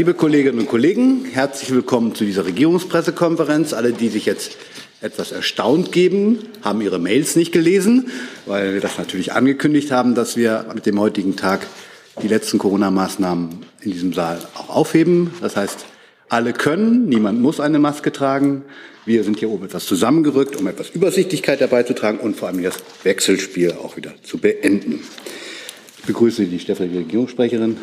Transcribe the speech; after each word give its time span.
Liebe 0.00 0.14
Kolleginnen 0.14 0.58
und 0.58 0.68
Kollegen, 0.68 1.24
herzlich 1.24 1.70
willkommen 1.70 2.16
zu 2.16 2.24
dieser 2.24 2.44
Regierungspressekonferenz. 2.44 3.72
Alle, 3.72 3.92
die 3.92 4.08
sich 4.08 4.26
jetzt 4.26 4.56
etwas 5.00 5.30
erstaunt 5.30 5.92
geben, 5.92 6.40
haben 6.62 6.80
ihre 6.80 6.98
Mails 6.98 7.36
nicht 7.36 7.52
gelesen, 7.52 8.10
weil 8.44 8.74
wir 8.74 8.80
das 8.80 8.98
natürlich 8.98 9.34
angekündigt 9.34 9.92
haben, 9.92 10.16
dass 10.16 10.36
wir 10.36 10.66
mit 10.74 10.86
dem 10.86 10.98
heutigen 10.98 11.36
Tag 11.36 11.68
die 12.20 12.26
letzten 12.26 12.58
Corona-Maßnahmen 12.58 13.60
in 13.82 13.92
diesem 13.92 14.12
Saal 14.12 14.40
auch 14.56 14.68
aufheben. 14.68 15.32
Das 15.40 15.54
heißt, 15.54 15.84
alle 16.28 16.54
können, 16.54 17.08
niemand 17.08 17.40
muss 17.40 17.60
eine 17.60 17.78
Maske 17.78 18.10
tragen. 18.10 18.64
Wir 19.06 19.22
sind 19.22 19.38
hier 19.38 19.48
oben 19.48 19.66
etwas 19.66 19.86
zusammengerückt, 19.86 20.56
um 20.56 20.66
etwas 20.66 20.90
Übersichtlichkeit 20.90 21.60
dabei 21.60 21.84
zu 21.84 21.94
tragen 21.94 22.18
und 22.18 22.34
vor 22.34 22.48
allem 22.48 22.60
das 22.64 22.78
Wechselspiel 23.04 23.74
auch 23.74 23.96
wieder 23.96 24.12
zu 24.24 24.38
beenden. 24.38 25.04
Ich 26.00 26.06
begrüße 26.06 26.46
die 26.46 26.58
stellvertretende 26.58 27.06
Regierungssprecherin 27.06 27.76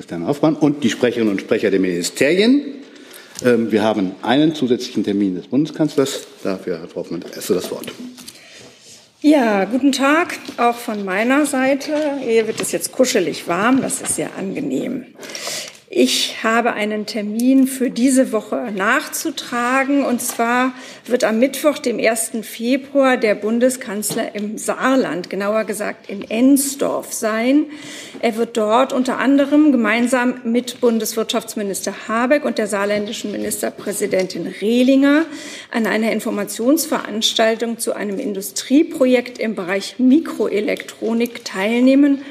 Christian 0.00 0.26
Hoffmann 0.26 0.54
und 0.54 0.82
die 0.82 0.88
Sprecherinnen 0.88 1.30
und 1.30 1.42
Sprecher 1.42 1.70
der 1.70 1.78
Ministerien. 1.78 2.62
Ähm, 3.44 3.70
wir 3.70 3.82
haben 3.82 4.12
einen 4.22 4.54
zusätzlichen 4.54 5.04
Termin 5.04 5.34
des 5.34 5.46
Bundeskanzlers. 5.48 6.26
Dafür, 6.42 6.80
Herr 6.80 6.88
Hoffmann, 6.94 7.22
erste 7.34 7.52
das 7.52 7.70
Wort. 7.70 7.92
Ja, 9.20 9.66
guten 9.66 9.92
Tag 9.92 10.38
auch 10.56 10.74
von 10.74 11.04
meiner 11.04 11.44
Seite. 11.44 11.92
Hier 12.22 12.46
wird 12.46 12.62
es 12.62 12.72
jetzt 12.72 12.92
kuschelig 12.92 13.46
warm, 13.46 13.82
das 13.82 14.00
ist 14.00 14.16
sehr 14.16 14.30
angenehm. 14.38 15.04
Ich 15.92 16.44
habe 16.44 16.74
einen 16.74 17.04
Termin 17.04 17.66
für 17.66 17.90
diese 17.90 18.30
Woche 18.30 18.70
nachzutragen. 18.72 20.04
Und 20.04 20.22
zwar 20.22 20.72
wird 21.04 21.24
am 21.24 21.40
Mittwoch, 21.40 21.78
dem 21.78 21.98
1. 21.98 22.30
Februar, 22.42 23.16
der 23.16 23.34
Bundeskanzler 23.34 24.36
im 24.36 24.56
Saarland, 24.56 25.30
genauer 25.30 25.64
gesagt 25.64 26.08
in 26.08 26.22
Ensdorf 26.30 27.12
sein. 27.12 27.66
Er 28.20 28.36
wird 28.36 28.56
dort 28.56 28.92
unter 28.92 29.18
anderem 29.18 29.72
gemeinsam 29.72 30.34
mit 30.44 30.80
Bundeswirtschaftsminister 30.80 31.92
Habeck 32.06 32.44
und 32.44 32.58
der 32.58 32.68
saarländischen 32.68 33.32
Ministerpräsidentin 33.32 34.46
Rehlinger 34.46 35.24
an 35.72 35.88
einer 35.88 36.12
Informationsveranstaltung 36.12 37.80
zu 37.80 37.94
einem 37.94 38.20
Industrieprojekt 38.20 39.40
im 39.40 39.56
Bereich 39.56 39.96
Mikroelektronik 39.98 41.44
teilnehmen 41.44 42.22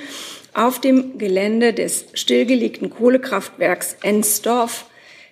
auf 0.53 0.81
dem 0.81 1.17
Gelände 1.17 1.73
des 1.73 2.05
stillgelegten 2.13 2.89
Kohlekraftwerks 2.89 3.95
Ensdorf. 4.01 4.85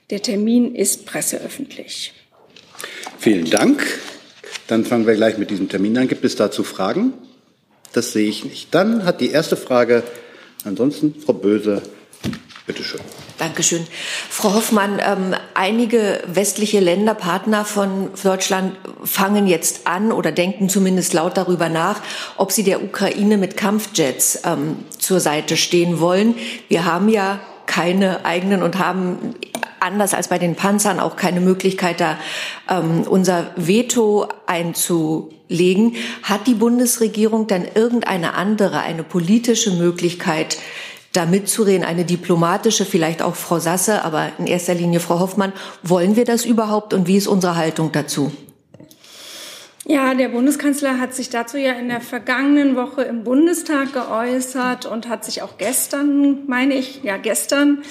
Der 0.09 0.22
Termin 0.22 0.76
ist 0.76 1.06
presseöffentlich. 1.06 2.14
Vielen 3.20 3.50
Dank. 3.50 3.84
Dann 4.68 4.86
fangen 4.86 5.08
wir 5.08 5.16
gleich 5.16 5.38
mit 5.38 5.50
diesem 5.50 5.70
Termin 5.70 5.98
an. 5.98 6.08
Gibt 6.08 6.26
es 6.26 6.36
dazu 6.36 6.64
Fragen? 6.64 7.14
Das 7.94 8.14
sehe 8.14 8.30
ich 8.30 8.46
nicht. 8.46 8.74
Dann 8.74 9.06
hat 9.06 9.22
die 9.22 9.32
erste 9.32 9.58
Frage 9.58 10.04
ansonsten 10.64 11.16
Frau 11.20 11.34
Böse. 11.34 11.81
Bitte 12.68 12.84
schön. 12.84 13.00
Dankeschön. 13.38 13.88
Frau 14.30 14.54
Hoffmann, 14.54 15.00
ähm, 15.00 15.34
einige 15.54 16.22
westliche 16.28 16.81
Länder, 16.81 17.14
Partner 17.14 17.64
von 17.64 18.09
Deutschland, 18.22 18.76
fangen 19.06 19.48
jetzt 19.48 19.88
an 19.88 20.12
oder 20.12 20.34
denken 20.34 20.68
zumindest 20.68 21.14
laut 21.14 21.38
darüber 21.38 21.70
nach, 21.70 22.02
ob 22.36 22.52
sie 22.52 22.64
der 22.64 22.84
Ukraine 22.84 23.38
mit 23.38 23.56
Kampfjets 23.56 24.42
ähm, 24.44 24.80
zur 25.08 25.22
Seite 25.22 25.55
stehen 25.55 26.02
wollen. 26.02 26.36
Wir 26.67 26.83
haben 26.83 27.08
ja 27.08 27.39
keine 27.66 28.25
eigenen 28.25 28.61
und 28.61 28.77
haben 28.77 29.36
anders 29.80 30.13
als 30.13 30.27
bei 30.27 30.38
den 30.38 30.55
Panzern 30.55 31.00
auch 31.00 31.16
keine 31.16 31.39
Möglichkeit, 31.39 32.02
da 32.02 32.17
ähm, 32.69 33.03
unser 33.08 33.52
Veto 33.55 34.28
einzulegen. 34.47 35.95
Hat 36.23 36.45
die 36.45 36.55
Bundesregierung 36.55 37.47
denn 37.47 37.66
irgendeine 37.73 38.33
andere, 38.33 38.81
eine 38.81 39.03
politische 39.03 39.72
Möglichkeit, 39.72 40.58
da 41.13 41.25
mitzureden, 41.25 41.85
eine 41.85 42.03
diplomatische, 42.03 42.83
vielleicht 42.83 43.22
auch 43.22 43.35
Frau 43.35 43.59
Sasse, 43.59 44.03
aber 44.03 44.31
in 44.38 44.45
erster 44.45 44.73
Linie 44.73 45.00
Frau 45.00 45.19
Hoffmann. 45.19 45.53
Wollen 45.83 46.17
wir 46.17 46.25
das 46.25 46.44
überhaupt 46.44 46.94
und 46.94 47.08
wie 47.08 47.16
ist 47.16 47.28
unsere 47.28 47.55
Haltung 47.55 47.94
dazu? 47.94 48.31
Ja, 49.90 50.14
der 50.14 50.28
Bundeskanzler 50.28 51.00
hat 51.00 51.14
sich 51.14 51.30
dazu 51.30 51.56
ja 51.56 51.72
in 51.72 51.88
der 51.88 52.02
vergangenen 52.02 52.75
Woche 52.75 53.03
im 53.03 53.24
Bundestag 53.24 53.94
geäußert 53.94 54.86
und 54.86 55.08
hat 55.08 55.24
sich 55.24 55.42
auch 55.44 55.58
gestern, 55.58 56.46
meine 56.46 56.74
ich, 56.74 57.03
ja 57.03 57.16
gestern 57.16 57.84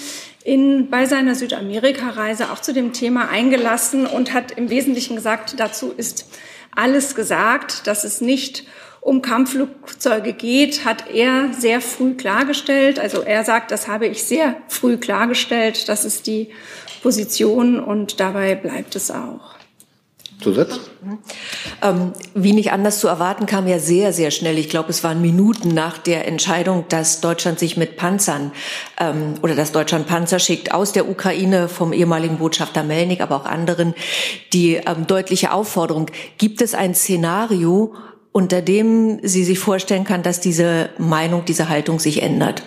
in, 0.45 0.91
bei 0.91 1.07
seiner 1.07 1.35
Südamerika-Reise 1.35 2.53
auch 2.53 2.59
zu 2.59 2.75
dem 2.75 2.93
Thema 2.93 3.31
eingelassen 3.31 4.05
und 4.05 4.35
hat 4.35 4.53
im 4.53 4.69
Wesentlichen 4.69 5.17
gesagt, 5.17 5.59
dazu 5.59 5.91
ist 5.91 6.29
alles 6.71 7.15
gesagt, 7.15 7.87
dass 7.87 8.05
es 8.05 8.21
nicht 8.21 8.67
um 9.01 9.23
Kampfflugzeuge 9.23 10.35
geht, 10.35 10.85
hat 10.85 11.11
er 11.15 11.51
sehr 11.55 11.81
früh 11.81 12.13
klargestellt. 12.13 12.99
Also 12.99 13.23
er 13.23 13.43
sagt, 13.43 13.71
das 13.71 13.89
habe 13.89 14.07
ich 14.07 14.23
sehr 14.23 14.57
früh 14.69 14.99
klargestellt. 14.99 15.89
Das 15.89 16.05
ist 16.05 16.27
die 16.27 16.51
Position 17.03 17.81
und 17.81 18.21
dabei 18.21 18.55
bleibt 18.55 18.97
es 18.97 19.11
auch. 19.11 19.56
Zusatz? 20.41 20.81
Ähm, 21.83 22.13
wie 22.35 22.53
nicht 22.53 22.73
anders 22.73 23.01
zu 23.01 23.09
erwarten, 23.09 23.47
kam 23.47 23.67
ja 23.67 23.79
sehr, 23.79 24.13
sehr 24.13 24.31
schnell. 24.31 24.59
Ich 24.59 24.69
glaube, 24.69 24.91
es 24.91 25.03
waren 25.03 25.21
Minuten 25.23 25.69
nach 25.69 25.99
der 25.99 26.29
Entscheidung, 26.29 26.85
dass 26.89 27.21
Deutschland 27.21 27.59
sich 27.59 27.77
mit 27.77 27.97
Panzern 27.97 28.53
ähm, 29.01 29.35
oder 29.43 29.55
dass 29.55 29.73
Deutschland 29.73 30.07
Panzer 30.07 30.39
schickt 30.39 30.75
aus 30.75 30.93
der 30.93 31.09
Ukraine 31.09 31.69
vom 31.69 31.93
ehemaligen 31.93 32.39
Botschafter 32.39 32.83
Melnik, 32.83 33.21
aber 33.21 33.37
auch 33.37 33.47
anderen, 33.47 33.95
die 34.53 34.75
ähm, 34.75 35.07
deutliche 35.07 35.53
Aufforderung. 35.53 36.11
Gibt 36.39 36.61
es 36.61 36.75
ein 36.75 36.95
Szenario, 36.95 37.95
unter 38.33 38.61
dem 38.61 39.21
sie 39.23 39.45
sich 39.45 39.59
vorstellen 39.59 40.05
kann, 40.05 40.23
dass 40.23 40.41
diese 40.41 40.91
Meinung, 40.99 41.45
diese 41.47 41.71
Haltung 41.71 41.99
sich 41.99 42.23
ändert? 42.23 42.63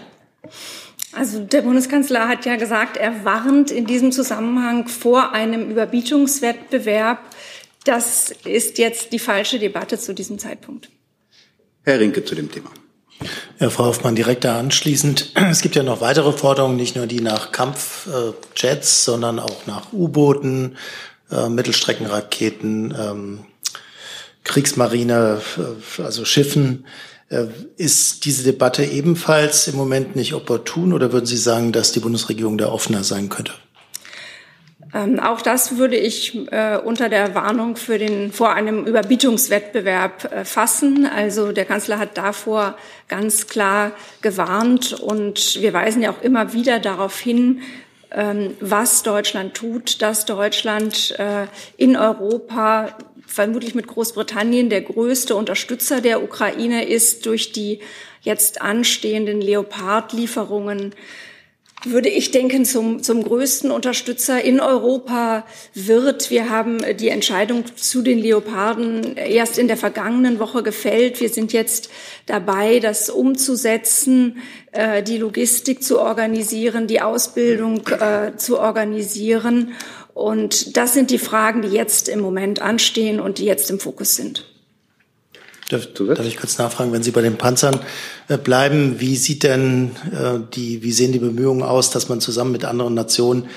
Also 1.12 1.40
der 1.40 1.64
Bundeskanzler 1.64 2.28
hat 2.28 2.46
ja 2.46 2.56
gesagt, 2.56 2.96
er 2.96 3.26
warnt 3.26 3.72
in 3.72 3.86
diesem 3.86 4.12
Zusammenhang 4.12 4.88
vor 4.88 5.34
einem 5.34 5.70
Überbietungswettbewerb. 5.70 7.20
Das 7.86 8.32
ist 8.46 8.78
jetzt 8.78 9.12
die 9.14 9.20
falsche 9.20 9.60
Debatte 9.60 9.98
zu 9.98 10.14
diesem 10.14 10.38
Zeitpunkt. 10.38 10.90
Herr 11.84 12.00
Rinke 12.00 12.24
zu 12.24 12.36
dem 12.36 12.52
Thema. 12.52 12.72
Ja, 13.60 13.70
Frau 13.70 13.86
Hoffmann, 13.86 14.16
direkt 14.16 14.44
da 14.44 14.60
anschließend. 14.60 15.34
Es 15.50 15.62
gibt 15.62 15.76
ja 15.76 15.84
noch 15.84 16.02
weitere 16.02 16.32
Forderungen, 16.32 16.76
nicht 16.76 16.96
nur 16.96 17.08
die 17.08 17.22
nach 17.22 17.52
Kampfjets, 17.52 19.06
sondern 19.06 19.40
auch 19.40 19.66
nach 19.66 19.92
U-Booten, 19.92 20.78
äh, 21.32 21.50
Mittelstreckenraketen, 21.50 22.96
ähm, 22.98 23.46
Kriegsmarine, 24.44 25.42
äh, 25.58 26.02
also 26.02 26.26
Schiffen. 26.26 26.86
Äh, 27.30 27.46
ist 27.78 28.26
diese 28.26 28.44
Debatte 28.44 28.84
ebenfalls 28.86 29.68
im 29.68 29.76
Moment 29.76 30.16
nicht 30.16 30.34
opportun 30.34 30.94
oder 30.94 31.12
würden 31.12 31.26
Sie 31.26 31.38
sagen, 31.38 31.72
dass 31.72 31.92
die 31.92 32.00
Bundesregierung 32.00 32.58
da 32.58 32.70
offener 32.70 33.04
sein 33.04 33.30
könnte? 33.30 33.54
Ähm, 34.94 35.20
auch 35.20 35.42
das 35.42 35.78
würde 35.78 35.96
ich 35.96 36.36
äh, 36.52 36.78
unter 36.78 37.10
der 37.10 37.36
Warnung 37.36 37.76
für 37.76 37.98
den, 37.98 38.32
vor 38.32 38.54
einem 38.54 38.86
Überbietungswettbewerb 38.86 40.32
äh, 40.32 40.46
fassen. 40.46 41.06
Also 41.06 41.52
der 41.52 41.66
Kanzler 41.66 42.00
hat 42.00 42.18
davor 42.18 42.76
ganz 43.08 43.48
klar 43.48 43.92
gewarnt 44.22 44.94
und 44.94 45.62
wir 45.62 45.74
weisen 45.74 46.02
ja 46.02 46.12
auch 46.12 46.22
immer 46.22 46.54
wieder 46.54 46.80
darauf 46.80 47.20
hin, 47.20 47.62
ähm, 48.12 48.56
was 48.60 49.04
Deutschland 49.04 49.54
tut, 49.54 50.02
dass 50.02 50.26
Deutschland 50.26 51.16
äh, 51.20 51.46
in 51.78 51.96
Europa 51.96 52.98
vermutlich 53.28 53.76
mit 53.76 53.86
Großbritannien 53.86 54.72
der 54.72 54.82
größte 54.82 55.36
Unterstützer 55.36 56.02
der 56.02 56.24
Ukraine 56.24 56.88
ist 56.88 57.28
durch 57.28 57.52
die 57.52 57.80
jetzt 58.22 58.62
anstehenden 58.62 59.40
Leopard-Lieferungen 59.40 60.96
würde 61.86 62.10
ich 62.10 62.32
denken, 62.32 62.66
zum, 62.66 63.02
zum 63.04 63.24
größten 63.24 63.72
Unterstützer 63.72 64.44
in 64.44 64.60
Europa 64.60 65.46
wird. 65.74 66.30
Wir 66.30 66.50
haben 66.50 66.80
die 66.98 67.10
Entscheidung 67.10 67.64
zu 67.76 68.02
den 68.02 68.20
Leoparden 68.20 69.16
erst 69.16 69.58
in 69.58 69.68
der 69.68 69.78
vergangenen 69.78 70.40
Woche 70.40 70.62
gefällt. 70.64 71.22
Wir 71.22 71.30
sind 71.30 71.54
jetzt 71.54 71.90
dabei, 72.26 72.80
das 72.80 73.10
umzusetzen, 73.10 74.40
äh, 74.72 75.02
die 75.04 75.18
Logistik 75.18 75.82
zu 75.84 76.00
organisieren, 76.00 76.88
die 76.88 77.02
Ausbildung 77.02 77.88
äh, 77.88 78.36
zu 78.36 78.60
organisieren. 78.60 79.74
Und 80.14 80.76
das 80.76 80.94
sind 80.94 81.12
die 81.12 81.18
Fragen, 81.18 81.62
die 81.62 81.70
jetzt 81.70 82.10
im 82.10 82.20
Moment 82.20 82.62
anstehen 82.62 83.22
und 83.22 83.38
die 83.38 83.46
jetzt 83.46 83.70
im 83.70 83.80
Fokus 83.80 84.16
sind. 84.16 84.49
Darf, 85.70 85.88
darf 85.94 86.26
ich 86.26 86.38
kurz 86.38 86.58
nachfragen, 86.58 86.92
wenn 86.92 87.04
Sie 87.04 87.12
bei 87.12 87.22
den 87.22 87.38
Panzern 87.38 87.80
äh, 88.28 88.38
bleiben, 88.38 89.00
wie 89.00 89.16
sieht 89.16 89.44
denn 89.44 89.92
äh, 90.12 90.40
die, 90.54 90.82
wie 90.82 90.92
sehen 90.92 91.12
die 91.12 91.20
Bemühungen 91.20 91.62
aus, 91.62 91.92
dass 91.92 92.10
man 92.10 92.22
zusammen 92.22 92.52
mit 92.52 92.66
anderen 92.66 92.96
Nationen 92.96 93.48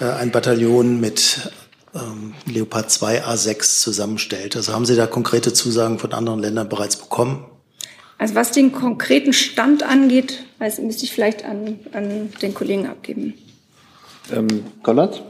äh, 0.00 0.04
ein 0.06 0.30
Bataillon 0.30 1.00
mit 1.00 1.52
ähm, 1.94 2.32
Leopard 2.46 2.90
2 2.90 3.24
A6 3.26 3.80
zusammenstellt? 3.82 4.56
Also 4.56 4.72
haben 4.72 4.86
Sie 4.86 4.96
da 4.96 5.06
konkrete 5.06 5.52
Zusagen 5.52 5.98
von 5.98 6.14
anderen 6.14 6.40
Ländern 6.40 6.70
bereits 6.70 6.96
bekommen? 6.96 7.44
Also 8.16 8.34
was 8.34 8.52
den 8.52 8.72
konkreten 8.72 9.34
Stand 9.34 9.82
angeht, 9.82 10.44
weiß, 10.60 10.78
müsste 10.80 11.04
ich 11.04 11.12
vielleicht 11.12 11.44
an, 11.44 11.78
an 11.92 12.30
den 12.40 12.54
Kollegen 12.54 12.86
abgeben. 12.86 13.34
Ähm, 14.32 14.64
Gollert? 14.82 15.22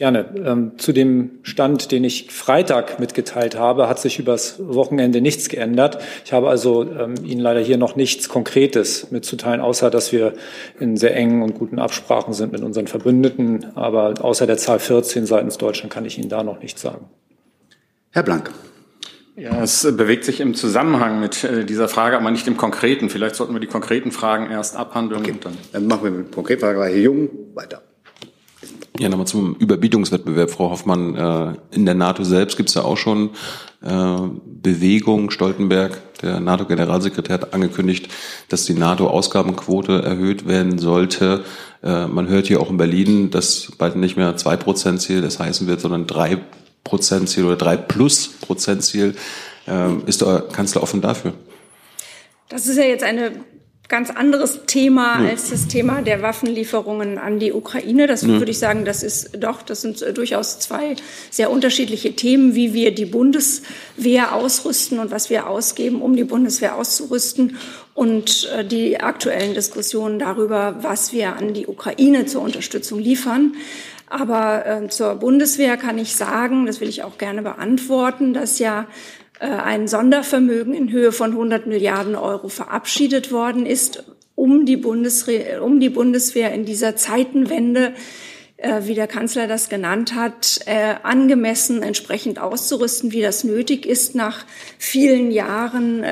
Gerne. 0.00 0.30
Ähm, 0.46 0.78
zu 0.78 0.92
dem 0.92 1.40
Stand, 1.42 1.92
den 1.92 2.04
ich 2.04 2.30
Freitag 2.30 3.00
mitgeteilt 3.00 3.54
habe, 3.54 3.86
hat 3.86 3.98
sich 3.98 4.18
übers 4.18 4.54
Wochenende 4.58 5.20
nichts 5.20 5.50
geändert. 5.50 5.98
Ich 6.24 6.32
habe 6.32 6.48
also 6.48 6.84
ähm, 6.84 7.16
Ihnen 7.22 7.42
leider 7.42 7.60
hier 7.60 7.76
noch 7.76 7.96
nichts 7.96 8.30
Konkretes 8.30 9.10
mitzuteilen, 9.10 9.60
außer 9.60 9.90
dass 9.90 10.10
wir 10.10 10.32
in 10.78 10.96
sehr 10.96 11.14
engen 11.14 11.42
und 11.42 11.52
guten 11.52 11.78
Absprachen 11.78 12.32
sind 12.32 12.50
mit 12.50 12.62
unseren 12.62 12.86
Verbündeten. 12.86 13.76
Aber 13.76 14.14
außer 14.24 14.46
der 14.46 14.56
Zahl 14.56 14.78
14 14.78 15.26
seitens 15.26 15.58
Deutschland 15.58 15.92
kann 15.92 16.06
ich 16.06 16.16
Ihnen 16.16 16.30
da 16.30 16.44
noch 16.44 16.62
nichts 16.62 16.80
sagen. 16.80 17.10
Herr 18.08 18.22
Blank. 18.22 18.50
Ja, 19.36 19.62
es 19.62 19.82
bewegt 19.82 20.24
sich 20.24 20.40
im 20.40 20.54
Zusammenhang 20.54 21.20
mit 21.20 21.44
äh, 21.44 21.66
dieser 21.66 21.88
Frage, 21.88 22.16
aber 22.16 22.30
nicht 22.30 22.48
im 22.48 22.56
Konkreten. 22.56 23.10
Vielleicht 23.10 23.34
sollten 23.34 23.52
wir 23.52 23.60
die 23.60 23.66
konkreten 23.66 24.12
Fragen 24.12 24.50
erst 24.50 24.76
abhandeln. 24.76 25.20
Okay. 25.20 25.34
dann, 25.42 25.58
dann 25.72 25.86
machen 25.86 26.04
wir 26.04 26.10
mit 26.10 26.32
konkreten 26.32 26.62
Fragen. 26.62 26.80
Herr 26.80 26.88
Jung, 26.96 27.28
weiter. 27.52 27.82
Ja, 29.00 29.08
nochmal 29.08 29.26
zum 29.26 29.54
Überbietungswettbewerb, 29.54 30.50
Frau 30.50 30.68
Hoffmann. 30.68 31.16
Äh, 31.16 31.54
in 31.74 31.86
der 31.86 31.94
NATO 31.94 32.22
selbst 32.22 32.58
gibt 32.58 32.68
es 32.68 32.74
ja 32.74 32.82
auch 32.82 32.98
schon 32.98 33.30
äh, 33.82 34.16
Bewegung. 34.44 35.30
Stoltenberg, 35.30 35.98
der 36.20 36.38
NATO-Generalsekretär, 36.38 37.32
hat 37.32 37.54
angekündigt, 37.54 38.08
dass 38.50 38.66
die 38.66 38.74
NATO-Ausgabenquote 38.74 40.02
erhöht 40.02 40.46
werden 40.46 40.78
sollte. 40.78 41.44
Äh, 41.82 42.08
man 42.08 42.28
hört 42.28 42.46
hier 42.46 42.60
auch 42.60 42.68
in 42.68 42.76
Berlin, 42.76 43.30
dass 43.30 43.72
bald 43.78 43.96
nicht 43.96 44.18
mehr 44.18 44.36
zwei 44.36 44.58
Prozent 44.58 45.00
Ziel 45.00 45.22
das 45.22 45.38
heißen 45.38 45.66
wird, 45.66 45.80
sondern 45.80 46.06
drei 46.06 46.36
Prozent 46.84 47.30
Ziel 47.30 47.46
oder 47.46 47.56
drei 47.56 47.78
plus 47.78 48.28
Prozent 48.28 48.84
Ziel. 48.84 49.14
Ist 50.06 50.20
der 50.20 50.40
Kanzler 50.52 50.82
offen 50.82 51.00
dafür? 51.00 51.32
Das 52.48 52.66
ist 52.66 52.76
ja 52.76 52.84
jetzt 52.84 53.04
eine 53.04 53.32
ganz 53.90 54.08
anderes 54.08 54.60
Thema 54.66 55.22
ja. 55.22 55.30
als 55.30 55.50
das 55.50 55.66
Thema 55.66 56.00
der 56.00 56.22
Waffenlieferungen 56.22 57.18
an 57.18 57.38
die 57.38 57.52
Ukraine. 57.52 58.06
Das 58.06 58.22
ja. 58.22 58.28
würde 58.28 58.50
ich 58.50 58.58
sagen, 58.58 58.86
das 58.86 59.02
ist 59.02 59.36
doch, 59.38 59.60
das 59.60 59.82
sind 59.82 60.00
äh, 60.00 60.14
durchaus 60.14 60.60
zwei 60.60 60.96
sehr 61.28 61.50
unterschiedliche 61.50 62.14
Themen, 62.14 62.54
wie 62.54 62.72
wir 62.72 62.94
die 62.94 63.04
Bundeswehr 63.04 64.34
ausrüsten 64.34 65.00
und 65.00 65.10
was 65.10 65.28
wir 65.28 65.48
ausgeben, 65.48 66.00
um 66.00 66.16
die 66.16 66.24
Bundeswehr 66.24 66.76
auszurüsten 66.76 67.58
und 67.92 68.48
äh, 68.56 68.64
die 68.64 69.00
aktuellen 69.00 69.54
Diskussionen 69.54 70.20
darüber, 70.20 70.76
was 70.80 71.12
wir 71.12 71.36
an 71.36 71.52
die 71.52 71.66
Ukraine 71.66 72.24
zur 72.26 72.42
Unterstützung 72.42 73.00
liefern. 73.00 73.54
Aber 74.08 74.66
äh, 74.66 74.88
zur 74.88 75.16
Bundeswehr 75.16 75.76
kann 75.76 75.98
ich 75.98 76.16
sagen, 76.16 76.66
das 76.66 76.80
will 76.80 76.88
ich 76.88 77.02
auch 77.02 77.18
gerne 77.18 77.42
beantworten, 77.42 78.34
dass 78.34 78.58
ja 78.58 78.86
ein 79.46 79.88
Sondervermögen 79.88 80.74
in 80.74 80.90
Höhe 80.90 81.12
von 81.12 81.30
100 81.30 81.66
Milliarden 81.66 82.14
Euro 82.14 82.48
verabschiedet 82.48 83.32
worden 83.32 83.64
ist, 83.64 84.04
um 84.34 84.66
die, 84.66 84.76
Bundeswehr, 84.76 85.64
um 85.64 85.80
die 85.80 85.88
Bundeswehr 85.88 86.52
in 86.52 86.64
dieser 86.64 86.96
Zeitenwende 86.96 87.94
äh, 88.58 88.82
wie 88.82 88.94
der 88.94 89.06
Kanzler 89.06 89.46
das 89.46 89.70
genannt 89.70 90.14
hat, 90.14 90.60
äh, 90.66 90.94
angemessen 91.02 91.82
entsprechend 91.82 92.38
auszurüsten, 92.38 93.12
wie 93.12 93.22
das 93.22 93.42
nötig 93.42 93.86
ist 93.86 94.14
nach 94.14 94.44
vielen 94.76 95.30
Jahren 95.30 96.02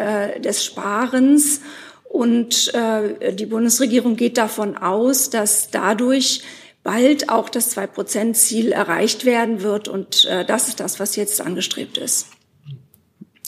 des 0.41 0.65
Sparens. 0.65 1.61
Und 2.05 2.73
die 2.73 3.47
Bundesregierung 3.47 4.17
geht 4.17 4.39
davon 4.39 4.79
aus, 4.79 5.29
dass 5.29 5.71
dadurch 5.71 6.43
bald 6.83 7.29
auch 7.29 7.51
das 7.51 7.69
Zwei-Prozent-Ziel 7.69 8.73
erreicht 8.73 9.27
werden 9.27 9.63
wird. 9.63 9.89
Und 9.89 10.25
das 10.25 10.69
ist 10.69 10.81
das, 10.81 10.99
was 11.01 11.17
jetzt 11.17 11.43
angestrebt 11.43 11.99
ist. 11.99 12.29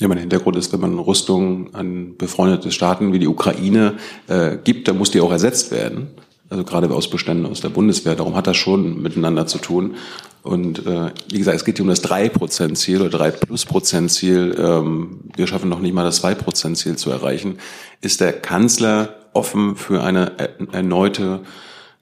Ja, 0.00 0.08
mein 0.08 0.16
Hintergrund 0.16 0.56
ist, 0.56 0.72
wenn 0.72 0.80
man 0.80 0.98
Rüstung 0.98 1.74
an 1.74 2.16
befreundete 2.16 2.72
Staaten 2.72 3.12
wie 3.12 3.18
die 3.18 3.28
Ukraine 3.28 3.98
äh, 4.28 4.56
gibt, 4.56 4.88
dann 4.88 4.96
muss 4.96 5.10
die 5.10 5.20
auch 5.20 5.30
ersetzt 5.30 5.70
werden. 5.72 6.08
Also 6.48 6.64
gerade 6.64 6.90
aus 6.90 7.10
Beständen 7.10 7.44
aus 7.44 7.60
der 7.60 7.68
Bundeswehr. 7.68 8.16
Darum 8.16 8.34
hat 8.34 8.46
das 8.46 8.56
schon 8.56 9.02
miteinander 9.02 9.46
zu 9.46 9.58
tun. 9.58 9.96
Und 10.42 10.86
äh, 10.86 11.10
wie 11.30 11.36
gesagt, 11.36 11.58
es 11.58 11.66
geht 11.66 11.76
hier 11.76 11.84
um 11.84 11.90
das 11.90 12.02
3%-Ziel 12.02 13.02
oder 13.02 13.18
3-Plus-Prozent-Ziel. 13.18 14.56
Ähm, 14.58 15.20
wir 15.36 15.46
schaffen 15.46 15.68
noch 15.68 15.80
nicht 15.80 15.92
mal 15.92 16.04
das 16.04 16.24
2%-Ziel 16.24 16.96
zu 16.96 17.10
erreichen. 17.10 17.58
Ist 18.00 18.22
der 18.22 18.32
Kanzler 18.32 19.16
offen 19.34 19.76
für 19.76 20.02
eine 20.02 20.32
erneute 20.72 21.40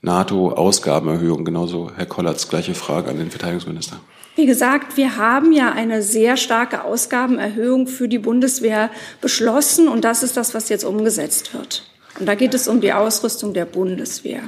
NATO-Ausgabenerhöhung? 0.02 1.44
Genauso, 1.44 1.90
Herr 1.96 2.06
Kollatz, 2.06 2.48
gleiche 2.48 2.74
Frage 2.74 3.10
an 3.10 3.18
den 3.18 3.32
Verteidigungsminister. 3.32 3.98
Wie 4.38 4.46
gesagt, 4.46 4.96
wir 4.96 5.16
haben 5.16 5.50
ja 5.50 5.72
eine 5.72 6.00
sehr 6.00 6.36
starke 6.36 6.84
Ausgabenerhöhung 6.84 7.88
für 7.88 8.06
die 8.06 8.20
Bundeswehr 8.20 8.88
beschlossen 9.20 9.88
und 9.88 10.04
das 10.04 10.22
ist 10.22 10.36
das, 10.36 10.54
was 10.54 10.68
jetzt 10.68 10.84
umgesetzt 10.84 11.54
wird. 11.54 11.82
Und 12.20 12.26
da 12.26 12.36
geht 12.36 12.54
es 12.54 12.68
um 12.68 12.80
die 12.80 12.92
Ausrüstung 12.92 13.52
der 13.52 13.64
Bundeswehr. 13.64 14.42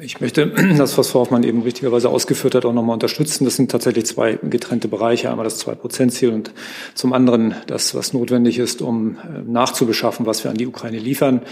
Ich 0.00 0.20
möchte 0.20 0.46
das, 0.78 0.96
was 0.96 1.08
Frau 1.10 1.20
Hoffmann 1.20 1.42
eben 1.42 1.62
richtigerweise 1.62 2.08
ausgeführt 2.08 2.54
hat, 2.54 2.64
auch 2.64 2.72
nochmal 2.72 2.94
unterstützen. 2.94 3.44
Das 3.44 3.56
sind 3.56 3.68
tatsächlich 3.68 4.06
zwei 4.06 4.38
getrennte 4.40 4.86
Bereiche. 4.86 5.28
Einmal 5.28 5.42
das 5.42 5.58
Zwei-Prozent-Ziel 5.58 6.30
und 6.30 6.52
zum 6.94 7.12
anderen 7.12 7.56
das, 7.66 7.96
was 7.96 8.12
notwendig 8.12 8.60
ist, 8.60 8.80
um 8.80 9.16
äh, 9.16 9.42
nachzubeschaffen, 9.44 10.24
was 10.24 10.44
wir 10.44 10.52
an 10.52 10.56
die 10.56 10.68
Ukraine 10.68 11.00
liefern. 11.00 11.42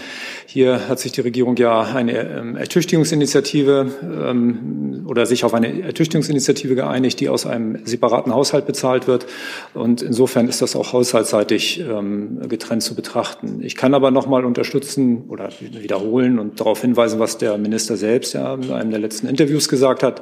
Hier 0.45 0.87
hat 0.87 0.99
sich 0.99 1.11
die 1.11 1.19
Regierung 1.19 1.57
ja 1.57 1.81
eine 1.81 2.19
ähm, 2.19 2.55
Ertüchtigungsinitiative 2.55 3.91
ähm, 4.01 5.05
oder 5.09 5.25
sich 5.25 5.43
auf 5.43 5.53
eine 5.53 5.81
Ertüchtigungsinitiative 5.81 6.75
geeinigt, 6.75 7.19
die 7.19 7.27
aus 7.27 7.45
einem 7.45 7.85
separaten 7.85 8.33
Haushalt 8.33 8.65
bezahlt 8.65 9.07
wird. 9.07 9.25
Und 9.73 10.01
insofern 10.01 10.47
ist 10.47 10.61
das 10.61 10.77
auch 10.77 10.93
haushaltsseitig 10.93 11.81
ähm, 11.81 12.39
getrennt 12.47 12.81
zu 12.81 12.95
betrachten. 12.95 13.59
Ich 13.61 13.75
kann 13.75 13.93
aber 13.93 14.09
nochmal 14.09 14.45
unterstützen 14.45 15.25
oder 15.27 15.49
wiederholen 15.59 16.39
und 16.39 16.61
darauf 16.61 16.79
hinweisen, 16.79 17.19
was 17.19 17.37
der 17.37 17.57
Minister 17.57 17.97
selbst 17.97 18.36
ja 18.37 18.53
in 18.53 18.71
einem 18.71 18.91
der 18.91 18.99
letzten 18.99 19.27
Interviews 19.27 19.67
gesagt 19.67 20.03
hat, 20.03 20.21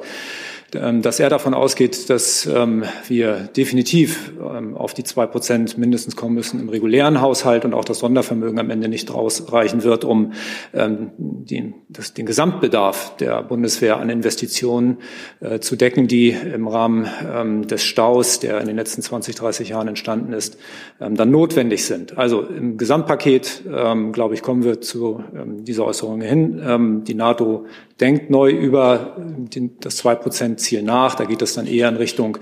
ähm, 0.74 1.00
dass 1.00 1.20
er 1.20 1.28
davon 1.28 1.54
ausgeht, 1.54 2.10
dass 2.10 2.44
ähm, 2.46 2.84
wir 3.06 3.48
definitiv 3.56 4.32
ähm, 4.40 4.76
auf 4.76 4.94
die 4.94 5.04
zwei 5.04 5.26
Prozent 5.26 5.78
mindestens 5.78 6.16
kommen 6.16 6.34
müssen 6.34 6.58
im 6.58 6.68
regulären 6.68 7.20
Haushalt 7.20 7.64
und 7.64 7.72
auch 7.72 7.84
das 7.84 8.00
Sondervermögen 8.00 8.58
am 8.58 8.70
Ende 8.70 8.88
nicht 8.88 9.10
ausreichen 9.10 9.84
wird, 9.84 10.04
um 10.04 10.32
den, 10.72 11.74
das, 11.88 12.14
den 12.14 12.26
Gesamtbedarf 12.26 13.16
der 13.16 13.42
Bundeswehr 13.42 13.98
an 13.98 14.10
Investitionen 14.10 14.98
äh, 15.40 15.60
zu 15.60 15.76
decken, 15.76 16.08
die 16.08 16.30
im 16.30 16.66
Rahmen 16.68 17.66
des 17.66 17.84
Staus, 17.84 18.40
der 18.40 18.60
in 18.60 18.66
den 18.66 18.76
letzten 18.76 19.02
20, 19.02 19.34
30 19.34 19.68
Jahren 19.70 19.88
entstanden 19.88 20.32
ist, 20.32 20.58
dann 20.98 21.30
notwendig 21.30 21.84
sind. 21.84 22.18
Also 22.18 22.42
im 22.42 22.76
Gesamtpaket, 22.76 23.62
glaube 24.12 24.34
ich, 24.34 24.42
kommen 24.42 24.64
wir 24.64 24.80
zu 24.80 25.22
dieser 25.60 25.84
Äußerung 25.84 26.20
hin. 26.20 27.04
Die 27.06 27.14
NATO 27.14 27.66
denkt 28.00 28.30
neu 28.30 28.50
über 28.50 29.16
das 29.80 29.96
zwei 29.96 30.14
Prozent 30.14 30.60
Ziel 30.60 30.82
nach. 30.82 31.14
Da 31.14 31.24
geht 31.24 31.42
es 31.42 31.54
dann 31.54 31.66
eher 31.66 31.88
in 31.88 31.96
Richtung, 31.96 32.38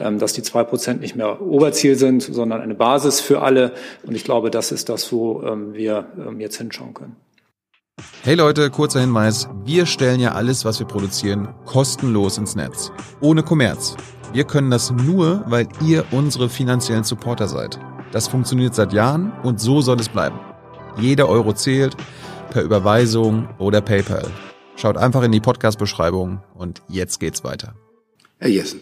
ähm, 0.00 0.18
dass 0.18 0.32
die 0.32 0.42
zwei 0.42 0.64
Prozent 0.64 1.00
nicht 1.00 1.16
mehr 1.16 1.42
Oberziel 1.42 1.96
sind, 1.96 2.22
sondern 2.22 2.60
eine 2.60 2.74
Basis 2.74 3.20
für 3.20 3.42
alle. 3.42 3.72
Und 4.04 4.14
ich 4.14 4.24
glaube, 4.24 4.50
das 4.50 4.72
ist 4.72 4.88
das, 4.88 5.12
wo 5.12 5.42
ähm, 5.42 5.74
wir 5.74 6.06
ähm, 6.16 6.40
jetzt 6.40 6.56
hinschauen 6.56 6.94
können. 6.94 7.16
Hey 8.22 8.34
Leute, 8.34 8.70
kurzer 8.70 9.00
Hinweis. 9.00 9.48
Wir 9.64 9.86
stellen 9.86 10.18
ja 10.18 10.32
alles, 10.32 10.64
was 10.64 10.80
wir 10.80 10.86
produzieren, 10.86 11.48
kostenlos 11.64 12.38
ins 12.38 12.56
Netz. 12.56 12.90
Ohne 13.20 13.42
Kommerz. 13.42 13.96
Wir 14.32 14.44
können 14.44 14.70
das 14.70 14.90
nur, 14.90 15.44
weil 15.46 15.68
ihr 15.84 16.04
unsere 16.10 16.48
finanziellen 16.48 17.04
Supporter 17.04 17.46
seid. 17.46 17.78
Das 18.10 18.26
funktioniert 18.26 18.74
seit 18.74 18.92
Jahren 18.92 19.32
und 19.44 19.60
so 19.60 19.80
soll 19.80 20.00
es 20.00 20.08
bleiben. 20.08 20.40
Jeder 20.98 21.28
Euro 21.28 21.52
zählt, 21.52 21.96
per 22.50 22.62
Überweisung 22.62 23.48
oder 23.58 23.80
PayPal. 23.80 24.26
Schaut 24.76 24.96
einfach 24.96 25.22
in 25.22 25.32
die 25.32 25.40
Podcast-Beschreibung 25.40 26.42
und 26.54 26.82
jetzt 26.88 27.20
geht's 27.20 27.44
weiter. 27.44 27.74
Herr 28.38 28.50
Jessen. 28.50 28.80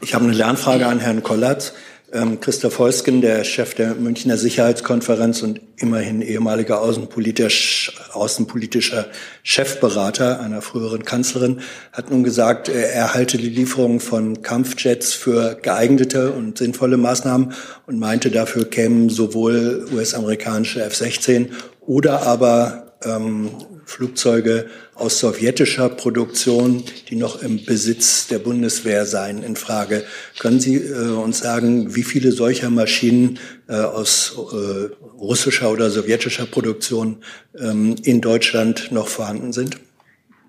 Ich 0.00 0.14
habe 0.14 0.24
eine 0.24 0.34
Lernfrage 0.34 0.86
an 0.86 1.00
Herrn 1.00 1.22
Kollatz. 1.22 1.72
Ähm, 2.12 2.38
Christoph 2.38 2.78
Heusgen, 2.78 3.20
der 3.20 3.42
Chef 3.42 3.74
der 3.74 3.94
Münchner 3.94 4.36
Sicherheitskonferenz 4.36 5.42
und 5.42 5.60
immerhin 5.76 6.22
ehemaliger 6.22 6.80
außenpolitisch, 6.80 7.98
außenpolitischer 8.12 9.06
Chefberater 9.42 10.38
einer 10.40 10.62
früheren 10.62 11.04
Kanzlerin, 11.04 11.62
hat 11.92 12.10
nun 12.10 12.22
gesagt, 12.22 12.68
er 12.68 13.14
halte 13.14 13.38
die 13.38 13.48
Lieferung 13.48 13.98
von 13.98 14.42
Kampfjets 14.42 15.14
für 15.14 15.56
geeignete 15.56 16.30
und 16.30 16.58
sinnvolle 16.58 16.96
Maßnahmen 16.96 17.54
und 17.86 17.98
meinte, 17.98 18.30
dafür 18.30 18.70
kämen 18.70 19.08
sowohl 19.08 19.88
US-amerikanische 19.92 20.84
F-16 20.84 21.48
oder 21.80 22.22
aber 22.22 22.94
ähm, 23.04 23.50
Flugzeuge 23.86 24.66
aus 24.96 25.20
sowjetischer 25.20 25.88
Produktion, 25.88 26.82
die 27.08 27.14
noch 27.14 27.40
im 27.40 27.64
Besitz 27.64 28.26
der 28.26 28.40
Bundeswehr 28.40 29.06
seien, 29.06 29.44
in 29.44 29.54
Frage. 29.54 30.02
Können 30.40 30.58
Sie 30.58 30.76
äh, 30.76 31.10
uns 31.10 31.38
sagen, 31.38 31.94
wie 31.94 32.02
viele 32.02 32.32
solcher 32.32 32.68
Maschinen 32.68 33.38
äh, 33.68 33.76
aus 33.76 34.36
äh, 34.36 34.92
russischer 35.18 35.70
oder 35.70 35.88
sowjetischer 35.90 36.46
Produktion 36.46 37.18
ähm, 37.58 37.94
in 38.02 38.20
Deutschland 38.20 38.90
noch 38.90 39.06
vorhanden 39.06 39.52
sind? 39.52 39.78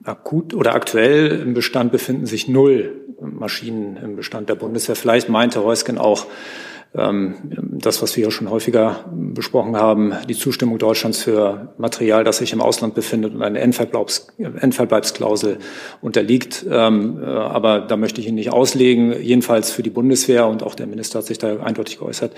Akut 0.04 0.56
oder 0.56 0.74
aktuell 0.74 1.40
im 1.40 1.54
Bestand 1.54 1.92
befinden 1.92 2.26
sich 2.26 2.48
null 2.48 2.96
Maschinen 3.22 3.98
im 3.98 4.16
Bestand 4.16 4.50
der 4.50 4.56
Bundeswehr. 4.56 4.96
Vielleicht 4.96 5.30
meinte 5.30 5.60
Reusgen 5.60 6.00
auch 6.00 6.26
das, 6.98 8.02
was 8.02 8.18
wir 8.18 8.24
ja 8.24 8.32
schon 8.32 8.50
häufiger 8.50 9.06
besprochen 9.14 9.78
haben, 9.78 10.14
die 10.28 10.36
Zustimmung 10.36 10.80
Deutschlands 10.80 11.22
für 11.22 11.76
Material, 11.78 12.24
das 12.24 12.38
sich 12.38 12.54
im 12.54 12.62
Ausland 12.62 12.96
befindet 12.96 13.36
und 13.36 13.44
eine 13.44 13.60
Endverbleibsklausel 13.60 15.60
unterliegt. 16.02 16.66
Ähm, 16.70 17.22
äh, 17.22 17.26
aber 17.26 17.82
da 17.82 17.98
möchte 17.98 18.22
ich 18.22 18.28
ihn 18.28 18.36
nicht 18.36 18.52
auslegen. 18.52 19.22
Jedenfalls 19.22 19.72
für 19.72 19.84
die 19.84 19.90
Bundeswehr 19.90 20.48
und 20.48 20.64
auch 20.64 20.76
der 20.76 20.88
Minister 20.88 21.20
hat 21.20 21.26
sich 21.26 21.38
da 21.38 21.60
eindeutig 21.60 22.00
geäußert, 22.00 22.34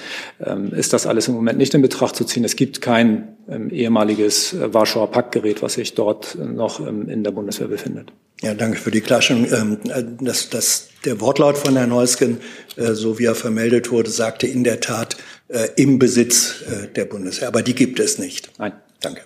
ähm, 0.46 0.74
ist 0.74 0.94
das 0.94 1.08
alles 1.08 1.28
im 1.28 1.36
Moment 1.36 1.58
nicht 1.58 1.74
in 1.74 1.82
Betracht 1.82 2.16
zu 2.16 2.26
ziehen. 2.26 2.44
Es 2.44 2.56
gibt 2.56 2.82
kein 2.82 3.36
ehemaliges 3.72 4.54
äh, 4.54 4.74
Warschauer 4.74 5.12
Paktgerät, 5.12 5.62
was 5.62 5.74
sich 5.74 5.96
dort 5.96 6.38
noch 6.38 6.86
in 6.86 7.24
der 7.24 7.32
Bundeswehr 7.32 7.68
befindet. 7.68 8.12
Ja, 8.42 8.54
danke 8.54 8.78
für 8.80 8.92
die 8.92 9.02
Klarstellung. 9.02 9.80
Das, 10.22 10.50
das 10.50 10.90
der 11.06 11.20
Wortlaut 11.22 11.58
von 11.58 11.76
Herrn 11.76 11.94
Heusgen, 11.94 12.40
äh, 12.76 12.94
so 12.94 13.20
wie 13.20 13.26
er 13.26 13.36
vermeldet 13.36 13.92
wurde, 13.92 14.10
sagte 14.10 14.48
in 14.48 14.64
der 14.64 14.80
Tat 14.80 15.18
äh, 15.48 15.70
im 15.76 16.00
Besitz 16.00 16.62
äh, 16.62 16.88
der 16.88 17.06
Bundeswehr. 17.06 17.48
Aber 17.48 17.62
die 17.62 17.76
gibt 17.76 18.00
es 18.00 18.18
nicht. 18.18 18.52
Nein. 18.58 18.74
Danke. 19.02 19.22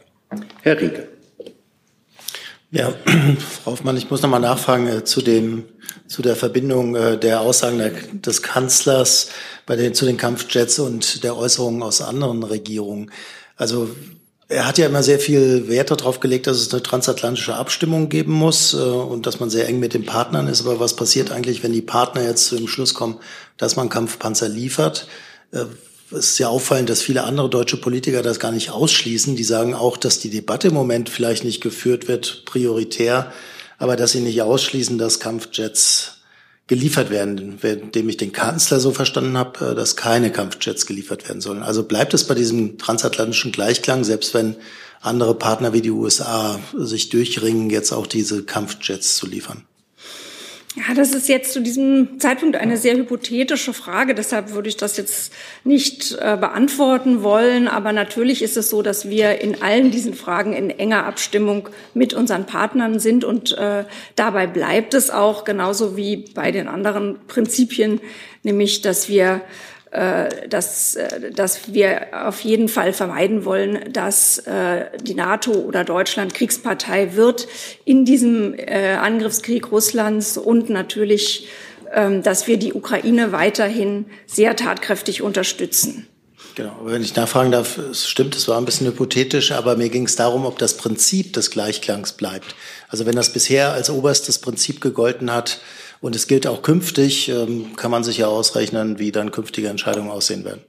Herr 0.62 0.80
Rieke. 0.80 1.08
Ja, 2.72 2.94
Frau 3.64 3.72
Hoffmann, 3.72 3.98
ich 3.98 4.10
muss 4.10 4.22
noch 4.22 4.30
mal 4.30 4.40
nachfragen 4.40 4.88
äh, 4.88 5.04
zu 5.04 5.22
dem 5.22 5.66
zu 6.08 6.22
der 6.22 6.36
Verbindung 6.36 6.96
äh, 6.96 7.18
der 7.18 7.42
Aussagen 7.42 7.78
der, 7.78 7.92
des 7.92 8.42
Kanzlers 8.42 9.30
bei 9.66 9.76
den 9.76 9.94
zu 9.94 10.06
den 10.06 10.18
Kampfjets 10.18 10.80
und 10.80 11.24
der 11.24 11.38
Äußerungen 11.38 11.84
aus 11.84 12.02
anderen 12.02 12.44
Regierungen. 12.44 13.12
Also 13.56 13.90
er 14.50 14.68
hat 14.68 14.78
ja 14.78 14.88
immer 14.88 15.04
sehr 15.04 15.20
viel 15.20 15.68
Wert 15.68 15.92
darauf 15.92 16.20
gelegt, 16.20 16.48
dass 16.48 16.58
es 16.58 16.72
eine 16.72 16.84
transatlantische 16.84 17.56
Abstimmung 17.56 18.10
geben 18.10 18.34
muss 18.34 18.74
äh, 18.74 18.78
und 18.78 19.26
dass 19.26 19.40
man 19.40 19.50
sehr 19.50 19.68
eng 19.68 19.80
mit 19.80 19.94
den 19.94 20.06
Partnern 20.06 20.48
ist. 20.48 20.62
Aber 20.62 20.80
was 20.80 20.96
passiert 20.96 21.32
eigentlich, 21.32 21.64
wenn 21.64 21.74
die 21.74 21.82
Partner 21.82 22.24
jetzt 22.24 22.48
zu 22.48 22.58
dem 22.58 22.68
Schluss 22.68 22.94
kommen, 22.94 23.20
dass 23.58 23.76
man 23.76 23.90
Kampfpanzer 23.90 24.50
liefert? 24.50 25.08
Äh, 25.52 25.66
es 26.12 26.32
ist 26.32 26.40
ja 26.40 26.50
auffallend, 26.50 26.90
dass 26.90 27.02
viele 27.02 27.24
andere 27.24 27.50
deutsche 27.50 27.78
Politiker 27.78 28.22
das 28.22 28.40
gar 28.40 28.52
nicht 28.52 28.70
ausschließen. 28.70 29.36
Die 29.36 29.44
sagen 29.44 29.74
auch, 29.74 29.98
dass 29.98 30.20
die 30.20 30.30
Debatte 30.30 30.68
im 30.68 30.74
Moment 30.74 31.10
vielleicht 31.10 31.44
nicht 31.44 31.62
geführt 31.62 32.08
wird, 32.08 32.44
prioritär, 32.46 33.32
aber 33.80 33.96
dass 33.96 34.12
sie 34.12 34.20
nicht 34.20 34.42
ausschließen, 34.42 34.98
dass 34.98 35.20
Kampfjets 35.20 36.18
geliefert 36.74 37.12
werden, 37.12 37.60
indem 37.62 38.10
ich 38.10 38.18
den 38.18 38.32
Kanzler 38.32 38.80
so 38.80 38.92
verstanden 38.92 39.38
habe, 39.38 39.72
äh, 39.72 39.76
dass 39.76 39.96
keine 39.96 40.32
Kampfjets 40.32 40.88
geliefert 40.88 41.30
werden 41.30 41.40
sollen. 41.40 41.62
Also 41.62 41.84
bleibt 41.84 42.16
es 42.16 42.26
bei 42.26 42.34
diesem 42.34 42.80
transatlantischen 42.80 43.52
Gleichklang, 43.52 44.04
selbst 44.04 44.34
wenn 44.34 44.56
andere 45.00 45.36
Partner 45.36 45.72
wie 45.74 45.82
die 45.82 45.92
USA 45.92 46.60
sich 46.76 47.10
durchringen, 47.10 47.70
jetzt 47.70 47.92
auch 47.92 48.08
diese 48.08 48.44
Kampfjets 48.44 49.18
zu 49.18 49.28
liefern. 49.28 49.66
Ja, 50.76 50.96
das 50.96 51.14
ist 51.14 51.30
jetzt 51.30 51.54
zu 51.54 51.62
diesem 51.62 52.20
Zeitpunkt 52.20 52.56
eine 52.56 52.78
sehr 52.78 52.96
hypothetische 52.96 53.74
Frage. 53.74 54.16
Deshalb 54.16 54.54
würde 54.54 54.70
ich 54.70 54.78
das 54.78 54.98
jetzt 54.98 55.32
nicht 55.64 56.14
äh, 56.14 56.36
beantworten 56.36 57.22
wollen. 57.22 57.68
Aber 57.68 57.94
natürlich 57.94 58.42
ist 58.42 58.58
es 58.58 58.72
so, 58.72 58.82
dass 58.82 59.08
wir 59.08 59.40
in 59.42 59.62
allen 59.62 59.92
diesen 59.92 60.16
Fragen 60.16 60.54
in 60.54 60.72
enger 60.72 61.06
Abstimmung 61.06 61.70
mit 61.94 62.16
unseren 62.16 62.48
Partnern 62.48 62.98
sind. 62.98 63.24
Und 63.24 63.56
äh, 63.56 63.86
dabei 64.16 64.48
bleibt 64.48 64.96
es 64.96 65.12
auch 65.12 65.44
genauso 65.44 65.96
wie 65.96 66.26
bei 66.34 66.52
den 66.52 66.68
anderen 66.68 67.20
Prinzipien, 67.28 68.02
nämlich 68.42 68.82
dass 68.82 69.08
wir 69.08 69.42
äh, 69.94 70.48
dass, 70.50 70.96
äh, 70.96 71.30
dass 71.30 71.72
wir 71.72 72.08
auf 72.26 72.40
jeden 72.40 72.68
Fall 72.68 72.94
vermeiden 72.94 73.46
wollen, 73.46 73.94
dass 73.94 74.40
äh, 74.40 74.86
die 75.04 75.14
NATO 75.14 75.52
oder 75.52 75.84
Deutschland 75.84 76.34
Kriegspartei 76.34 77.16
wird 77.16 77.48
in 77.86 78.04
diesem 78.04 78.56
Angriffskrieg 78.58 79.72
Russlands 79.72 80.38
und 80.40 80.72
natürlich, 80.72 81.48
ähm, 81.94 82.24
dass 82.24 82.48
wir 82.48 82.58
die 82.58 82.74
Ukraine 82.74 83.32
weiterhin 83.32 84.08
sehr 84.26 84.56
tatkräftig 84.56 85.22
unterstützen. 85.22 86.08
Genau, 86.56 86.76
wenn 86.86 87.04
ich 87.04 87.16
nachfragen 87.16 87.52
darf, 87.52 87.78
es 87.78 88.08
stimmt, 88.08 88.36
es 88.36 88.48
war 88.48 88.58
ein 88.58 88.66
bisschen 88.66 88.88
hypothetisch, 88.88 89.52
aber 89.52 89.76
mir 89.76 89.90
ging 89.90 90.06
es 90.06 90.16
darum, 90.16 90.46
ob 90.46 90.58
das 90.58 90.78
Prinzip 90.78 91.34
des 91.34 91.52
Gleichklangs 91.52 92.14
bleibt. 92.14 92.56
Also 92.90 93.06
wenn 93.06 93.16
das 93.16 93.32
bisher 93.32 93.74
als 93.74 93.92
oberstes 93.92 94.40
Prinzip 94.40 94.82
gegolten 94.82 95.32
hat, 95.32 95.62
und 96.04 96.18
es 96.18 96.28
gilt 96.28 96.46
auch 96.48 96.62
künftig, 96.62 97.30
ähm, 97.30 97.78
kann 97.78 97.90
man 97.90 98.04
sich 98.04 98.18
ja 98.18 98.28
ausrechnen, 98.28 99.00
wie 99.00 99.14
dann 99.14 99.32
künftige 99.32 99.70
Entscheidungen 99.70 100.12
aussehen 100.12 100.44
werden. 100.44 100.62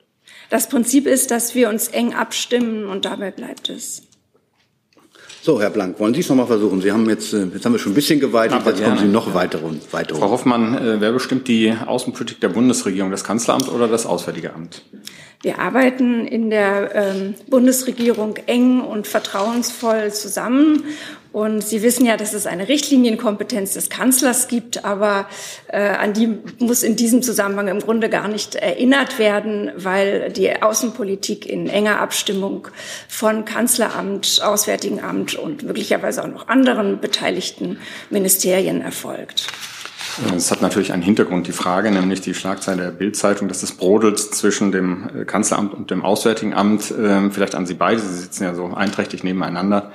Das 0.49 0.69
Prinzip 0.69 1.09
ist, 1.09 1.33
dass 1.33 1.57
wir 1.57 1.69
uns 1.69 1.88
eng 1.88 2.14
abstimmen 2.14 2.87
und 2.87 3.05
dabei 3.05 3.33
bleibt 3.33 3.69
es. 3.69 4.03
So, 5.43 5.61
Herr 5.61 5.71
Blank, 5.71 5.99
wollen 5.99 6.14
Sie 6.14 6.21
es 6.21 6.29
nochmal 6.29 6.47
versuchen? 6.47 6.81
Sie 6.81 6.93
haben 6.93 7.09
jetzt, 7.11 7.33
äh, 7.35 7.47
jetzt 7.53 7.64
haben 7.64 7.73
wir 7.73 7.81
schon 7.81 7.93
ein 7.93 7.97
bisschen 7.97 8.21
geweitet, 8.21 8.64
jetzt 8.64 8.83
kommen 8.83 8.99
Sie 8.99 9.07
noch 9.07 9.35
weiter 9.35 9.62
und 9.64 9.93
weiter. 9.93 10.14
Frau 10.14 10.31
Hoffmann, 10.31 10.79
äh, 10.79 11.00
wer 11.00 11.11
bestimmt 11.11 11.49
die 11.49 11.75
Außenpolitik 11.85 12.41
der 12.41 12.50
Bundesregierung, 12.50 13.11
das 13.11 13.25
Kanzleramt 13.25 13.69
oder 13.69 13.88
das 13.88 14.07
Auswärtige 14.07 14.55
Amt? 14.55 14.83
Wir 15.43 15.59
arbeiten 15.59 16.29
in 16.29 16.49
der 16.49 16.95
ähm, 16.95 17.35
Bundesregierung 17.49 18.37
eng 18.47 18.81
und 18.81 19.09
vertrauensvoll 19.09 20.12
zusammen 20.12 20.85
und 21.35 21.62
Sie 21.64 21.83
wissen 21.83 22.07
ja, 22.07 22.17
dass 22.17 22.33
es 22.33 22.47
eine 22.47 22.69
Richtlinienkompetenz 22.69 23.73
des 23.73 23.91
Kanzlers 23.91 24.47
gibt, 24.47 24.85
aber 24.85 25.26
äh, 25.67 25.81
an 25.81 26.12
die 26.12 26.29
muss 26.61 26.85
in 26.85 26.95
diesem 26.95 27.23
Zusammenhang 27.23 27.67
im 27.67 27.81
Grunde 27.81 28.09
gar 28.09 28.29
nicht 28.29 28.55
erinnert 28.55 29.19
werden, 29.19 29.73
weil 29.75 30.31
die 30.31 30.62
Außenpolitik 30.62 31.45
in 31.45 31.69
enger 31.69 32.00
Abstimmung 32.00 32.69
von 33.09 33.45
Kanzleramt, 33.45 34.43
Auswärtigen 34.45 35.03
Amt 35.03 35.35
und 35.35 35.64
möglicherweise 35.64 36.23
auch 36.23 36.29
noch 36.29 36.47
anderen 36.47 37.00
beteiligten 37.00 37.81
Ministerien 38.11 38.81
erfolgt. 38.81 39.49
Es 40.37 40.50
hat 40.50 40.62
natürlich 40.62 40.92
einen 40.92 41.02
Hintergrund, 41.02 41.47
die 41.47 41.52
Frage, 41.52 41.90
nämlich 41.90 42.21
die 42.21 42.35
Schlagzeile 42.35 42.85
der 42.85 42.90
Bildzeitung, 42.90 43.49
dass 43.49 43.62
es 43.62 43.73
brodelt 43.73 44.18
zwischen 44.18 44.71
dem 44.71 45.09
äh, 45.09 45.25
Kanzleramt 45.25 45.75
und 45.75 45.90
dem 45.90 46.04
Auswärtigen 46.04 46.54
Amt. 46.54 46.94
Ähm, 46.97 47.33
vielleicht 47.33 47.54
an 47.54 47.66
Sie 47.66 47.75
beide, 47.75 48.00
Sie 48.00 48.14
sitzen 48.14 48.44
ja 48.44 48.54
so 48.54 48.73
einträchtig 48.73 49.25
nebeneinander. 49.25 49.90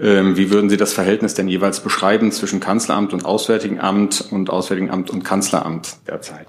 Ähm, 0.00 0.36
wie 0.36 0.50
würden 0.50 0.70
Sie 0.70 0.76
das 0.76 0.92
Verhältnis 0.92 1.34
denn 1.34 1.48
jeweils 1.48 1.80
beschreiben 1.80 2.30
zwischen 2.32 2.60
Kanzleramt 2.60 3.12
und 3.12 3.24
Auswärtigen 3.24 3.80
Amt 3.80 4.28
und 4.30 4.50
Auswärtigen 4.50 4.90
Amt 4.90 5.10
und 5.10 5.24
Kanzleramt 5.24 5.96
derzeit? 6.06 6.46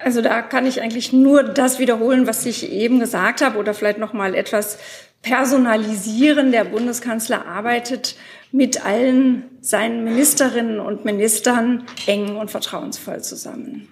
Also 0.00 0.22
da 0.22 0.42
kann 0.42 0.64
ich 0.66 0.80
eigentlich 0.80 1.12
nur 1.12 1.42
das 1.42 1.78
wiederholen, 1.78 2.26
was 2.26 2.46
ich 2.46 2.70
eben 2.70 3.00
gesagt 3.00 3.42
habe 3.42 3.58
oder 3.58 3.74
vielleicht 3.74 3.98
noch 3.98 4.12
mal 4.12 4.34
etwas 4.34 4.78
personalisieren. 5.22 6.52
Der 6.52 6.64
Bundeskanzler 6.64 7.46
arbeitet 7.46 8.16
mit 8.52 8.84
allen 8.84 9.44
seinen 9.60 10.04
Ministerinnen 10.04 10.80
und 10.80 11.04
Ministern 11.04 11.84
eng 12.06 12.36
und 12.36 12.50
vertrauensvoll 12.50 13.22
zusammen. 13.22 13.88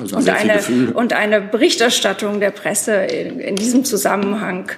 Also 0.00 0.16
und, 0.16 0.28
eine, 0.28 0.92
und 0.94 1.12
eine 1.12 1.40
Berichterstattung 1.40 2.40
der 2.40 2.50
Presse 2.50 2.94
in, 2.94 3.40
in 3.40 3.56
diesem 3.56 3.84
Zusammenhang 3.84 4.70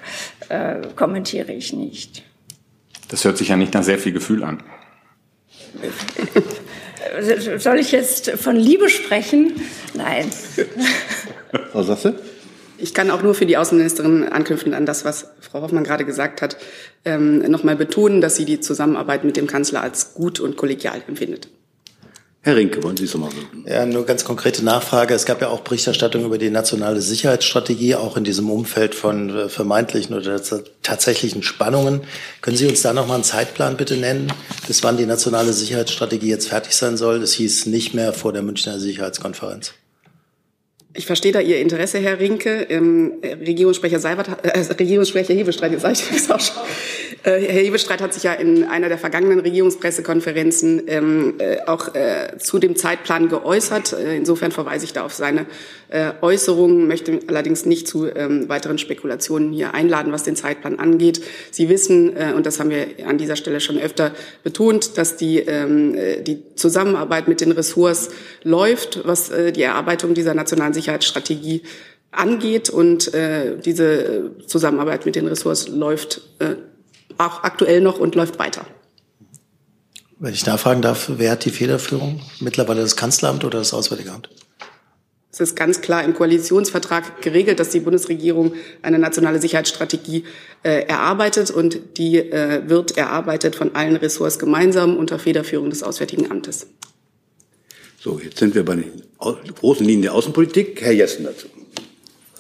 äh, 0.48 0.80
kommentiere 0.96 1.52
ich 1.52 1.72
nicht. 1.72 2.24
Das 3.08 3.24
hört 3.24 3.38
sich 3.38 3.48
ja 3.48 3.56
nicht 3.56 3.74
nach 3.74 3.82
sehr 3.82 3.98
viel 3.98 4.12
Gefühl 4.12 4.42
an. 4.42 4.62
Soll 7.58 7.78
ich 7.78 7.92
jetzt 7.92 8.30
von 8.30 8.56
Liebe 8.56 8.88
sprechen? 8.88 9.60
Nein. 9.94 10.30
Frau 11.72 11.82
Sasse? 11.82 12.18
Ich 12.82 12.94
kann 12.94 13.12
auch 13.12 13.22
nur 13.22 13.36
für 13.36 13.46
die 13.46 13.56
Außenministerin 13.56 14.28
anknüpfen 14.28 14.74
an 14.74 14.86
das, 14.86 15.04
was 15.04 15.28
Frau 15.40 15.62
Hoffmann 15.62 15.84
gerade 15.84 16.04
gesagt 16.04 16.42
hat, 16.42 16.56
ähm, 17.04 17.38
nochmal 17.38 17.76
betonen, 17.76 18.20
dass 18.20 18.34
sie 18.34 18.44
die 18.44 18.58
Zusammenarbeit 18.58 19.22
mit 19.22 19.36
dem 19.36 19.46
Kanzler 19.46 19.82
als 19.82 20.14
gut 20.14 20.40
und 20.40 20.56
kollegial 20.56 21.00
empfindet. 21.06 21.48
Herr 22.40 22.56
Rinke, 22.56 22.82
wollen 22.82 22.96
Sie 22.96 23.04
es 23.04 23.14
nochmal 23.14 23.30
sagen? 23.30 23.64
Ja, 23.68 23.86
nur 23.86 24.04
ganz 24.04 24.24
konkrete 24.24 24.64
Nachfrage. 24.64 25.14
Es 25.14 25.26
gab 25.26 25.40
ja 25.40 25.46
auch 25.46 25.60
Berichterstattung 25.60 26.24
über 26.24 26.38
die 26.38 26.50
nationale 26.50 27.00
Sicherheitsstrategie, 27.00 27.94
auch 27.94 28.16
in 28.16 28.24
diesem 28.24 28.50
Umfeld 28.50 28.96
von 28.96 29.30
äh, 29.30 29.48
vermeintlichen 29.48 30.16
oder 30.16 30.40
tatsächlichen 30.82 31.44
Spannungen. 31.44 32.00
Können 32.40 32.56
Sie 32.56 32.66
uns 32.66 32.82
da 32.82 32.92
nochmal 32.92 33.14
einen 33.14 33.24
Zeitplan 33.24 33.76
bitte 33.76 33.96
nennen, 33.96 34.32
bis 34.66 34.82
wann 34.82 34.96
die 34.96 35.06
nationale 35.06 35.52
Sicherheitsstrategie 35.52 36.30
jetzt 36.30 36.48
fertig 36.48 36.74
sein 36.74 36.96
soll? 36.96 37.22
Es 37.22 37.34
hieß 37.34 37.66
nicht 37.66 37.94
mehr 37.94 38.12
vor 38.12 38.32
der 38.32 38.42
Münchner 38.42 38.80
Sicherheitskonferenz. 38.80 39.74
Ich 40.94 41.06
verstehe 41.06 41.32
da 41.32 41.40
Ihr 41.40 41.58
Interesse, 41.60 41.98
Herr 41.98 42.20
Rinke. 42.20 42.66
Ähm, 42.68 43.14
Regierungssprecher 43.22 43.98
Seibert, 43.98 44.28
äh, 44.44 44.58
Regierungssprecher 44.58 45.34
Hebestreit, 45.34 45.72
jetzt 45.72 45.82
sage 45.82 45.94
ich 45.94 46.08
das 46.10 46.30
auch 46.30 46.40
schon. 46.40 46.62
Äh, 47.24 47.40
Herr 47.40 47.62
Hebestreit 47.62 48.00
hat 48.00 48.12
sich 48.12 48.24
ja 48.24 48.32
in 48.32 48.64
einer 48.64 48.88
der 48.88 48.98
vergangenen 48.98 49.38
Regierungspressekonferenzen 49.38 50.82
ähm, 50.88 51.34
äh, 51.38 51.58
auch 51.66 51.94
äh, 51.94 52.36
zu 52.38 52.58
dem 52.58 52.74
Zeitplan 52.74 53.28
geäußert. 53.28 53.92
Äh, 53.92 54.16
insofern 54.16 54.50
verweise 54.50 54.84
ich 54.84 54.92
da 54.92 55.04
auf 55.04 55.14
seine 55.14 55.46
äh, 55.88 56.12
Äußerungen, 56.20 56.88
möchte 56.88 57.20
allerdings 57.28 57.64
nicht 57.64 57.86
zu 57.86 58.06
ähm, 58.06 58.48
weiteren 58.48 58.78
Spekulationen 58.78 59.52
hier 59.52 59.72
einladen, 59.72 60.12
was 60.12 60.24
den 60.24 60.34
Zeitplan 60.34 60.80
angeht. 60.80 61.22
Sie 61.52 61.68
wissen, 61.68 62.16
äh, 62.16 62.32
und 62.34 62.44
das 62.44 62.58
haben 62.58 62.70
wir 62.70 62.88
an 63.06 63.18
dieser 63.18 63.36
Stelle 63.36 63.60
schon 63.60 63.78
öfter 63.78 64.12
betont, 64.42 64.98
dass 64.98 65.16
die, 65.16 65.38
ähm, 65.38 65.94
äh, 65.94 66.22
die 66.22 66.42
Zusammenarbeit 66.56 67.28
mit 67.28 67.40
den 67.40 67.52
Ressorts 67.52 68.10
läuft, 68.42 69.00
was 69.04 69.30
die 69.30 69.62
Erarbeitung 69.62 70.14
dieser 70.14 70.34
nationalen 70.34 70.74
Sicherheitsstrategie 70.74 71.62
angeht. 72.10 72.70
Und 72.70 73.12
äh, 73.14 73.56
diese 73.58 74.32
Zusammenarbeit 74.46 75.06
mit 75.06 75.16
den 75.16 75.26
Ressorts 75.26 75.68
läuft 75.68 76.22
äh, 76.38 76.56
auch 77.26 77.44
aktuell 77.44 77.80
noch 77.80 77.98
und 77.98 78.14
läuft 78.14 78.38
weiter. 78.38 78.64
Wenn 80.18 80.34
ich 80.34 80.46
nachfragen 80.46 80.82
darf, 80.82 81.10
wer 81.16 81.32
hat 81.32 81.44
die 81.44 81.50
Federführung? 81.50 82.20
Mittlerweile 82.40 82.80
das 82.80 82.96
Kanzleramt 82.96 83.44
oder 83.44 83.58
das 83.58 83.74
Auswärtige 83.74 84.12
Amt? 84.12 84.28
Es 85.32 85.40
ist 85.40 85.56
ganz 85.56 85.80
klar 85.80 86.04
im 86.04 86.14
Koalitionsvertrag 86.14 87.22
geregelt, 87.22 87.58
dass 87.58 87.70
die 87.70 87.80
Bundesregierung 87.80 88.52
eine 88.82 88.98
nationale 88.98 89.40
Sicherheitsstrategie 89.40 90.24
äh, 90.62 90.82
erarbeitet 90.82 91.50
und 91.50 91.96
die 91.96 92.18
äh, 92.18 92.68
wird 92.68 92.98
erarbeitet 92.98 93.56
von 93.56 93.74
allen 93.74 93.96
Ressorts 93.96 94.38
gemeinsam 94.38 94.96
unter 94.96 95.18
Federführung 95.18 95.70
des 95.70 95.82
Auswärtigen 95.82 96.30
Amtes. 96.30 96.66
So, 97.98 98.20
jetzt 98.22 98.38
sind 98.38 98.54
wir 98.54 98.64
bei 98.64 98.76
den 98.76 99.02
großen 99.18 99.86
Linien 99.86 100.02
der 100.02 100.14
Außenpolitik. 100.14 100.82
Herr 100.82 100.92
Jessen 100.92 101.24
dazu. 101.24 101.46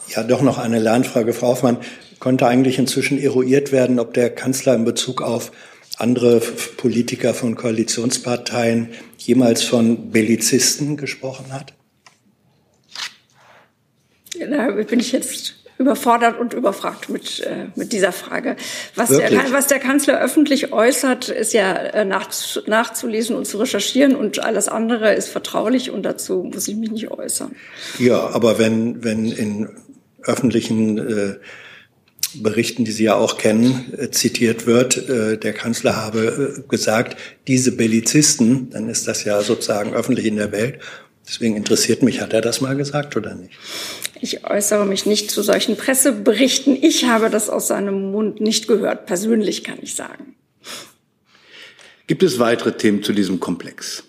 Ja, 0.08 0.22
doch 0.22 0.42
noch 0.42 0.58
eine 0.58 0.78
Lernfrage, 0.78 1.32
Frau 1.32 1.48
Hoffmann. 1.48 1.78
Konnte 2.22 2.46
eigentlich 2.46 2.78
inzwischen 2.78 3.20
eruiert 3.20 3.72
werden, 3.72 3.98
ob 3.98 4.14
der 4.14 4.30
Kanzler 4.30 4.76
in 4.76 4.84
Bezug 4.84 5.22
auf 5.22 5.50
andere 5.98 6.38
Politiker 6.76 7.34
von 7.34 7.56
Koalitionsparteien 7.56 8.90
jemals 9.18 9.64
von 9.64 10.12
Bellizisten 10.12 10.96
gesprochen 10.96 11.52
hat? 11.52 11.74
Da 14.38 14.70
bin 14.70 15.00
ich 15.00 15.10
jetzt 15.10 15.64
überfordert 15.78 16.38
und 16.38 16.54
überfragt 16.54 17.08
mit, 17.08 17.40
äh, 17.40 17.66
mit 17.74 17.92
dieser 17.92 18.12
Frage. 18.12 18.54
Was 18.94 19.08
der, 19.08 19.32
was 19.50 19.66
der, 19.66 19.80
Kanzler 19.80 20.20
öffentlich 20.20 20.72
äußert, 20.72 21.28
ist 21.28 21.52
ja 21.52 21.74
äh, 21.74 22.04
nach, 22.04 22.28
nachzulesen 22.66 23.34
und 23.34 23.48
zu 23.48 23.58
recherchieren 23.58 24.14
und 24.14 24.38
alles 24.38 24.68
andere 24.68 25.12
ist 25.12 25.28
vertraulich 25.28 25.90
und 25.90 26.04
dazu 26.04 26.44
muss 26.44 26.68
ich 26.68 26.76
mich 26.76 26.92
nicht 26.92 27.10
äußern. 27.10 27.56
Ja, 27.98 28.28
aber 28.28 28.60
wenn, 28.60 29.02
wenn 29.02 29.26
in 29.26 29.70
öffentlichen 30.22 30.98
äh, 30.98 31.34
Berichten, 32.34 32.84
die 32.84 32.92
Sie 32.92 33.04
ja 33.04 33.14
auch 33.14 33.38
kennen, 33.38 33.92
äh, 33.96 34.10
zitiert 34.10 34.66
wird, 34.66 35.08
äh, 35.08 35.38
der 35.38 35.52
Kanzler 35.52 35.96
habe 35.96 36.56
äh, 36.58 36.68
gesagt, 36.68 37.16
diese 37.46 37.72
Bellizisten, 37.72 38.70
dann 38.70 38.88
ist 38.88 39.08
das 39.08 39.24
ja 39.24 39.42
sozusagen 39.42 39.94
öffentlich 39.94 40.26
in 40.26 40.36
der 40.36 40.52
Welt. 40.52 40.78
Deswegen 41.26 41.56
interessiert 41.56 42.02
mich, 42.02 42.20
hat 42.20 42.32
er 42.32 42.40
das 42.40 42.60
mal 42.60 42.76
gesagt 42.76 43.16
oder 43.16 43.34
nicht? 43.34 43.54
Ich 44.20 44.44
äußere 44.44 44.86
mich 44.86 45.06
nicht 45.06 45.30
zu 45.30 45.42
solchen 45.42 45.76
Presseberichten. 45.76 46.76
Ich 46.80 47.06
habe 47.06 47.30
das 47.30 47.48
aus 47.48 47.68
seinem 47.68 48.12
Mund 48.12 48.40
nicht 48.40 48.68
gehört. 48.68 49.06
Persönlich 49.06 49.64
kann 49.64 49.78
ich 49.82 49.94
sagen. 49.94 50.34
Gibt 52.06 52.22
es 52.22 52.38
weitere 52.38 52.72
Themen 52.72 53.02
zu 53.02 53.12
diesem 53.12 53.40
Komplex? 53.40 54.04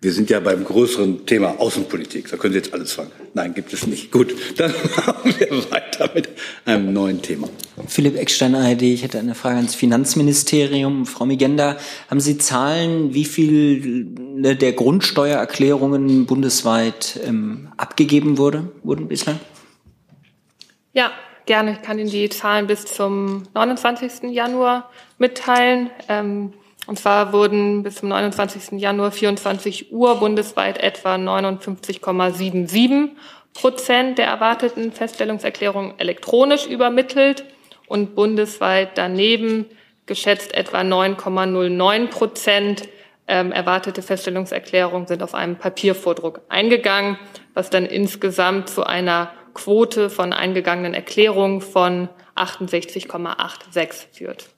Wir 0.00 0.12
sind 0.12 0.30
ja 0.30 0.38
beim 0.38 0.64
größeren 0.64 1.26
Thema 1.26 1.58
Außenpolitik. 1.58 2.30
Da 2.30 2.36
können 2.36 2.52
Sie 2.52 2.58
jetzt 2.60 2.72
alles 2.72 2.92
fragen. 2.92 3.10
Nein, 3.34 3.52
gibt 3.52 3.72
es 3.72 3.84
nicht. 3.84 4.12
Gut, 4.12 4.32
dann 4.56 4.72
machen 4.96 5.34
wir 5.36 5.72
weiter 5.72 6.08
mit 6.14 6.28
einem 6.64 6.92
neuen 6.92 7.20
Thema. 7.20 7.48
Philipp 7.88 8.16
Eckstein, 8.16 8.54
ARD. 8.54 8.82
Ich 8.82 9.02
hätte 9.02 9.18
eine 9.18 9.34
Frage 9.34 9.56
ans 9.56 9.74
Finanzministerium. 9.74 11.04
Frau 11.04 11.26
Migenda, 11.26 11.78
haben 12.08 12.20
Sie 12.20 12.38
Zahlen, 12.38 13.12
wie 13.12 13.24
viel 13.24 14.06
der 14.14 14.72
Grundsteuererklärungen 14.72 16.26
bundesweit 16.26 17.18
ähm, 17.26 17.72
abgegeben 17.76 18.38
wurde, 18.38 18.70
wurden 18.84 19.08
bislang? 19.08 19.40
Ja, 20.92 21.10
gerne. 21.46 21.72
Ich 21.72 21.82
kann 21.82 21.98
Ihnen 21.98 22.10
die 22.10 22.28
Zahlen 22.28 22.68
bis 22.68 22.84
zum 22.84 23.42
29. 23.52 24.30
Januar 24.30 24.92
mitteilen. 25.18 25.90
Ähm, 26.08 26.52
und 26.88 26.98
zwar 26.98 27.34
wurden 27.34 27.82
bis 27.82 27.96
zum 27.96 28.08
29. 28.08 28.80
Januar 28.80 29.10
24 29.10 29.92
Uhr 29.92 30.14
bundesweit 30.14 30.78
etwa 30.78 31.16
59,77 31.16 33.10
Prozent 33.52 34.16
der 34.16 34.26
erwarteten 34.26 34.90
Feststellungserklärungen 34.92 35.98
elektronisch 35.98 36.66
übermittelt 36.66 37.44
und 37.88 38.14
bundesweit 38.14 38.96
daneben 38.96 39.66
geschätzt 40.06 40.54
etwa 40.54 40.80
9,09 40.80 42.06
Prozent 42.06 42.88
ähm, 43.26 43.52
erwartete 43.52 44.00
Feststellungserklärungen 44.00 45.06
sind 45.06 45.22
auf 45.22 45.34
einem 45.34 45.56
Papiervordruck 45.56 46.40
eingegangen, 46.48 47.18
was 47.52 47.68
dann 47.68 47.84
insgesamt 47.84 48.70
zu 48.70 48.84
einer 48.84 49.30
Quote 49.52 50.08
von 50.08 50.32
eingegangenen 50.32 50.94
Erklärungen 50.94 51.60
von 51.60 52.08
68,86 52.34 54.06
führt. 54.16 54.48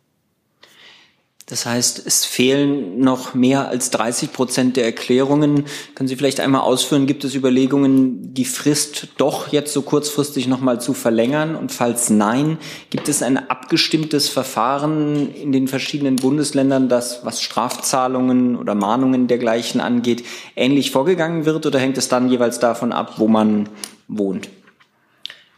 Das 1.51 1.67
heißt, 1.67 2.07
es 2.07 2.25
fehlen 2.25 3.01
noch 3.01 3.35
mehr 3.35 3.69
als 3.69 3.91
30 3.91 4.33
Prozent 4.33 4.77
der 4.77 4.85
Erklärungen. 4.85 5.65
Können 5.97 6.07
Sie 6.07 6.15
vielleicht 6.15 6.39
einmal 6.39 6.61
ausführen, 6.61 7.07
gibt 7.09 7.25
es 7.25 7.35
Überlegungen, 7.35 8.33
die 8.33 8.45
Frist 8.45 9.09
doch 9.17 9.49
jetzt 9.49 9.73
so 9.73 9.83
kurzfristig 9.83 10.47
nochmal 10.47 10.81
zu 10.81 10.95
verlängern? 10.95 11.57
Und 11.57 11.73
falls 11.73 12.09
nein, 12.09 12.59
gibt 12.91 13.09
es 13.09 13.21
ein 13.25 13.51
abgestimmtes 13.51 14.29
Verfahren 14.29 15.35
in 15.35 15.51
den 15.51 15.67
verschiedenen 15.67 16.15
Bundesländern, 16.15 16.89
das, 16.89 17.25
was 17.25 17.43
Strafzahlungen 17.43 18.55
oder 18.55 18.77
Mahnungen 18.77 19.27
dergleichen 19.27 19.81
angeht, 19.81 20.25
ähnlich 20.55 20.93
vorgegangen 20.93 21.47
wird? 21.47 21.67
Oder 21.67 21.81
hängt 21.81 21.99
es 21.99 22.09
dann 22.09 22.31
jeweils 22.31 22.61
davon 22.61 22.93
ab, 22.93 23.15
wo 23.17 23.27
man 23.27 23.69
wohnt? 24.07 24.49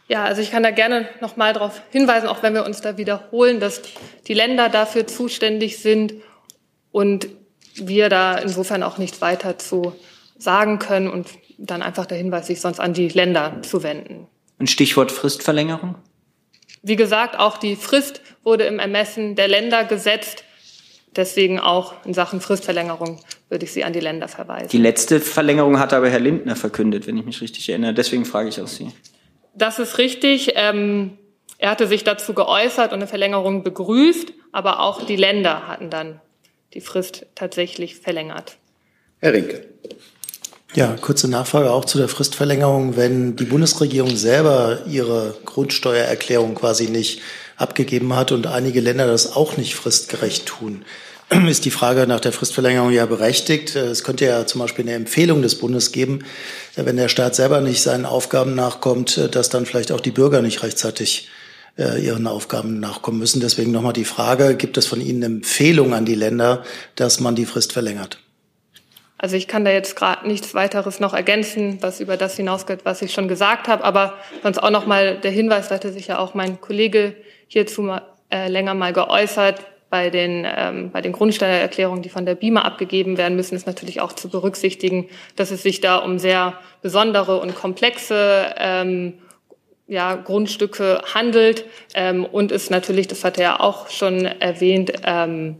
Ja, 0.07 0.25
also 0.25 0.41
ich 0.41 0.51
kann 0.51 0.63
da 0.63 0.71
gerne 0.71 1.07
noch 1.21 1.37
mal 1.37 1.53
darauf 1.53 1.81
hinweisen, 1.91 2.27
auch 2.27 2.43
wenn 2.43 2.53
wir 2.53 2.65
uns 2.65 2.81
da 2.81 2.97
wiederholen, 2.97 3.59
dass 3.59 3.81
die 4.27 4.33
Länder 4.33 4.69
dafür 4.69 5.07
zuständig 5.07 5.79
sind 5.79 6.13
und 6.91 7.29
wir 7.75 8.09
da 8.09 8.37
insofern 8.37 8.83
auch 8.83 8.97
nichts 8.97 9.21
weiter 9.21 9.57
zu 9.57 9.95
sagen 10.37 10.79
können 10.79 11.09
und 11.09 11.27
dann 11.57 11.81
einfach 11.81 12.05
der 12.05 12.17
Hinweis, 12.17 12.47
sich 12.47 12.59
sonst 12.59 12.79
an 12.79 12.93
die 12.93 13.07
Länder 13.07 13.61
zu 13.61 13.83
wenden. 13.83 14.27
Ein 14.59 14.67
Stichwort 14.67 15.11
Fristverlängerung? 15.11 15.95
Wie 16.81 16.95
gesagt, 16.97 17.39
auch 17.39 17.57
die 17.57 17.75
Frist 17.75 18.21
wurde 18.43 18.65
im 18.65 18.79
Ermessen 18.79 19.35
der 19.35 19.47
Länder 19.47 19.85
gesetzt. 19.85 20.43
Deswegen 21.15 21.59
auch 21.59 21.93
in 22.05 22.13
Sachen 22.13 22.41
Fristverlängerung 22.41 23.19
würde 23.49 23.65
ich 23.65 23.71
Sie 23.71 23.83
an 23.83 23.93
die 23.93 23.99
Länder 23.99 24.27
verweisen. 24.27 24.69
Die 24.69 24.79
letzte 24.79 25.19
Verlängerung 25.19 25.79
hat 25.79 25.93
aber 25.93 26.09
Herr 26.09 26.19
Lindner 26.19 26.55
verkündet, 26.55 27.07
wenn 27.07 27.17
ich 27.17 27.25
mich 27.25 27.39
richtig 27.39 27.69
erinnere. 27.69 27.93
Deswegen 27.93 28.25
frage 28.25 28.49
ich 28.49 28.59
auch 28.59 28.67
Sie. 28.67 28.91
Das 29.53 29.79
ist 29.79 29.97
richtig. 29.97 30.53
Ähm, 30.55 31.17
er 31.57 31.71
hatte 31.71 31.87
sich 31.87 32.03
dazu 32.03 32.33
geäußert 32.33 32.91
und 32.91 32.99
eine 32.99 33.07
Verlängerung 33.07 33.63
begrüßt, 33.63 34.33
aber 34.51 34.79
auch 34.79 35.05
die 35.05 35.15
Länder 35.15 35.67
hatten 35.67 35.89
dann 35.89 36.19
die 36.73 36.81
Frist 36.81 37.25
tatsächlich 37.35 37.95
verlängert. 37.95 38.57
Herr 39.19 39.33
Rinke. 39.33 39.65
Ja, 40.75 40.95
kurze 40.99 41.29
Nachfrage 41.29 41.71
auch 41.71 41.85
zu 41.85 41.99
der 41.99 42.07
Fristverlängerung. 42.07 42.97
Wenn 42.97 43.35
die 43.35 43.45
Bundesregierung 43.45 44.15
selber 44.15 44.79
ihre 44.87 45.37
Grundsteuererklärung 45.45 46.55
quasi 46.55 46.87
nicht 46.87 47.21
abgegeben 47.57 48.15
hat 48.15 48.31
und 48.31 48.47
einige 48.47 48.81
Länder 48.81 49.05
das 49.05 49.35
auch 49.35 49.55
nicht 49.55 49.75
fristgerecht 49.75 50.47
tun, 50.47 50.83
ist 51.47 51.65
die 51.65 51.71
Frage 51.71 52.05
nach 52.07 52.19
der 52.19 52.31
Fristverlängerung 52.31 52.91
ja 52.91 53.05
berechtigt. 53.05 53.75
Es 53.75 54.03
könnte 54.03 54.25
ja 54.25 54.45
zum 54.45 54.61
Beispiel 54.61 54.85
eine 54.85 54.93
Empfehlung 54.93 55.41
des 55.41 55.57
Bundes 55.57 55.91
geben, 55.91 56.19
wenn 56.75 56.97
der 56.97 57.09
Staat 57.09 57.35
selber 57.35 57.61
nicht 57.61 57.81
seinen 57.81 58.05
Aufgaben 58.05 58.55
nachkommt, 58.55 59.35
dass 59.35 59.49
dann 59.49 59.65
vielleicht 59.65 59.91
auch 59.91 59.99
die 59.99 60.11
Bürger 60.11 60.41
nicht 60.41 60.63
rechtzeitig 60.63 61.29
äh, 61.77 62.03
ihren 62.03 62.27
Aufgaben 62.27 62.79
nachkommen 62.79 63.19
müssen. 63.19 63.41
Deswegen 63.41 63.71
nochmal 63.71 63.93
die 63.93 64.05
Frage, 64.05 64.55
gibt 64.55 64.77
es 64.77 64.85
von 64.85 65.01
Ihnen 65.01 65.23
eine 65.23 65.35
Empfehlung 65.35 65.93
an 65.93 66.05
die 66.05 66.15
Länder, 66.15 66.63
dass 66.95 67.19
man 67.19 67.35
die 67.35 67.45
Frist 67.45 67.73
verlängert? 67.73 68.19
Also 69.17 69.37
ich 69.37 69.47
kann 69.47 69.63
da 69.63 69.71
jetzt 69.71 69.95
gerade 69.95 70.27
nichts 70.27 70.53
weiteres 70.53 70.99
noch 70.99 71.13
ergänzen, 71.13 71.77
was 71.81 71.99
über 72.01 72.17
das 72.17 72.35
hinausgeht, 72.35 72.81
was 72.83 73.01
ich 73.01 73.13
schon 73.13 73.27
gesagt 73.27 73.67
habe. 73.67 73.83
Aber 73.83 74.15
sonst 74.43 74.57
auch 74.57 74.69
noch 74.69 74.85
mal 74.85 75.17
der 75.17 75.31
Hinweis, 75.31 75.69
da 75.69 75.75
hatte 75.75 75.93
sich 75.93 76.07
ja 76.07 76.19
auch 76.19 76.33
mein 76.33 76.59
Kollege 76.59 77.15
hierzu 77.47 77.81
mal, 77.81 78.01
äh, 78.29 78.49
länger 78.49 78.73
mal 78.73 78.91
geäußert 78.91 79.61
bei 79.93 80.09
den, 80.09 80.43
ähm, 80.43 80.89
bei 80.89 81.01
den 81.01 81.11
Grundsteuererklärungen, 81.11 82.01
die 82.01 82.09
von 82.09 82.25
der 82.25 82.33
BIMA 82.33 82.63
abgegeben 82.63 83.15
werden 83.15 83.35
müssen, 83.35 83.53
ist 83.53 83.67
natürlich 83.67 84.01
auch 84.01 84.11
zu 84.11 84.27
berücksichtigen, 84.27 85.07
dass 85.35 85.51
es 85.51 85.61
sich 85.61 85.81
da 85.81 85.97
um 85.97 86.17
sehr 86.17 86.57
besondere 86.81 87.39
und 87.39 87.53
komplexe 87.53 88.55
ähm, 88.57 89.19
ja, 89.85 90.15
Grundstücke 90.15 91.03
handelt 91.13 91.65
ähm, 91.93 92.25
und 92.25 92.51
ist 92.51 92.71
natürlich, 92.71 93.07
das 93.07 93.23
hat 93.23 93.37
er 93.37 93.43
ja 93.43 93.59
auch 93.59 93.91
schon 93.91 94.25
erwähnt, 94.25 94.93
ähm, 95.03 95.57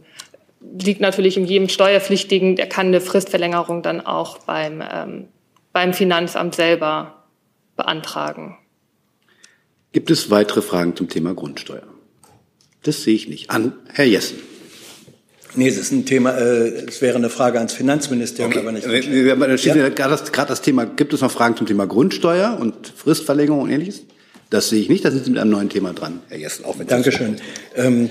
liegt 0.60 1.00
natürlich 1.00 1.36
in 1.36 1.44
jedem 1.44 1.68
Steuerpflichtigen, 1.68 2.56
der 2.56 2.68
kann 2.68 2.88
eine 2.88 3.00
Fristverlängerung 3.00 3.82
dann 3.82 4.00
auch 4.00 4.38
beim, 4.38 4.82
ähm, 4.82 5.28
beim 5.72 5.92
Finanzamt 5.92 6.56
selber 6.56 7.22
beantragen. 7.76 8.58
Gibt 9.92 10.10
es 10.10 10.28
weitere 10.28 10.60
Fragen 10.60 10.96
zum 10.96 11.08
Thema 11.08 11.34
Grundsteuer? 11.34 11.93
Das 12.84 13.02
sehe 13.02 13.14
ich 13.14 13.28
nicht. 13.28 13.50
An 13.50 13.72
Herr 13.92 14.04
Jessen. 14.04 14.38
Nee, 15.56 15.68
es 15.68 15.76
ist 15.76 15.92
ein 15.92 16.04
Thema, 16.04 16.36
äh, 16.36 16.84
es 16.88 17.00
wäre 17.00 17.16
eine 17.16 17.30
Frage 17.30 17.58
ans 17.58 17.72
Finanzministerium, 17.72 18.52
okay. 18.52 18.60
aber 18.60 18.72
nicht. 18.72 18.88
Wir, 18.88 19.24
wir, 19.24 19.38
wir 19.38 19.56
ja. 19.56 19.88
gerade 19.88 20.16
das, 20.16 20.30
das 20.30 20.62
Thema, 20.62 20.84
gibt 20.84 21.12
es 21.12 21.20
noch 21.20 21.30
Fragen 21.30 21.56
zum 21.56 21.66
Thema 21.66 21.86
Grundsteuer 21.86 22.58
und 22.60 22.92
Fristverlängerung 22.96 23.62
und 23.62 23.70
ähnliches? 23.70 24.02
Das 24.50 24.68
sehe 24.68 24.80
ich 24.80 24.88
nicht, 24.88 25.04
da 25.04 25.10
sind 25.10 25.24
Sie 25.24 25.30
mit 25.30 25.40
einem 25.40 25.50
neuen 25.50 25.68
Thema 25.68 25.92
dran, 25.92 26.20
Herr 26.28 26.38
Jessen. 26.38 26.64
Auch 26.64 26.78
wenn 26.78 26.86
Dankeschön. 26.86 27.36
Ähm, 27.76 28.10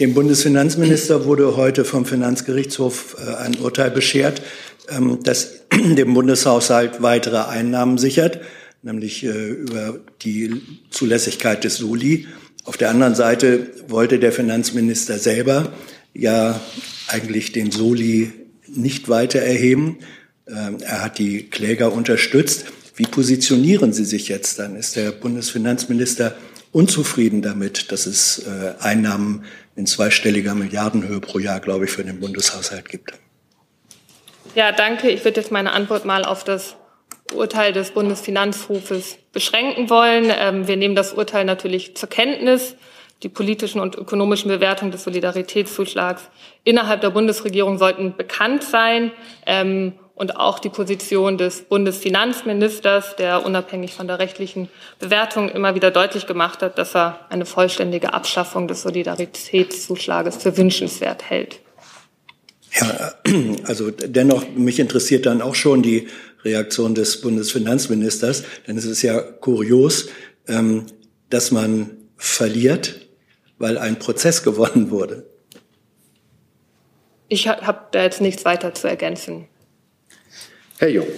dem 0.00 0.14
Bundesfinanzminister 0.14 1.24
wurde 1.24 1.56
heute 1.56 1.84
vom 1.84 2.04
Finanzgerichtshof 2.06 3.16
äh, 3.18 3.34
ein 3.36 3.56
Urteil 3.56 3.90
beschert, 3.90 4.42
ähm, 4.88 5.18
das 5.22 5.60
dem 5.72 6.14
Bundeshaushalt 6.14 7.02
weitere 7.02 7.44
Einnahmen 7.48 7.98
sichert, 7.98 8.40
nämlich 8.82 9.24
äh, 9.24 9.28
über 9.28 9.98
die 10.22 10.62
Zulässigkeit 10.90 11.64
des 11.64 11.76
Soli. 11.76 12.26
Auf 12.66 12.76
der 12.76 12.90
anderen 12.90 13.14
Seite 13.14 13.70
wollte 13.86 14.18
der 14.18 14.32
Finanzminister 14.32 15.18
selber 15.18 15.72
ja 16.14 16.60
eigentlich 17.06 17.52
den 17.52 17.70
Soli 17.70 18.32
nicht 18.66 19.08
weiter 19.08 19.38
erheben. 19.38 20.00
Ähm, 20.48 20.78
er 20.80 21.02
hat 21.02 21.18
die 21.18 21.44
Kläger 21.44 21.92
unterstützt. 21.92 22.66
Wie 22.96 23.06
positionieren 23.06 23.92
Sie 23.92 24.04
sich 24.04 24.28
jetzt 24.28 24.58
dann? 24.58 24.74
Ist 24.74 24.96
der 24.96 25.12
Bundesfinanzminister 25.12 26.34
unzufrieden 26.72 27.40
damit, 27.40 27.92
dass 27.92 28.06
es 28.06 28.40
äh, 28.40 28.74
Einnahmen 28.80 29.44
in 29.76 29.86
zweistelliger 29.86 30.56
Milliardenhöhe 30.56 31.20
pro 31.20 31.38
Jahr, 31.38 31.60
glaube 31.60 31.84
ich, 31.84 31.92
für 31.92 32.02
den 32.02 32.18
Bundeshaushalt 32.18 32.88
gibt? 32.88 33.12
Ja, 34.56 34.72
danke. 34.72 35.08
Ich 35.10 35.24
würde 35.24 35.40
jetzt 35.40 35.52
meine 35.52 35.72
Antwort 35.72 36.04
mal 36.04 36.24
auf 36.24 36.42
das 36.42 36.74
Urteil 37.36 37.72
des 37.72 37.92
Bundesfinanzhofes 37.92 39.18
beschränken 39.32 39.90
wollen. 39.90 40.32
Ähm, 40.36 40.66
wir 40.66 40.76
nehmen 40.76 40.94
das 40.94 41.12
Urteil 41.12 41.44
natürlich 41.44 41.96
zur 41.96 42.08
Kenntnis. 42.08 42.76
Die 43.22 43.28
politischen 43.28 43.80
und 43.80 43.94
ökonomischen 43.96 44.50
Bewertungen 44.50 44.90
des 44.90 45.04
Solidaritätszuschlags 45.04 46.28
innerhalb 46.64 47.00
der 47.00 47.10
Bundesregierung 47.10 47.78
sollten 47.78 48.14
bekannt 48.16 48.62
sein. 48.62 49.12
Ähm, 49.46 49.92
und 50.16 50.36
auch 50.36 50.58
die 50.58 50.70
Position 50.70 51.36
des 51.36 51.62
Bundesfinanzministers, 51.62 53.16
der 53.16 53.44
unabhängig 53.44 53.92
von 53.92 54.06
der 54.06 54.18
rechtlichen 54.18 54.70
Bewertung 54.98 55.50
immer 55.50 55.74
wieder 55.74 55.90
deutlich 55.90 56.26
gemacht 56.26 56.62
hat, 56.62 56.78
dass 56.78 56.96
er 56.96 57.20
eine 57.28 57.44
vollständige 57.44 58.14
Abschaffung 58.14 58.66
des 58.66 58.80
Solidaritätszuschlages 58.80 60.38
für 60.38 60.56
wünschenswert 60.56 61.28
hält. 61.28 61.60
Ja, 62.78 63.14
also 63.64 63.90
dennoch, 63.90 64.46
mich 64.54 64.78
interessiert 64.78 65.26
dann 65.26 65.40
auch 65.42 65.54
schon 65.54 65.82
die 65.82 66.08
Reaktion 66.44 66.94
des 66.94 67.20
Bundesfinanzministers, 67.20 68.44
denn 68.66 68.76
es 68.76 68.84
ist 68.84 69.02
ja 69.02 69.20
kurios, 69.20 70.08
ähm, 70.46 70.86
dass 71.30 71.50
man 71.50 71.96
verliert, 72.16 73.08
weil 73.58 73.78
ein 73.78 73.98
Prozess 73.98 74.42
gewonnen 74.42 74.90
wurde. 74.90 75.26
Ich 77.28 77.48
habe 77.48 77.80
da 77.90 78.02
jetzt 78.02 78.20
nichts 78.20 78.44
weiter 78.44 78.74
zu 78.74 78.86
ergänzen. 78.86 79.48
Herr 80.78 80.88
Jung. 80.88 81.08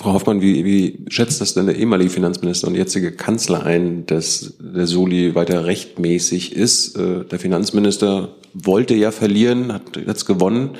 Frau 0.00 0.14
Hoffmann, 0.14 0.40
wie, 0.40 0.64
wie 0.64 1.04
schätzt 1.08 1.42
das 1.42 1.52
denn 1.52 1.66
der 1.66 1.76
ehemalige 1.76 2.08
Finanzminister 2.08 2.66
und 2.68 2.74
jetzige 2.74 3.12
Kanzler 3.12 3.66
ein, 3.66 4.06
dass 4.06 4.54
der 4.58 4.86
Soli 4.86 5.34
weiter 5.34 5.66
rechtmäßig 5.66 6.56
ist? 6.56 6.96
Äh, 6.96 7.26
der 7.26 7.38
Finanzminister 7.38 8.34
wollte 8.54 8.94
ja 8.94 9.10
verlieren, 9.10 9.74
hat 9.74 9.98
jetzt 9.98 10.24
gewonnen. 10.24 10.70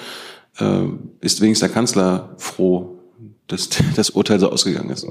Äh, 0.59 0.85
ist 1.21 1.43
wenigstens 1.43 1.69
der 1.69 1.75
Kanzler 1.75 2.35
froh, 2.39 2.99
dass 3.47 3.69
das 3.95 4.09
Urteil 4.09 4.41
so 4.41 4.49
ausgegangen 4.49 4.89
ist? 4.89 5.07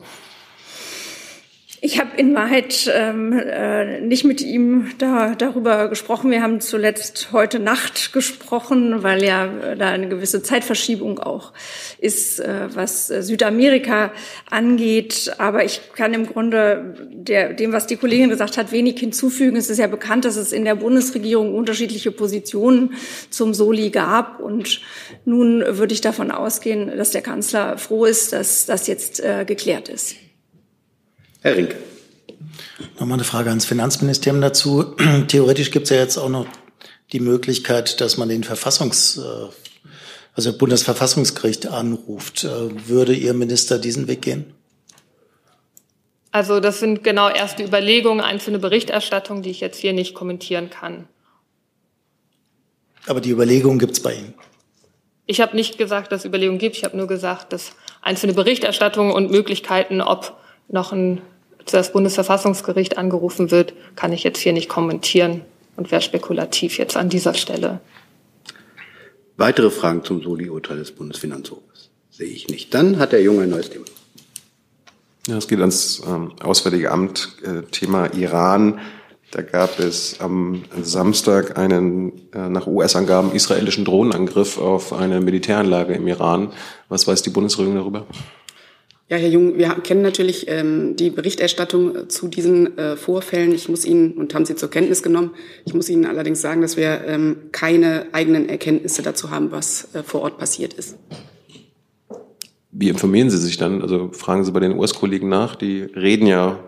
Ich 1.81 1.97
habe 1.97 2.17
in 2.17 2.35
Wahrheit 2.35 2.91
ähm, 2.93 3.31
äh, 3.31 4.01
nicht 4.01 4.25
mit 4.25 4.41
ihm 4.41 4.91
da, 4.97 5.33
darüber 5.35 5.87
gesprochen. 5.87 6.29
Wir 6.29 6.41
haben 6.41 6.59
zuletzt 6.59 7.29
heute 7.31 7.57
Nacht 7.59 8.11
gesprochen, 8.11 9.01
weil 9.01 9.23
ja 9.23 9.45
äh, 9.45 9.77
da 9.77 9.87
eine 9.89 10.09
gewisse 10.09 10.43
Zeitverschiebung 10.43 11.19
auch 11.19 11.53
ist, 11.97 12.41
äh, 12.41 12.67
was 12.73 13.07
Südamerika 13.07 14.11
angeht. 14.49 15.31
Aber 15.37 15.63
ich 15.63 15.79
kann 15.95 16.13
im 16.13 16.25
Grunde 16.25 16.95
der, 17.11 17.53
dem, 17.53 17.71
was 17.71 17.87
die 17.87 17.95
Kollegin 17.95 18.29
gesagt 18.29 18.57
hat, 18.57 18.73
wenig 18.73 18.99
hinzufügen. 18.99 19.55
Es 19.55 19.69
ist 19.69 19.77
ja 19.77 19.87
bekannt, 19.87 20.25
dass 20.25 20.35
es 20.35 20.51
in 20.51 20.65
der 20.65 20.75
Bundesregierung 20.75 21.55
unterschiedliche 21.55 22.11
Positionen 22.11 22.95
zum 23.29 23.53
Soli 23.53 23.89
gab. 23.89 24.41
Und 24.41 24.81
nun 25.23 25.63
würde 25.65 25.93
ich 25.93 26.01
davon 26.01 26.31
ausgehen, 26.31 26.91
dass 26.97 27.11
der 27.11 27.21
Kanzler 27.21 27.77
froh 27.77 28.03
ist, 28.03 28.33
dass 28.33 28.65
das 28.65 28.87
jetzt 28.87 29.21
äh, 29.21 29.45
geklärt 29.45 29.87
ist. 29.87 30.17
Herr 31.41 31.55
Rinke. 31.55 31.77
Nochmal 32.99 33.17
eine 33.17 33.23
Frage 33.23 33.49
ans 33.49 33.65
Finanzministerium 33.65 34.41
dazu. 34.41 34.95
Theoretisch 35.27 35.71
gibt 35.71 35.85
es 35.85 35.89
ja 35.89 35.97
jetzt 35.97 36.17
auch 36.17 36.27
noch 36.27 36.47
die 37.13 37.21
Möglichkeit, 37.21 38.01
dass 38.01 38.17
man 38.17 38.27
den 38.27 38.43
Verfassungs, 38.43 39.17
äh, 39.17 39.21
also 40.33 40.57
Bundesverfassungsgericht 40.57 41.67
anruft. 41.67 42.43
Äh, 42.43 42.87
würde 42.87 43.13
Ihr 43.13 43.33
Minister 43.33 43.79
diesen 43.79 44.07
Weg 44.07 44.21
gehen? 44.21 44.53
Also 46.31 46.59
das 46.59 46.79
sind 46.79 47.03
genau 47.05 47.29
erste 47.29 47.63
Überlegungen, 47.63 48.19
einzelne 48.19 48.59
Berichterstattungen, 48.59 49.41
die 49.41 49.49
ich 49.49 49.61
jetzt 49.61 49.79
hier 49.79 49.93
nicht 49.93 50.13
kommentieren 50.13 50.69
kann. 50.69 51.07
Aber 53.07 53.21
die 53.21 53.31
Überlegungen 53.31 53.79
gibt 53.79 53.93
es 53.93 54.01
bei 54.01 54.13
Ihnen? 54.13 54.33
Ich 55.25 55.39
habe 55.41 55.55
nicht 55.55 55.77
gesagt, 55.77 56.11
dass 56.11 56.21
es 56.21 56.25
Überlegungen 56.25 56.59
gibt. 56.59 56.75
Ich 56.75 56.83
habe 56.83 56.97
nur 56.97 57.07
gesagt, 57.07 57.53
dass 57.53 57.71
einzelne 58.01 58.33
Berichterstattungen 58.33 59.13
und 59.13 59.31
Möglichkeiten, 59.31 60.01
ob 60.01 60.37
noch 60.69 60.91
ein, 60.91 61.21
das 61.65 61.91
Bundesverfassungsgericht 61.91 62.97
angerufen 62.97 63.51
wird, 63.51 63.73
kann 63.95 64.13
ich 64.13 64.23
jetzt 64.23 64.39
hier 64.39 64.53
nicht 64.53 64.69
kommentieren 64.69 65.41
und 65.75 65.91
wäre 65.91 66.01
spekulativ 66.01 66.77
jetzt 66.77 66.97
an 66.97 67.09
dieser 67.09 67.33
Stelle. 67.33 67.79
Weitere 69.37 69.69
Fragen 69.69 70.03
zum 70.03 70.21
Soli-Urteil 70.21 70.77
des 70.77 70.91
Bundesfinanzhofes 70.91 71.89
sehe 72.09 72.27
ich 72.27 72.49
nicht. 72.49 72.73
Dann 72.73 72.99
hat 72.99 73.13
der 73.13 73.21
Junge 73.21 73.43
ein 73.43 73.49
neues 73.49 73.69
Thema. 73.69 73.85
Ja, 75.27 75.37
es 75.37 75.47
geht 75.47 75.59
ans 75.59 76.01
ähm, 76.05 76.33
Auswärtige 76.41 76.91
Amt, 76.91 77.37
äh, 77.43 77.61
Thema 77.71 78.13
Iran. 78.13 78.79
Da 79.31 79.43
gab 79.43 79.79
es 79.79 80.19
am 80.19 80.63
Samstag 80.81 81.57
einen 81.57 82.29
äh, 82.33 82.49
nach 82.49 82.65
US-Angaben 82.65 83.31
israelischen 83.31 83.85
Drohnenangriff 83.85 84.57
auf 84.57 84.91
eine 84.91 85.21
Militäranlage 85.21 85.93
im 85.93 86.07
Iran. 86.07 86.51
Was 86.89 87.07
weiß 87.07 87.21
die 87.21 87.29
Bundesregierung 87.29 87.77
darüber? 87.77 88.07
Ja, 89.09 89.17
Herr 89.17 89.29
Jung, 89.29 89.57
wir 89.57 89.69
kennen 89.69 90.03
natürlich 90.03 90.47
ähm, 90.47 90.95
die 90.95 91.09
Berichterstattung 91.09 91.95
äh, 91.95 92.07
zu 92.07 92.27
diesen 92.27 92.77
äh, 92.77 92.95
Vorfällen. 92.95 93.53
Ich 93.53 93.67
muss 93.67 93.83
Ihnen, 93.83 94.11
und 94.11 94.35
haben 94.35 94.45
Sie 94.45 94.55
zur 94.55 94.69
Kenntnis 94.69 95.01
genommen, 95.01 95.31
ich 95.65 95.73
muss 95.73 95.89
Ihnen 95.89 96.05
allerdings 96.05 96.41
sagen, 96.41 96.61
dass 96.61 96.77
wir 96.77 97.01
ähm, 97.07 97.37
keine 97.51 98.05
eigenen 98.11 98.47
Erkenntnisse 98.47 99.01
dazu 99.01 99.31
haben, 99.31 99.51
was 99.51 99.95
äh, 99.95 100.03
vor 100.03 100.21
Ort 100.21 100.37
passiert 100.37 100.75
ist. 100.75 100.95
Wie 102.71 102.89
informieren 102.89 103.31
Sie 103.31 103.39
sich 103.39 103.57
dann? 103.57 103.81
Also 103.81 104.11
fragen 104.11 104.43
Sie 104.43 104.51
bei 104.51 104.59
den 104.59 104.77
US-Kollegen 104.77 105.27
nach. 105.27 105.55
Die 105.55 105.81
reden 105.81 106.27
ja 106.27 106.59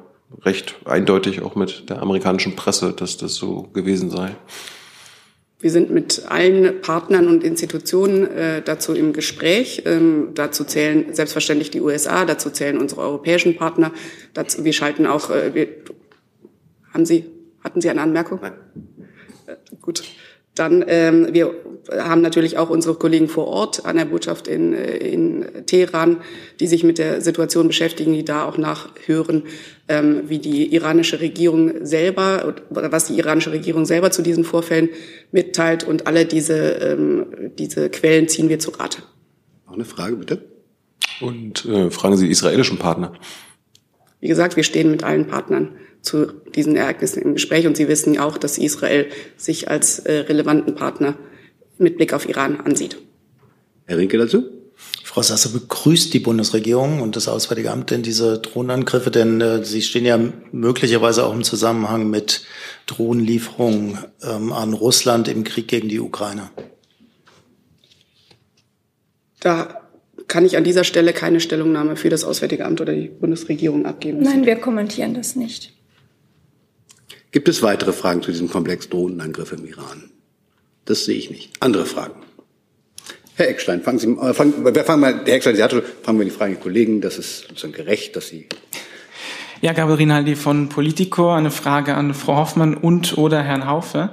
recht 0.41 0.77
eindeutig 0.85 1.43
auch 1.43 1.53
mit 1.53 1.91
der 1.91 2.01
amerikanischen 2.01 2.55
Presse, 2.55 2.91
dass 2.91 3.17
das 3.17 3.35
so 3.35 3.69
gewesen 3.73 4.09
sei. 4.09 4.35
Wir 5.61 5.69
sind 5.69 5.91
mit 5.91 6.23
allen 6.27 6.81
Partnern 6.81 7.27
und 7.27 7.43
Institutionen 7.43 8.25
äh, 8.25 8.61
dazu 8.63 8.95
im 8.95 9.13
Gespräch. 9.13 9.83
Ähm, 9.85 10.29
dazu 10.33 10.63
zählen 10.63 11.13
selbstverständlich 11.13 11.69
die 11.69 11.81
USA, 11.81 12.25
dazu 12.25 12.49
zählen 12.49 12.79
unsere 12.79 13.01
europäischen 13.01 13.55
Partner. 13.55 13.91
Dazu, 14.33 14.65
wir 14.65 14.73
schalten 14.73 15.05
auch. 15.05 15.29
Äh, 15.29 15.53
wir, 15.53 15.67
haben 16.93 17.05
Sie, 17.05 17.25
hatten 17.63 17.79
Sie 17.79 17.89
eine 17.89 18.01
Anmerkung? 18.01 18.39
Nein. 18.41 18.53
Äh, 19.45 19.55
gut. 19.81 20.03
Dann, 20.55 20.83
ähm, 20.87 21.27
wir 21.31 21.53
haben 21.89 22.21
natürlich 22.21 22.57
auch 22.57 22.69
unsere 22.69 22.95
Kollegen 22.95 23.27
vor 23.27 23.47
Ort 23.47 23.85
an 23.85 23.97
der 23.97 24.05
Botschaft 24.05 24.47
in, 24.47 24.73
äh, 24.73 24.97
in 24.97 25.45
Teheran, 25.65 26.17
die 26.59 26.67
sich 26.67 26.83
mit 26.83 26.97
der 26.97 27.21
Situation 27.21 27.67
beschäftigen, 27.67 28.13
die 28.13 28.25
da 28.25 28.45
auch 28.45 28.57
nachhören, 28.57 29.43
ähm, 29.87 30.23
wie 30.27 30.39
die 30.39 30.73
iranische 30.73 31.19
Regierung 31.19 31.85
selber 31.85 32.55
oder 32.69 32.91
was 32.91 33.05
die 33.05 33.17
iranische 33.17 33.51
Regierung 33.51 33.85
selber 33.85 34.11
zu 34.11 34.21
diesen 34.21 34.43
Vorfällen 34.43 34.89
mitteilt. 35.31 35.83
Und 35.83 36.07
alle 36.07 36.25
diese, 36.25 36.57
ähm, 36.57 37.25
diese 37.57 37.89
Quellen 37.89 38.27
ziehen 38.27 38.49
wir 38.49 38.59
zu 38.59 38.71
Rate. 38.71 39.01
Noch 39.65 39.73
eine 39.73 39.85
Frage, 39.85 40.15
bitte. 40.15 40.41
Und 41.19 41.65
äh, 41.65 41.91
fragen 41.91 42.17
Sie 42.17 42.25
die 42.25 42.31
israelischen 42.31 42.77
Partner. 42.77 43.13
Wie 44.19 44.27
gesagt, 44.27 44.55
wir 44.55 44.63
stehen 44.63 44.91
mit 44.91 45.03
allen 45.03 45.27
Partnern 45.27 45.69
zu 46.01 46.27
diesen 46.55 46.75
Ereignissen 46.75 47.21
im 47.21 47.33
Gespräch. 47.33 47.67
Und 47.67 47.77
Sie 47.77 47.87
wissen 47.87 48.17
auch, 48.19 48.37
dass 48.37 48.57
Israel 48.57 49.07
sich 49.37 49.69
als 49.69 49.99
äh, 49.99 50.13
relevanten 50.13 50.75
Partner 50.75 51.15
mit 51.81 51.97
Blick 51.97 52.13
auf 52.13 52.27
Iran 52.27 52.61
ansieht. 52.61 52.97
Herr 53.85 53.97
Rinke 53.97 54.17
dazu? 54.17 54.45
Frau 55.03 55.21
Sasse 55.21 55.49
begrüßt 55.49 56.13
die 56.13 56.19
Bundesregierung 56.19 57.01
und 57.01 57.17
das 57.17 57.27
Auswärtige 57.27 57.71
Amt 57.71 57.91
denn 57.91 58.01
diese 58.01 58.39
Drohnenangriffe, 58.39 59.11
denn 59.11 59.41
äh, 59.41 59.65
sie 59.65 59.81
stehen 59.81 60.05
ja 60.05 60.17
möglicherweise 60.53 61.25
auch 61.25 61.33
im 61.33 61.43
Zusammenhang 61.43 62.09
mit 62.09 62.45
Drohnenlieferungen 62.85 63.97
ähm, 64.23 64.53
an 64.53 64.73
Russland 64.73 65.27
im 65.27 65.43
Krieg 65.43 65.67
gegen 65.67 65.89
die 65.89 65.99
Ukraine. 65.99 66.49
Da 69.41 69.81
kann 70.27 70.45
ich 70.45 70.55
an 70.55 70.63
dieser 70.63 70.85
Stelle 70.85 71.11
keine 71.11 71.41
Stellungnahme 71.41 71.97
für 71.97 72.09
das 72.09 72.23
Auswärtige 72.23 72.65
Amt 72.65 72.79
oder 72.79 72.93
die 72.93 73.09
Bundesregierung 73.09 73.85
abgeben. 73.85 74.21
Nein, 74.21 74.45
wir 74.45 74.55
kommentieren 74.55 75.13
das 75.13 75.35
nicht. 75.35 75.73
Gibt 77.31 77.49
es 77.49 77.61
weitere 77.61 77.91
Fragen 77.91 78.21
zu 78.21 78.31
diesem 78.31 78.49
Komplex 78.49 78.87
Drohnenangriff 78.87 79.51
im 79.51 79.65
Iran? 79.65 80.10
Das 80.91 81.05
sehe 81.05 81.15
ich 81.15 81.29
nicht. 81.29 81.51
Andere 81.61 81.85
Fragen? 81.85 82.15
Herr 83.35 83.47
Eckstein, 83.47 83.81
fangen 83.81 83.97
Sie, 83.97 84.09
äh, 84.09 84.33
fangen, 84.33 84.65
wir 84.65 84.83
fangen 84.83 84.99
mal, 84.99 85.21
Herr 85.23 85.35
Eckstein, 85.35 85.55
Sie 85.55 85.63
hatte, 85.63 85.81
fangen 86.03 86.19
wir 86.19 86.25
die 86.25 86.31
Fragen 86.31 86.55
der 86.55 86.61
Kollegen. 86.61 86.99
Das 86.99 87.17
ist 87.17 87.47
sozusagen 87.47 87.71
gerecht, 87.71 88.17
dass 88.17 88.27
Sie. 88.27 88.49
Ja, 89.61 89.71
Gabriel 89.71 89.99
Rinaldi 89.99 90.35
von 90.35 90.67
Politico. 90.67 91.31
Eine 91.31 91.49
Frage 91.49 91.95
an 91.95 92.13
Frau 92.13 92.35
Hoffmann 92.35 92.75
und 92.75 93.17
oder 93.17 93.41
Herrn 93.41 93.67
Haufe. 93.67 94.09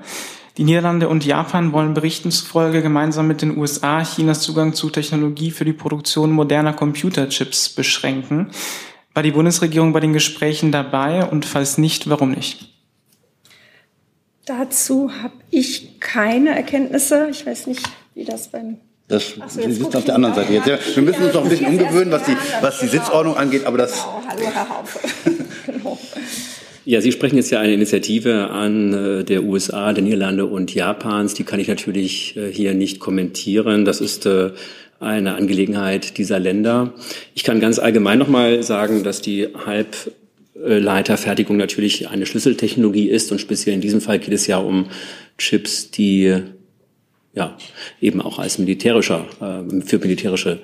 Die 0.56 0.62
Niederlande 0.62 1.08
und 1.08 1.26
Japan 1.26 1.72
wollen 1.72 1.94
Berichten 1.94 2.30
zufolge 2.30 2.80
gemeinsam 2.80 3.26
mit 3.26 3.42
den 3.42 3.58
USA 3.58 4.04
Chinas 4.04 4.42
Zugang 4.42 4.72
zu 4.72 4.88
Technologie 4.88 5.50
für 5.50 5.64
die 5.64 5.72
Produktion 5.72 6.30
moderner 6.30 6.74
Computerchips 6.74 7.70
beschränken. 7.70 8.52
War 9.14 9.24
die 9.24 9.32
Bundesregierung 9.32 9.92
bei 9.92 9.98
den 9.98 10.12
Gesprächen 10.12 10.70
dabei 10.70 11.24
und 11.24 11.44
falls 11.44 11.76
nicht, 11.76 12.08
warum 12.08 12.30
nicht? 12.30 12.77
Dazu 14.48 15.10
habe 15.22 15.34
ich 15.50 16.00
keine 16.00 16.56
Erkenntnisse. 16.56 17.28
Ich 17.30 17.44
weiß 17.44 17.66
nicht, 17.66 17.82
wie 18.14 18.24
das 18.24 18.48
beim 18.48 18.78
Das, 19.06 19.34
so, 19.46 19.60
Sie 19.60 19.72
sitzen 19.72 19.94
auf 19.94 20.06
der 20.06 20.14
anderen 20.14 20.34
Seite 20.34 20.54
jetzt. 20.54 20.66
Ja, 20.66 20.78
wir 20.94 21.02
müssen 21.02 21.22
uns 21.22 21.34
noch 21.34 21.44
ein 21.44 21.50
bisschen 21.50 21.66
umgewöhnen, 21.66 22.10
was 22.10 22.24
die, 22.24 22.36
was 22.62 22.80
die 22.80 22.86
Sitzordnung 22.86 23.36
angeht, 23.36 23.66
aber 23.66 23.76
das. 23.76 23.92
Genau. 23.92 24.22
Hallo, 24.26 24.42
Herr 24.50 24.68
Haufe. 24.70 25.00
genau. 25.66 25.98
Ja, 26.86 27.02
Sie 27.02 27.12
sprechen 27.12 27.36
jetzt 27.36 27.50
ja 27.50 27.60
eine 27.60 27.74
Initiative 27.74 28.48
an 28.48 28.94
äh, 28.94 29.24
der 29.24 29.44
USA, 29.44 29.92
der 29.92 30.02
Niederlande 30.02 30.46
und 30.46 30.74
Japans. 30.74 31.34
Die 31.34 31.44
kann 31.44 31.60
ich 31.60 31.68
natürlich 31.68 32.34
äh, 32.38 32.50
hier 32.50 32.72
nicht 32.72 33.00
kommentieren. 33.00 33.84
Das 33.84 34.00
ist 34.00 34.24
äh, 34.24 34.52
eine 34.98 35.34
Angelegenheit 35.34 36.16
dieser 36.16 36.38
Länder. 36.38 36.94
Ich 37.34 37.44
kann 37.44 37.60
ganz 37.60 37.78
allgemein 37.78 38.18
noch 38.18 38.28
mal 38.28 38.62
sagen, 38.62 39.04
dass 39.04 39.20
die 39.20 39.48
Halbleiterfertigung 40.62 41.56
natürlich 41.56 42.08
eine 42.08 42.26
Schlüsseltechnologie 42.26 43.08
ist 43.08 43.30
und 43.32 43.40
speziell 43.40 43.74
in 43.74 43.80
diesem 43.80 44.00
Fall 44.00 44.18
geht 44.18 44.34
es 44.34 44.46
ja 44.46 44.58
um 44.58 44.86
Chips, 45.38 45.90
die 45.90 46.34
ja 47.34 47.56
eben 48.00 48.20
auch 48.20 48.38
als 48.38 48.58
militärischer 48.58 49.26
für 49.84 49.98
militärische 49.98 50.60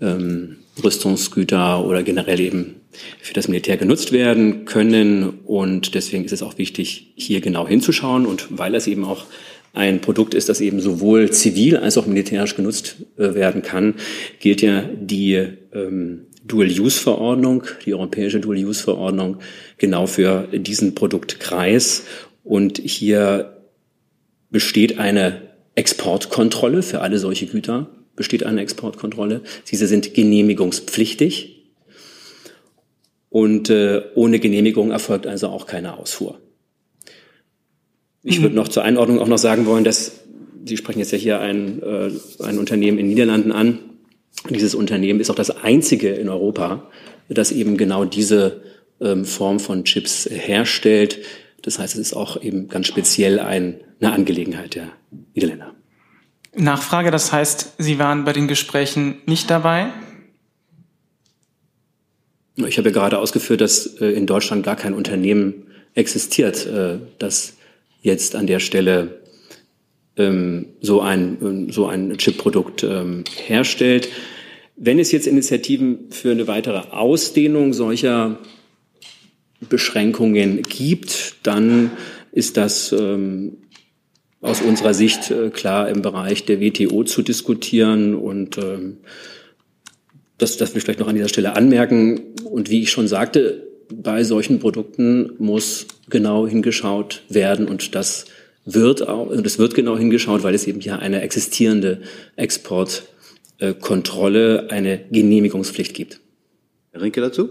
ähm, 0.00 0.56
Rüstungsgüter 0.82 1.84
oder 1.84 2.02
generell 2.02 2.40
eben 2.40 2.76
für 3.20 3.34
das 3.34 3.48
Militär 3.48 3.76
genutzt 3.76 4.12
werden 4.12 4.64
können. 4.64 5.40
Und 5.44 5.94
deswegen 5.94 6.24
ist 6.24 6.32
es 6.32 6.42
auch 6.42 6.58
wichtig, 6.58 7.12
hier 7.16 7.40
genau 7.40 7.68
hinzuschauen. 7.68 8.26
Und 8.26 8.46
weil 8.50 8.74
es 8.74 8.86
eben 8.86 9.04
auch 9.04 9.26
ein 9.72 10.00
Produkt 10.00 10.34
ist, 10.34 10.48
das 10.48 10.60
eben 10.60 10.80
sowohl 10.80 11.30
zivil 11.30 11.76
als 11.76 11.96
auch 11.96 12.06
militärisch 12.06 12.56
genutzt 12.56 12.96
äh, 13.16 13.34
werden 13.34 13.62
kann, 13.62 13.94
gilt 14.40 14.62
ja 14.62 14.82
die 14.82 15.34
ähm, 15.72 16.26
Dual-Use-Verordnung, 16.44 17.64
die 17.84 17.94
europäische 17.94 18.40
Dual-Use-Verordnung, 18.40 19.38
genau 19.78 20.06
für 20.06 20.48
diesen 20.52 20.94
Produktkreis. 20.94 22.04
Und 22.44 22.78
hier 22.78 23.64
besteht 24.50 24.98
eine 24.98 25.42
Exportkontrolle 25.74 26.82
für 26.82 27.00
alle 27.00 27.18
solche 27.18 27.46
Güter 27.46 27.88
besteht 28.20 28.44
eine 28.44 28.60
Exportkontrolle. 28.60 29.40
Diese 29.70 29.86
sind 29.86 30.12
genehmigungspflichtig. 30.12 31.64
Und 33.30 33.70
äh, 33.70 34.02
ohne 34.14 34.40
Genehmigung 34.40 34.90
erfolgt 34.90 35.26
also 35.26 35.48
auch 35.48 35.66
keine 35.66 35.96
Ausfuhr. 35.96 36.38
Ich 38.22 38.38
mhm. 38.38 38.42
würde 38.42 38.56
noch 38.56 38.68
zur 38.68 38.82
Einordnung 38.82 39.20
auch 39.20 39.26
noch 39.26 39.38
sagen 39.38 39.64
wollen, 39.64 39.84
dass 39.84 40.20
Sie 40.66 40.76
sprechen 40.76 40.98
jetzt 40.98 41.12
ja 41.12 41.16
hier 41.16 41.40
ein, 41.40 41.82
äh, 41.82 42.10
ein 42.40 42.58
Unternehmen 42.58 42.98
in 42.98 43.06
den 43.06 43.14
Niederlanden 43.14 43.52
an. 43.52 43.78
Dieses 44.48 44.74
Unternehmen 44.74 45.20
ist 45.20 45.30
auch 45.30 45.34
das 45.34 45.50
einzige 45.50 46.10
in 46.10 46.28
Europa, 46.28 46.88
das 47.28 47.52
eben 47.52 47.76
genau 47.76 48.04
diese 48.04 48.62
ähm, 49.00 49.24
Form 49.24 49.60
von 49.60 49.84
Chips 49.84 50.28
herstellt. 50.30 51.18
Das 51.62 51.78
heißt, 51.78 51.94
es 51.94 52.00
ist 52.00 52.14
auch 52.14 52.40
eben 52.42 52.68
ganz 52.68 52.86
speziell 52.86 53.38
ein, 53.38 53.80
eine 54.00 54.12
Angelegenheit 54.12 54.74
der 54.74 54.88
Niederländer. 55.34 55.74
Nachfrage, 56.54 57.10
das 57.10 57.32
heißt, 57.32 57.74
Sie 57.78 57.98
waren 57.98 58.24
bei 58.24 58.32
den 58.32 58.48
Gesprächen 58.48 59.18
nicht 59.26 59.50
dabei? 59.50 59.92
Ich 62.56 62.76
habe 62.78 62.88
ja 62.88 62.94
gerade 62.94 63.18
ausgeführt, 63.18 63.60
dass 63.60 63.86
äh, 64.00 64.06
in 64.06 64.26
Deutschland 64.26 64.64
gar 64.64 64.76
kein 64.76 64.94
Unternehmen 64.94 65.68
existiert, 65.94 66.66
äh, 66.66 66.98
das 67.18 67.54
jetzt 68.02 68.34
an 68.34 68.46
der 68.46 68.60
Stelle 68.60 69.19
ähm, 70.16 70.66
so 70.80 71.00
ein, 71.00 71.68
so 71.70 71.86
ein 71.86 72.16
Chip-Produkt 72.18 72.84
ähm, 72.84 73.24
herstellt. 73.46 74.08
Wenn 74.76 74.98
es 74.98 75.12
jetzt 75.12 75.26
Initiativen 75.26 76.10
für 76.10 76.30
eine 76.30 76.46
weitere 76.46 76.90
Ausdehnung 76.90 77.72
solcher 77.72 78.38
Beschränkungen 79.68 80.62
gibt, 80.62 81.36
dann 81.42 81.90
ist 82.32 82.56
das 82.56 82.92
ähm, 82.92 83.58
aus 84.40 84.62
unserer 84.62 84.94
Sicht 84.94 85.30
äh, 85.30 85.50
klar 85.50 85.88
im 85.88 86.02
Bereich 86.02 86.44
der 86.46 86.60
WTO 86.60 87.04
zu 87.04 87.22
diskutieren 87.22 88.14
und 88.14 88.56
ähm, 88.58 88.98
das, 90.38 90.56
das 90.56 90.70
will 90.72 90.78
ich 90.78 90.84
vielleicht 90.84 91.00
noch 91.00 91.08
an 91.08 91.14
dieser 91.14 91.28
Stelle 91.28 91.54
anmerken. 91.54 92.34
Und 92.44 92.70
wie 92.70 92.82
ich 92.82 92.90
schon 92.90 93.08
sagte, 93.08 93.68
bei 93.92 94.24
solchen 94.24 94.58
Produkten 94.58 95.32
muss 95.38 95.86
genau 96.08 96.46
hingeschaut 96.46 97.22
werden 97.28 97.68
und 97.68 97.94
das 97.94 98.24
wird 98.74 99.08
auch, 99.08 99.26
und 99.26 99.46
es 99.46 99.58
wird 99.58 99.74
genau 99.74 99.96
hingeschaut, 99.96 100.42
weil 100.42 100.54
es 100.54 100.66
eben 100.66 100.80
ja 100.80 100.96
eine 100.96 101.22
existierende 101.22 102.02
Exportkontrolle, 102.36 104.68
eine 104.70 104.98
Genehmigungspflicht 105.10 105.94
gibt. 105.94 106.20
Herr 106.92 107.02
Rinke 107.02 107.20
dazu? 107.20 107.50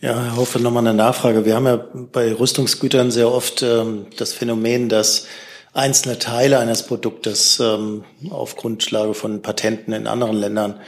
Ja, 0.00 0.22
Herr 0.22 0.36
Hofer, 0.36 0.58
nochmal 0.58 0.86
eine 0.86 0.96
Nachfrage. 0.96 1.44
Wir 1.44 1.54
haben 1.54 1.66
ja 1.66 1.84
bei 2.12 2.32
Rüstungsgütern 2.32 3.10
sehr 3.10 3.32
oft 3.32 3.62
ähm, 3.62 4.06
das 4.16 4.32
Phänomen, 4.32 4.88
dass 4.88 5.26
einzelne 5.72 6.18
Teile 6.18 6.58
eines 6.58 6.82
Produktes 6.82 7.60
ähm, 7.60 8.04
auf 8.30 8.56
Grundlage 8.56 9.14
von 9.14 9.42
Patenten 9.42 9.92
in 9.92 10.06
anderen 10.06 10.36
Ländern 10.36 10.80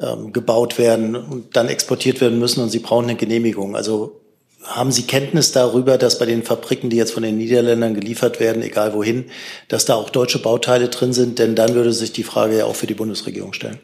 ähm, 0.00 0.32
gebaut 0.32 0.78
werden 0.78 1.14
und 1.14 1.56
dann 1.56 1.68
exportiert 1.68 2.20
werden 2.20 2.38
müssen 2.38 2.62
und 2.62 2.70
sie 2.70 2.80
brauchen 2.80 3.04
eine 3.04 3.16
Genehmigung. 3.16 3.76
Also 3.76 4.20
haben 4.64 4.90
Sie 4.90 5.02
Kenntnis 5.02 5.52
darüber, 5.52 5.98
dass 5.98 6.18
bei 6.18 6.26
den 6.26 6.42
Fabriken, 6.42 6.90
die 6.90 6.96
jetzt 6.96 7.12
von 7.12 7.22
den 7.22 7.36
Niederländern 7.36 7.94
geliefert 7.94 8.40
werden, 8.40 8.62
egal 8.62 8.94
wohin, 8.94 9.26
dass 9.68 9.84
da 9.84 9.94
auch 9.94 10.10
deutsche 10.10 10.38
Bauteile 10.38 10.88
drin 10.88 11.12
sind? 11.12 11.38
Denn 11.38 11.54
dann 11.54 11.74
würde 11.74 11.92
sich 11.92 12.12
die 12.12 12.22
Frage 12.22 12.58
ja 12.58 12.64
auch 12.64 12.76
für 12.76 12.86
die 12.86 12.94
Bundesregierung 12.94 13.52
stellen. 13.52 13.78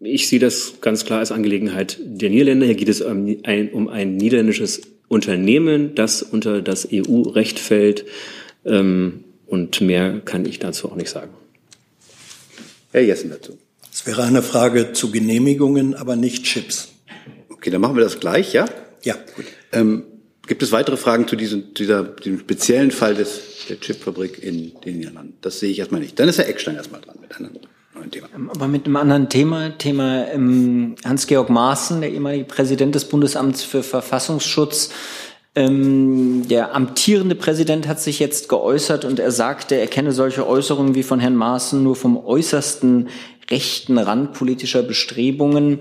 Ich 0.00 0.28
sehe 0.28 0.40
das 0.40 0.74
ganz 0.80 1.04
klar 1.04 1.20
als 1.20 1.32
Angelegenheit 1.32 1.98
der 2.02 2.28
Niederländer. 2.28 2.66
Hier 2.66 2.74
geht 2.74 2.88
es 2.90 3.00
um 3.00 3.36
ein, 3.44 3.70
um 3.70 3.88
ein 3.88 4.16
niederländisches 4.16 4.82
Unternehmen, 5.08 5.94
das 5.94 6.22
unter 6.22 6.60
das 6.60 6.88
EU-Recht 6.92 7.58
fällt. 7.58 8.04
Ähm, 8.66 9.24
und 9.46 9.80
mehr 9.80 10.20
kann 10.20 10.44
ich 10.44 10.58
dazu 10.58 10.90
auch 10.90 10.96
nicht 10.96 11.10
sagen. 11.10 11.30
Herr 12.92 13.02
Jessen 13.02 13.30
dazu. 13.30 13.56
Es 13.92 14.06
wäre 14.06 14.24
eine 14.24 14.42
Frage 14.42 14.92
zu 14.92 15.10
Genehmigungen, 15.10 15.94
aber 15.94 16.16
nicht 16.16 16.44
Chips. 16.44 16.93
Okay, 17.64 17.70
dann 17.70 17.80
machen 17.80 17.96
wir 17.96 18.04
das 18.04 18.20
gleich, 18.20 18.52
ja? 18.52 18.66
Ja, 19.04 19.14
gut. 19.34 19.46
Ähm, 19.72 20.02
gibt 20.46 20.62
es 20.62 20.70
weitere 20.70 20.98
Fragen 20.98 21.26
zu 21.26 21.34
diesem, 21.34 21.72
dieser, 21.72 22.04
diesem 22.04 22.40
speziellen 22.40 22.90
Fall 22.90 23.14
des, 23.14 23.40
der 23.70 23.80
Chipfabrik 23.80 24.42
in 24.42 24.72
den 24.84 24.98
Niederlanden? 24.98 25.38
Das 25.40 25.60
sehe 25.60 25.70
ich 25.70 25.78
erstmal 25.78 26.02
nicht. 26.02 26.20
Dann 26.20 26.28
ist 26.28 26.36
Herr 26.36 26.46
Eckstein 26.46 26.76
erstmal 26.76 27.00
dran 27.00 27.16
mit 27.22 27.34
einer 27.34 27.48
neuen 27.94 28.10
Thema. 28.10 28.28
Ähm, 28.36 28.50
aber 28.50 28.68
mit 28.68 28.84
einem 28.84 28.96
anderen 28.96 29.30
Thema, 29.30 29.78
Thema 29.78 30.28
ähm, 30.30 30.96
Hans-Georg 31.06 31.48
Maaßen, 31.48 32.02
der 32.02 32.12
ehemalige 32.12 32.44
Präsident 32.44 32.94
des 32.94 33.06
Bundesamts 33.06 33.62
für 33.62 33.82
Verfassungsschutz. 33.82 34.90
Ähm, 35.54 36.46
der 36.46 36.74
amtierende 36.74 37.34
Präsident 37.34 37.88
hat 37.88 37.98
sich 37.98 38.18
jetzt 38.18 38.50
geäußert 38.50 39.06
und 39.06 39.20
er 39.20 39.30
sagte, 39.30 39.76
er 39.76 39.86
kenne 39.86 40.12
solche 40.12 40.46
Äußerungen 40.46 40.94
wie 40.94 41.02
von 41.02 41.18
Herrn 41.18 41.36
Maaßen 41.36 41.82
nur 41.82 41.96
vom 41.96 42.18
äußersten 42.18 43.08
rechten 43.50 43.96
Rand 43.96 44.34
politischer 44.34 44.82
Bestrebungen. 44.82 45.78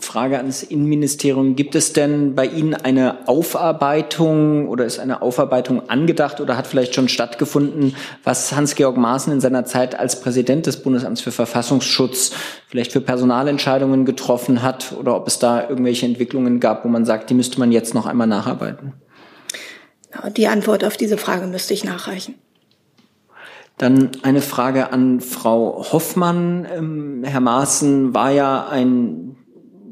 Frage 0.00 0.36
ans 0.38 0.62
Innenministerium. 0.62 1.54
Gibt 1.54 1.74
es 1.74 1.92
denn 1.92 2.34
bei 2.34 2.46
Ihnen 2.46 2.74
eine 2.74 3.28
Aufarbeitung 3.28 4.68
oder 4.68 4.84
ist 4.84 4.98
eine 4.98 5.22
Aufarbeitung 5.22 5.88
angedacht 5.88 6.40
oder 6.40 6.56
hat 6.56 6.66
vielleicht 6.66 6.94
schon 6.94 7.08
stattgefunden, 7.08 7.94
was 8.24 8.52
Hans-Georg 8.52 8.96
Maaßen 8.96 9.32
in 9.32 9.40
seiner 9.40 9.64
Zeit 9.64 9.98
als 9.98 10.20
Präsident 10.20 10.66
des 10.66 10.82
Bundesamts 10.82 11.20
für 11.20 11.32
Verfassungsschutz 11.32 12.32
vielleicht 12.68 12.92
für 12.92 13.00
Personalentscheidungen 13.00 14.04
getroffen 14.04 14.62
hat 14.62 14.92
oder 14.98 15.14
ob 15.14 15.28
es 15.28 15.38
da 15.38 15.68
irgendwelche 15.68 16.06
Entwicklungen 16.06 16.58
gab, 16.58 16.84
wo 16.84 16.88
man 16.88 17.04
sagt, 17.04 17.30
die 17.30 17.34
müsste 17.34 17.60
man 17.60 17.70
jetzt 17.70 17.94
noch 17.94 18.06
einmal 18.06 18.26
nacharbeiten? 18.26 18.94
Die 20.36 20.48
Antwort 20.48 20.84
auf 20.84 20.96
diese 20.96 21.16
Frage 21.16 21.46
müsste 21.46 21.74
ich 21.74 21.84
nachreichen. 21.84 22.34
Dann 23.78 24.10
eine 24.22 24.40
Frage 24.40 24.92
an 24.92 25.20
Frau 25.20 25.84
Hoffmann. 25.92 26.66
Ähm, 26.72 27.24
Herr 27.24 27.40
Maaßen 27.40 28.14
war 28.14 28.30
ja 28.30 28.68
ein 28.68 29.36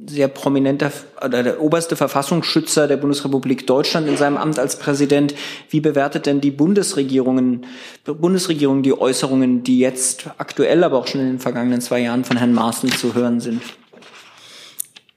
sehr 0.06 0.28
prominenter 0.28 0.92
oder 1.24 1.42
der 1.42 1.60
oberste 1.60 1.96
Verfassungsschützer 1.96 2.88
der 2.88 2.96
Bundesrepublik 2.96 3.66
Deutschland 3.66 4.08
in 4.08 4.16
seinem 4.16 4.36
Amt 4.36 4.58
als 4.58 4.78
Präsident. 4.78 5.34
Wie 5.70 5.80
bewertet 5.80 6.26
denn 6.26 6.40
die 6.40 6.50
Bundesregierungen, 6.50 7.66
Bundesregierung 8.04 8.82
die 8.82 8.98
Äußerungen, 8.98 9.62
die 9.62 9.78
jetzt 9.78 10.26
aktuell, 10.38 10.84
aber 10.84 10.98
auch 10.98 11.06
schon 11.06 11.20
in 11.20 11.26
den 11.28 11.38
vergangenen 11.38 11.80
zwei 11.80 12.00
Jahren 12.00 12.24
von 12.24 12.36
Herrn 12.36 12.52
Maaßen 12.52 12.90
zu 12.92 13.14
hören 13.14 13.40
sind? 13.40 13.62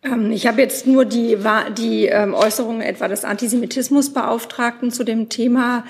Ähm, 0.03 0.31
ich 0.31 0.47
habe 0.47 0.61
jetzt 0.61 0.87
nur 0.87 1.05
die, 1.05 1.37
die 1.77 2.05
ähm, 2.05 2.33
Äußerungen 2.33 2.81
etwa 2.81 3.07
des 3.07 3.25
Antisemitismusbeauftragten 3.25 4.91
zu 4.91 5.03
dem 5.03 5.29
Thema 5.29 5.83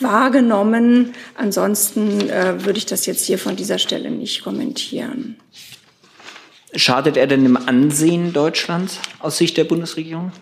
wahrgenommen. 0.00 1.14
Ansonsten 1.36 2.28
äh, 2.30 2.64
würde 2.64 2.78
ich 2.78 2.86
das 2.86 3.06
jetzt 3.06 3.24
hier 3.24 3.38
von 3.38 3.56
dieser 3.56 3.78
Stelle 3.78 4.10
nicht 4.10 4.42
kommentieren. 4.42 5.36
Schadet 6.74 7.16
er 7.16 7.26
denn 7.26 7.44
dem 7.44 7.56
Ansehen 7.56 8.32
Deutschlands 8.32 9.00
aus 9.20 9.38
Sicht 9.38 9.56
der 9.56 9.64
Bundesregierung? 9.64 10.32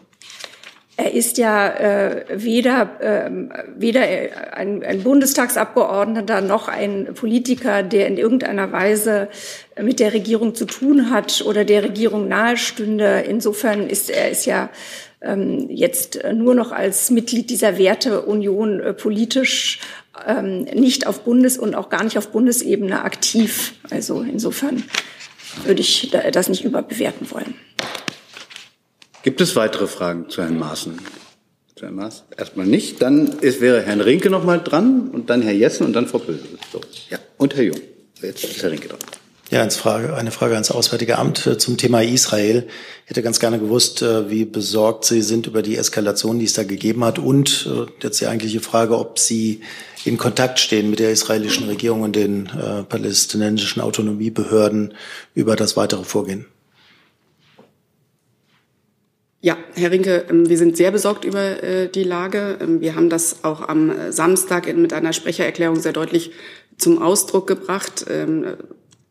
Er 0.98 1.12
ist 1.12 1.36
ja 1.36 1.68
äh, 1.68 2.24
weder, 2.30 3.00
äh, 3.00 3.30
weder 3.76 4.00
ein, 4.54 4.82
ein 4.82 5.02
Bundestagsabgeordneter 5.02 6.40
noch 6.40 6.68
ein 6.68 7.12
Politiker, 7.14 7.82
der 7.82 8.06
in 8.06 8.16
irgendeiner 8.16 8.72
Weise 8.72 9.28
mit 9.80 10.00
der 10.00 10.14
Regierung 10.14 10.54
zu 10.54 10.64
tun 10.64 11.10
hat 11.10 11.44
oder 11.46 11.66
der 11.66 11.82
Regierung 11.82 12.28
nahestünde. 12.28 13.24
Insofern 13.28 13.90
ist 13.90 14.08
er 14.08 14.30
ist 14.30 14.46
ja 14.46 14.70
ähm, 15.20 15.68
jetzt 15.68 16.20
nur 16.32 16.54
noch 16.54 16.72
als 16.72 17.10
Mitglied 17.10 17.50
dieser 17.50 17.76
Werteunion 17.76 18.80
äh, 18.80 18.94
politisch 18.94 19.80
ähm, 20.26 20.62
nicht 20.62 21.06
auf 21.06 21.24
Bundes- 21.24 21.58
und 21.58 21.74
auch 21.74 21.90
gar 21.90 22.04
nicht 22.04 22.16
auf 22.16 22.28
Bundesebene 22.28 23.02
aktiv. 23.02 23.74
Also 23.90 24.22
insofern 24.22 24.82
würde 25.64 25.80
ich 25.80 26.10
das 26.32 26.48
nicht 26.48 26.64
überbewerten 26.64 27.30
wollen. 27.30 27.54
Gibt 29.22 29.40
es 29.40 29.56
weitere 29.56 29.86
Fragen 29.86 30.28
zu 30.28 30.42
Herrn 30.42 30.58
Maaßen? 30.58 30.98
Zu 31.74 31.84
Herrn 31.84 31.96
Maas? 31.96 32.24
Erstmal 32.36 32.66
nicht. 32.66 33.02
Dann 33.02 33.26
ist, 33.40 33.60
wäre 33.60 33.82
Herrn 33.82 34.00
Rinke 34.00 34.30
noch 34.30 34.44
mal 34.44 34.58
dran 34.58 35.10
und 35.12 35.30
dann 35.30 35.42
Herr 35.42 35.52
Jessen 35.52 35.84
und 35.84 35.92
dann 35.92 36.06
Frau 36.06 36.18
Böse. 36.18 36.44
So. 36.72 36.80
Ja. 37.10 37.18
Und 37.36 37.54
Herr 37.56 37.64
Jung. 37.64 37.80
Jetzt 38.22 38.44
ist 38.44 38.62
Herr 38.62 38.70
Rinke 38.70 38.88
dran. 38.88 39.00
Ja, 39.48 39.62
eine 39.62 39.70
Frage, 39.70 40.54
ans 40.54 40.72
Auswärtige 40.72 41.18
Amt 41.18 41.46
äh, 41.46 41.56
zum 41.56 41.76
Thema 41.76 42.02
Israel. 42.02 42.66
Ich 43.04 43.11
hätte 43.11 43.22
ganz 43.22 43.38
gerne 43.38 43.61
gewusst, 43.61 44.02
äh, 44.02 44.28
wie 44.28 44.44
besorgt 44.44 45.04
Sie 45.04 45.22
sind 45.22 45.46
über 45.46 45.62
die 45.62 45.76
Eskalation, 45.76 46.40
die 46.40 46.46
es 46.46 46.54
da 46.54 46.64
gegeben 46.64 47.04
hat. 47.04 47.20
Und 47.20 47.68
äh, 47.70 47.87
jetzt 48.02 48.20
die 48.20 48.26
eigentliche 48.26 48.59
Frage, 48.59 48.98
ob 48.98 49.20
Sie 49.20 49.61
in 50.04 50.18
Kontakt 50.18 50.59
stehen 50.59 50.90
mit 50.90 50.98
der 50.98 51.12
israelischen 51.12 51.68
Regierung 51.68 52.02
und 52.02 52.14
den 52.14 52.48
palästinensischen 52.88 53.82
Autonomiebehörden 53.82 54.94
über 55.35 55.56
das 55.56 55.76
weitere 55.76 56.04
Vorgehen. 56.04 56.46
Ja, 59.40 59.56
Herr 59.74 59.90
Rinke, 59.90 60.26
ähm, 60.28 60.48
wir 60.48 60.59
sind 60.59 60.76
sehr 60.76 60.90
besorgt 60.90 61.24
über 61.24 61.88
die 61.88 62.04
Lage. 62.04 62.59
Ähm, 62.61 62.80
wir 62.80 62.96
haben 62.96 63.11
das 63.11 63.44
auch 63.44 63.68
am 63.68 63.92
Samstag 64.11 64.72
mit 64.76 64.92
einer 64.92 65.12
Sprechererklärung 65.12 65.80
sehr 65.80 65.92
deutlich 65.92 66.32
zum 66.78 67.00
Ausdruck 67.00 67.46
gebracht. 67.46 68.06
Ähm, 68.09 68.56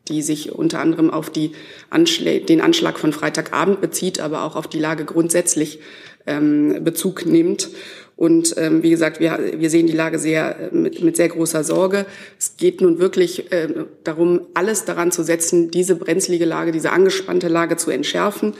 die 0.08 0.22
sich 0.22 0.52
unter 0.52 0.80
anderem 0.80 1.10
auf 1.10 1.30
die 1.30 1.52
Anschlä 1.90 2.40
den 2.40 2.60
Anschlag 2.60 2.98
von 2.98 3.12
Freitagabend 3.12 3.80
bezieht, 3.80 4.20
aber 4.20 4.44
auch 4.44 4.56
auf 4.56 4.66
die 4.66 4.78
Lage 4.78 5.04
grundsätzlich 5.04 5.80
ähm, 6.26 6.84
Bezug 6.84 7.26
nimmt. 7.26 7.68
Und 8.16 8.54
ähm, 8.56 8.82
wie 8.82 8.90
gesagt, 8.90 9.20
wir, 9.20 9.38
wir 9.56 9.68
sehen 9.68 9.86
die 9.86 9.92
Lage 9.92 10.18
sehr 10.18 10.70
mit, 10.72 11.02
mit 11.02 11.16
sehr 11.16 11.28
großer 11.28 11.64
Sorge. 11.64 12.06
Es 12.38 12.56
geht 12.56 12.80
nun 12.80 12.98
wirklich 12.98 13.52
äh, 13.52 13.68
darum, 14.04 14.46
alles 14.54 14.86
daran 14.86 15.12
zu 15.12 15.22
setzen, 15.22 15.70
diese 15.70 15.96
brenzlige 15.96 16.46
Lage, 16.46 16.72
diese 16.72 16.92
angespannte 16.92 17.48
Lage 17.48 17.76
zu 17.76 17.90
entschärfen. 17.90 18.54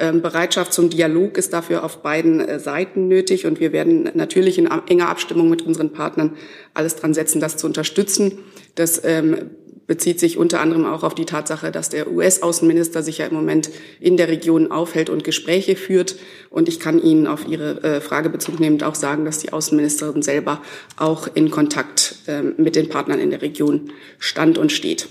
Ähm, 0.00 0.22
Bereitschaft 0.22 0.72
zum 0.72 0.90
Dialog 0.90 1.36
ist 1.38 1.52
dafür 1.52 1.84
auf 1.84 1.98
beiden 1.98 2.40
äh, 2.40 2.58
Seiten 2.58 3.06
nötig 3.06 3.46
und 3.46 3.60
wir 3.60 3.72
werden 3.72 4.10
natürlich 4.14 4.58
in 4.58 4.66
enger 4.66 5.08
Abstimmung 5.08 5.50
mit 5.50 5.62
unseren 5.62 5.92
Partnern 5.92 6.36
alles 6.74 6.96
dran 6.96 7.14
setzen, 7.14 7.40
das 7.40 7.58
zu 7.58 7.66
unterstützen. 7.66 8.38
Das 8.74 9.02
ähm, 9.04 9.50
bezieht 9.90 10.20
sich 10.20 10.38
unter 10.38 10.60
anderem 10.60 10.86
auch 10.86 11.02
auf 11.02 11.16
die 11.16 11.24
Tatsache, 11.24 11.72
dass 11.72 11.88
der 11.88 12.12
US-Außenminister 12.12 13.02
sich 13.02 13.18
ja 13.18 13.26
im 13.26 13.34
Moment 13.34 13.70
in 13.98 14.16
der 14.16 14.28
Region 14.28 14.70
aufhält 14.70 15.10
und 15.10 15.24
Gespräche 15.24 15.74
führt. 15.74 16.14
Und 16.48 16.68
ich 16.68 16.78
kann 16.78 17.02
Ihnen 17.02 17.26
auf 17.26 17.48
Ihre 17.48 17.82
äh, 17.82 18.00
Frage 18.00 18.30
Bezug 18.30 18.60
nehmend 18.60 18.84
auch 18.84 18.94
sagen, 18.94 19.24
dass 19.24 19.38
die 19.38 19.52
Außenministerin 19.52 20.22
selber 20.22 20.62
auch 20.96 21.26
in 21.34 21.50
Kontakt 21.50 22.18
äh, 22.28 22.40
mit 22.40 22.76
den 22.76 22.88
Partnern 22.88 23.18
in 23.18 23.30
der 23.30 23.42
Region 23.42 23.90
stand 24.20 24.58
und 24.58 24.70
steht. 24.70 25.08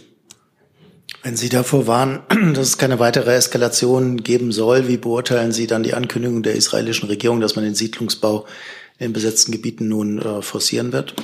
Wenn 1.24 1.36
Sie 1.36 1.50
davor 1.50 1.86
waren, 1.86 2.22
dass 2.54 2.70
es 2.70 2.78
keine 2.78 3.00
weitere 3.00 3.36
Eskalation 3.36 4.24
geben 4.24 4.54
soll, 4.54 4.88
wie 4.88 4.96
beurteilen 4.96 5.52
Sie 5.52 5.68
dann 5.68 5.84
die 5.84 5.94
Ankündigung 5.94 6.42
der 6.42 6.56
israelischen 6.56 7.10
Regierung, 7.10 7.42
dass 7.42 7.58
man 7.58 7.66
den 7.66 7.76
Siedlungsbau 7.76 8.46
in 8.98 9.12
besetzten 9.12 9.52
Gebieten 9.52 9.90
nun 9.90 10.20
äh, 10.20 10.42
forcieren 10.42 10.94
wird? 10.94 11.16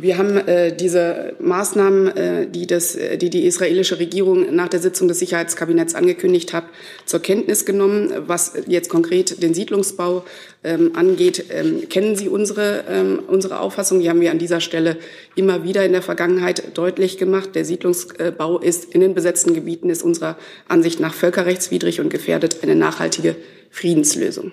Wir 0.00 0.16
haben 0.16 0.36
äh, 0.36 0.74
diese 0.74 1.34
Maßnahmen, 1.40 2.16
äh, 2.16 2.46
die, 2.46 2.66
das, 2.66 2.96
die 3.16 3.30
die 3.30 3.46
israelische 3.46 3.98
Regierung 3.98 4.54
nach 4.54 4.68
der 4.68 4.78
Sitzung 4.78 5.08
des 5.08 5.18
Sicherheitskabinetts 5.18 5.94
angekündigt 5.94 6.52
hat, 6.52 6.64
zur 7.04 7.20
Kenntnis 7.20 7.64
genommen. 7.64 8.12
Was 8.26 8.52
jetzt 8.66 8.90
konkret 8.90 9.42
den 9.42 9.54
Siedlungsbau 9.54 10.24
ähm, 10.62 10.92
angeht, 10.94 11.46
ähm, 11.50 11.88
kennen 11.88 12.14
Sie 12.14 12.28
unsere, 12.28 12.84
ähm, 12.88 13.22
unsere 13.26 13.58
Auffassung. 13.58 13.98
Die 13.98 14.08
haben 14.08 14.20
wir 14.20 14.30
an 14.30 14.38
dieser 14.38 14.60
Stelle 14.60 14.98
immer 15.34 15.64
wieder 15.64 15.84
in 15.84 15.92
der 15.92 16.02
Vergangenheit 16.02 16.76
deutlich 16.76 17.18
gemacht. 17.18 17.56
Der 17.56 17.64
Siedlungsbau 17.64 18.58
ist 18.58 18.84
in 18.94 19.00
den 19.00 19.14
besetzten 19.14 19.52
Gebieten 19.52 19.90
ist 19.90 20.04
unserer 20.04 20.36
Ansicht 20.68 21.00
nach 21.00 21.14
völkerrechtswidrig 21.14 22.00
und 22.00 22.08
gefährdet 22.08 22.58
eine 22.62 22.76
nachhaltige 22.76 23.34
Friedenslösung. 23.70 24.52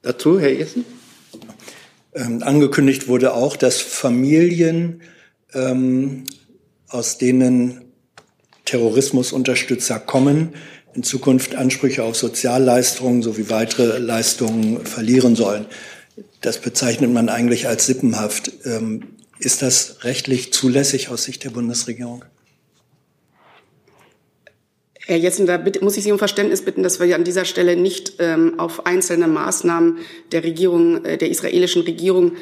Dazu, 0.00 0.40
Herr 0.40 0.58
Essen? 0.58 0.84
Ähm, 2.14 2.42
angekündigt 2.42 3.08
wurde 3.08 3.34
auch, 3.34 3.56
dass 3.56 3.80
Familien, 3.80 5.02
ähm, 5.54 6.24
aus 6.88 7.18
denen 7.18 7.82
Terrorismusunterstützer 8.64 9.98
kommen, 9.98 10.54
in 10.94 11.02
Zukunft 11.02 11.54
Ansprüche 11.54 12.02
auf 12.02 12.16
Sozialleistungen 12.16 13.22
sowie 13.22 13.48
weitere 13.48 13.98
Leistungen 13.98 14.84
verlieren 14.84 15.36
sollen. 15.36 15.66
Das 16.42 16.58
bezeichnet 16.58 17.10
man 17.10 17.28
eigentlich 17.28 17.66
als 17.66 17.86
sippenhaft. 17.86 18.52
Ähm, 18.64 19.04
ist 19.38 19.62
das 19.62 20.04
rechtlich 20.04 20.52
zulässig 20.52 21.08
aus 21.08 21.24
Sicht 21.24 21.44
der 21.44 21.50
Bundesregierung? 21.50 22.24
Herr 25.06 25.16
Jessen, 25.16 25.46
da 25.46 25.58
muss 25.80 25.96
ich 25.96 26.04
Sie 26.04 26.12
um 26.12 26.18
Verständnis 26.18 26.62
bitten, 26.62 26.84
dass 26.84 27.00
wir 27.00 27.16
an 27.16 27.24
dieser 27.24 27.44
Stelle 27.44 27.74
nicht 27.74 28.14
ähm, 28.20 28.60
auf 28.60 28.86
einzelne 28.86 29.26
Maßnahmen 29.26 29.98
der 30.30 30.44
Regierung, 30.44 31.04
äh, 31.04 31.18
der 31.18 31.28
israelischen 31.28 31.82
Regierung 31.82 32.36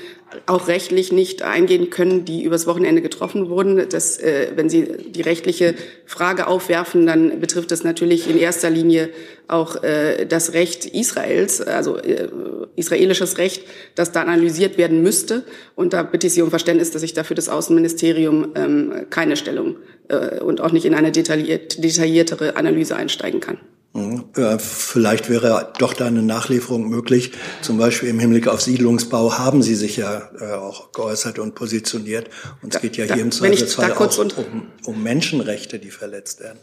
auch 0.45 0.69
rechtlich 0.69 1.11
nicht 1.11 1.41
eingehen 1.41 1.89
können, 1.89 2.27
die 2.27 2.45
übers 2.45 2.67
Wochenende 2.67 3.01
getroffen 3.01 3.49
wurden. 3.49 3.89
Das, 3.89 4.19
äh, 4.19 4.53
wenn 4.57 4.69
Sie 4.69 4.87
die 5.09 5.23
rechtliche 5.23 5.75
Frage 6.05 6.49
aufwerfen, 6.49 7.07
dann 7.07 7.41
betrifft 7.41 7.71
das 7.71 7.83
natürlich 7.83 8.29
in 8.29 8.39
erster 8.39 8.69
Linie 8.69 9.09
auch 9.51 9.83
äh, 9.83 10.27
das 10.27 10.53
Recht 10.53 10.87
Israels, 10.87 11.61
also 11.61 11.97
äh, 11.97 12.29
israelisches 12.77 13.39
Recht, 13.39 13.65
das 13.95 14.13
da 14.13 14.23
analysiert 14.23 14.79
werden 14.79 15.03
müsste. 15.03 15.45
Und 15.75 15.93
da 15.93 16.03
bitte 16.03 16.27
ich 16.27 16.35
Sie 16.35 16.43
um 16.43 16.51
Verständnis, 16.51 16.91
dass 16.91 17.03
ich 17.03 17.15
dafür 17.15 17.37
das 17.37 17.49
Außenministerium 17.49 18.53
ähm, 18.55 19.07
keine 19.11 19.37
Stellung 19.37 19.77
äh, 20.09 20.41
und 20.41 20.61
auch 20.61 20.73
nicht 20.73 20.85
in 20.85 20.95
eine 20.95 21.13
detailliert, 21.13 21.83
detailliertere 21.83 22.57
Analyse 22.57 22.97
einsteigen 22.97 23.41
kann. 23.41 23.59
Mhm. 23.93 24.27
Vielleicht 24.59 25.29
wäre 25.29 25.73
doch 25.79 25.95
da 25.95 26.07
eine 26.07 26.23
Nachlieferung 26.23 26.89
möglich. 26.89 27.33
Zum 27.61 27.77
Beispiel 27.77 28.09
im 28.09 28.21
Hinblick 28.21 28.47
auf 28.47 28.61
Siedlungsbau 28.61 29.39
haben 29.39 29.63
Sie 29.63 29.75
sich 29.75 29.97
ja 29.97 30.31
äh, 30.41 30.53
auch 30.53 30.93
geäußert 30.93 31.41
und 31.41 31.57
positioniert. 31.57 32.31
Und 32.63 32.75
es 32.75 32.81
geht 32.81 32.97
ja 32.97 33.05
hier 33.07 33.23
im 33.23 33.33
Zweifelsfall 33.33 33.93
auch 33.93 34.19
um, 34.19 34.69
um 34.85 35.03
Menschenrechte, 35.03 35.81
die 35.81 35.91
verletzt 35.91 36.41
werden. 36.41 36.61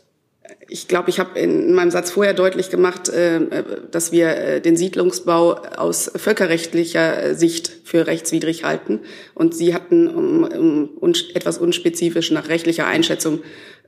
Ich 0.69 0.87
glaube, 0.87 1.09
ich 1.09 1.19
habe 1.19 1.39
in 1.39 1.73
meinem 1.73 1.91
Satz 1.91 2.11
vorher 2.11 2.33
deutlich 2.33 2.69
gemacht, 2.69 3.09
äh, 3.09 3.63
dass 3.91 4.11
wir 4.11 4.29
äh, 4.29 4.61
den 4.61 4.75
Siedlungsbau 4.75 5.53
aus 5.77 6.11
völkerrechtlicher 6.15 7.35
Sicht 7.35 7.71
für 7.83 8.07
rechtswidrig 8.07 8.63
halten. 8.63 9.01
Und 9.33 9.55
Sie 9.55 9.73
hatten 9.73 10.07
um, 10.07 10.89
um 10.99 11.13
etwas 11.33 11.57
unspezifisch 11.57 12.31
nach 12.31 12.49
rechtlicher 12.49 12.85
Einschätzung 12.85 13.39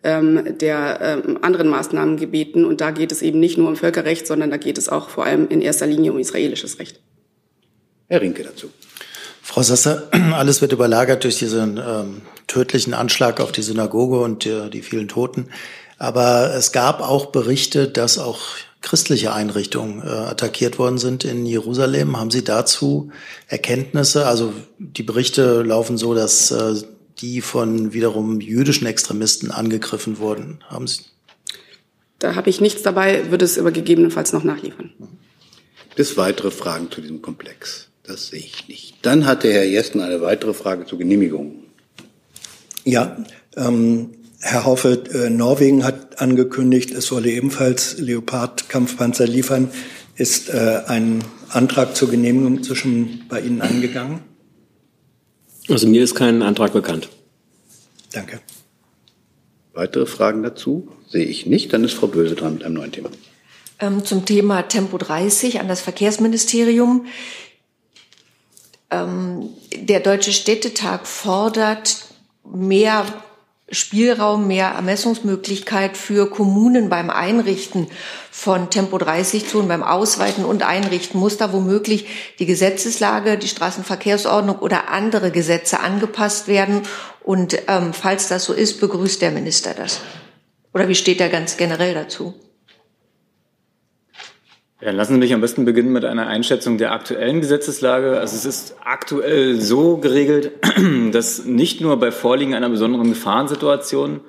ähm, 0.03 0.57
der 0.57 1.23
ähm, 1.25 1.39
anderen 1.41 1.67
Maßnahmen 1.67 2.17
gebeten. 2.17 2.65
Und 2.65 2.81
da 2.81 2.91
geht 2.91 3.11
es 3.11 3.21
eben 3.21 3.39
nicht 3.39 3.57
nur 3.57 3.67
um 3.67 3.75
Völkerrecht, 3.75 4.27
sondern 4.27 4.49
da 4.49 4.57
geht 4.57 4.77
es 4.77 4.89
auch 4.89 5.09
vor 5.09 5.25
allem 5.25 5.47
in 5.49 5.61
erster 5.61 5.87
Linie 5.87 6.13
um 6.13 6.19
israelisches 6.19 6.79
Recht. 6.79 6.99
Herr 8.07 8.21
Rinke 8.21 8.43
dazu. 8.43 8.69
Frau 9.41 9.61
Sasser, 9.61 10.09
alles 10.33 10.61
wird 10.61 10.71
überlagert 10.71 11.23
durch 11.23 11.37
diesen 11.39 11.77
ähm, 11.77 12.21
tödlichen 12.47 12.93
Anschlag 12.93 13.39
auf 13.39 13.51
die 13.51 13.61
Synagoge 13.61 14.19
und 14.19 14.45
äh, 14.45 14.69
die 14.69 14.81
vielen 14.81 15.07
Toten. 15.07 15.49
Aber 15.99 16.55
es 16.55 16.71
gab 16.71 17.01
auch 17.01 17.27
Berichte, 17.27 17.87
dass 17.87 18.17
auch 18.17 18.39
christliche 18.81 19.33
Einrichtungen 19.33 20.01
äh, 20.01 20.09
attackiert 20.09 20.79
worden 20.79 20.97
sind 20.97 21.25
in 21.25 21.45
Jerusalem. 21.45 22.17
Haben 22.17 22.31
Sie 22.31 22.43
dazu 22.43 23.11
Erkenntnisse? 23.47 24.25
Also 24.25 24.53
die 24.77 25.03
Berichte 25.03 25.61
laufen 25.61 25.97
so, 25.97 26.13
dass 26.13 26.51
äh, 26.51 26.75
die 27.19 27.41
von 27.41 27.91
wiederum 27.91 28.39
jüdischen 28.39 28.87
Extremisten 28.87 29.51
angegriffen 29.51 30.19
wurden. 30.19 30.63
Haben 30.69 30.87
Sie? 30.87 31.01
Da 32.19 32.35
habe 32.35 32.49
ich 32.49 32.61
nichts 32.61 32.81
dabei, 32.81 33.29
würde 33.29 33.43
es 33.43 33.59
aber 33.59 33.71
gegebenenfalls 33.71 34.31
noch 34.31 34.45
nachliefern. 34.45 34.91
Gibt 35.89 35.99
es 35.99 36.15
weitere 36.15 36.51
Fragen 36.51 36.89
zu 36.89 37.01
diesem 37.01 37.21
Komplex? 37.21 37.87
Das 38.03 38.27
sehe 38.27 38.39
ich 38.39 38.69
nicht. 38.69 38.95
Dann 39.01 39.25
hatte 39.25 39.51
Herr 39.51 39.65
Jessen 39.65 39.99
eine 39.99 40.21
weitere 40.21 40.53
Frage 40.53 40.85
zur 40.85 40.97
Genehmigung. 40.97 41.63
Ja, 42.85 43.17
ähm, 43.57 44.11
Herr 44.41 44.65
Haufe, 44.65 45.03
äh, 45.13 45.29
Norwegen 45.29 45.83
hat 45.83 46.21
angekündigt, 46.21 46.91
es 46.91 47.11
wolle 47.11 47.29
ebenfalls 47.29 47.97
Leopard-Kampfpanzer 47.97 49.27
liefern. 49.27 49.69
Ist 50.15 50.49
äh, 50.49 50.81
ein 50.87 51.23
Antrag 51.49 51.95
zur 51.95 52.09
Genehmigung 52.09 52.63
zwischen 52.63 53.25
bei 53.27 53.41
Ihnen 53.41 53.61
eingegangen? 53.61 54.21
Also 55.67 55.87
mir 55.87 56.03
ist 56.03 56.15
kein 56.15 56.41
Antrag 56.41 56.73
bekannt. 56.73 57.09
Danke. 58.13 58.39
Weitere 59.73 60.05
Fragen 60.05 60.41
dazu 60.41 60.89
sehe 61.07 61.25
ich 61.25 61.45
nicht. 61.45 61.71
Dann 61.73 61.83
ist 61.83 61.93
Frau 61.93 62.07
Böse 62.07 62.35
dran 62.35 62.55
mit 62.55 62.63
einem 62.63 62.75
neuen 62.75 62.91
Thema. 62.91 63.09
Ähm, 63.79 64.03
zum 64.03 64.25
Thema 64.25 64.63
Tempo 64.63 64.97
30 64.97 65.59
an 65.59 65.67
das 65.67 65.81
Verkehrsministerium. 65.81 67.05
Ähm, 68.89 69.49
der 69.75 69.99
Deutsche 69.99 70.33
Städtetag 70.33 71.05
fordert 71.05 72.07
mehr 72.43 73.05
Spielraum, 73.71 74.47
mehr 74.47 74.69
Ermessungsmöglichkeit 74.69 75.97
für 75.97 76.29
Kommunen 76.29 76.89
beim 76.89 77.09
Einrichten 77.09 77.87
von 78.31 78.69
Tempo 78.69 78.97
30 78.97 79.47
Zonen, 79.47 79.67
beim 79.67 79.83
Ausweiten 79.83 80.45
und 80.45 80.63
Einrichten? 80.63 81.19
Muss 81.19 81.37
da 81.37 81.53
womöglich 81.53 82.07
die 82.39 82.45
Gesetzeslage, 82.45 83.37
die 83.37 83.47
Straßenverkehrsordnung 83.47 84.59
oder 84.59 84.89
andere 84.89 85.31
Gesetze 85.31 85.79
angepasst 85.79 86.47
werden? 86.47 86.81
Und 87.23 87.57
ähm, 87.67 87.93
falls 87.93 88.27
das 88.27 88.45
so 88.45 88.53
ist, 88.53 88.79
begrüßt 88.79 89.21
der 89.21 89.31
Minister 89.31 89.73
das? 89.73 89.99
Oder 90.73 90.87
wie 90.87 90.95
steht 90.95 91.21
er 91.21 91.29
ganz 91.29 91.57
generell 91.57 91.93
dazu? 91.93 92.33
Ja, 94.81 94.91
lassen 94.91 95.15
Sie 95.15 95.19
mich 95.19 95.33
am 95.33 95.41
besten 95.41 95.65
beginnen 95.65 95.91
mit 95.91 96.05
einer 96.05 96.27
Einschätzung 96.27 96.77
der 96.77 96.93
aktuellen 96.93 97.41
Gesetzeslage. 97.41 98.17
Also 98.17 98.37
es 98.37 98.45
ist 98.45 98.77
aktuell 98.81 99.59
so 99.59 99.97
geregelt, 99.97 100.53
dass 101.11 101.43
nicht 101.43 101.81
nur 101.81 101.99
bei 101.99 102.11
Vorliegen 102.11 102.53
einer 102.53 102.69
besonderen 102.69 103.09
Gefahrensituation 103.09 104.21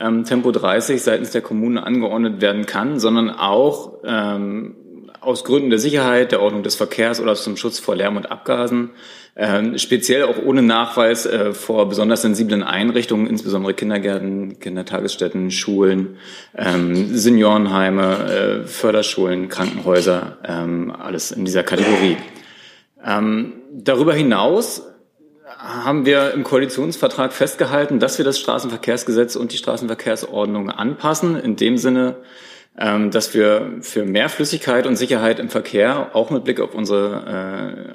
ähm, 0.00 0.24
Tempo 0.24 0.50
30 0.50 1.02
seitens 1.02 1.32
der 1.32 1.42
Kommunen 1.42 1.76
angeordnet 1.76 2.40
werden 2.40 2.64
kann, 2.64 2.98
sondern 3.00 3.28
auch 3.28 3.98
ähm, 4.04 4.76
aus 5.22 5.44
Gründen 5.44 5.70
der 5.70 5.78
Sicherheit, 5.78 6.32
der 6.32 6.42
Ordnung 6.42 6.62
des 6.62 6.74
Verkehrs 6.74 7.20
oder 7.20 7.34
zum 7.34 7.56
Schutz 7.56 7.78
vor 7.78 7.96
Lärm 7.96 8.16
und 8.16 8.30
Abgasen 8.30 8.90
ähm, 9.34 9.78
speziell 9.78 10.24
auch 10.24 10.36
ohne 10.44 10.62
Nachweis 10.62 11.24
äh, 11.24 11.54
vor 11.54 11.88
besonders 11.88 12.22
sensiblen 12.22 12.62
Einrichtungen, 12.62 13.26
insbesondere 13.26 13.72
Kindergärten, 13.72 14.58
Kindertagesstätten, 14.60 15.50
Schulen, 15.50 16.18
ähm, 16.56 17.16
Seniorenheime, 17.16 18.62
äh, 18.64 18.66
Förderschulen, 18.66 19.48
Krankenhäuser, 19.48 20.36
ähm, 20.44 20.94
alles 20.96 21.30
in 21.30 21.46
dieser 21.46 21.62
Kategorie. 21.62 22.18
Ähm, 23.04 23.54
darüber 23.72 24.12
hinaus 24.12 24.82
haben 25.56 26.04
wir 26.04 26.32
im 26.32 26.44
Koalitionsvertrag 26.44 27.32
festgehalten, 27.32 28.00
dass 28.00 28.18
wir 28.18 28.24
das 28.24 28.38
Straßenverkehrsgesetz 28.38 29.36
und 29.36 29.52
die 29.52 29.56
Straßenverkehrsordnung 29.56 30.70
anpassen, 30.70 31.36
in 31.36 31.56
dem 31.56 31.78
Sinne, 31.78 32.16
dass 32.74 33.34
wir 33.34 33.72
für 33.80 34.06
mehr 34.06 34.30
Flüssigkeit 34.30 34.86
und 34.86 34.96
Sicherheit 34.96 35.38
im 35.38 35.50
Verkehr 35.50 36.16
auch 36.16 36.30
mit 36.30 36.44
Blick 36.44 36.58
auf 36.58 36.74
unsere 36.74 37.92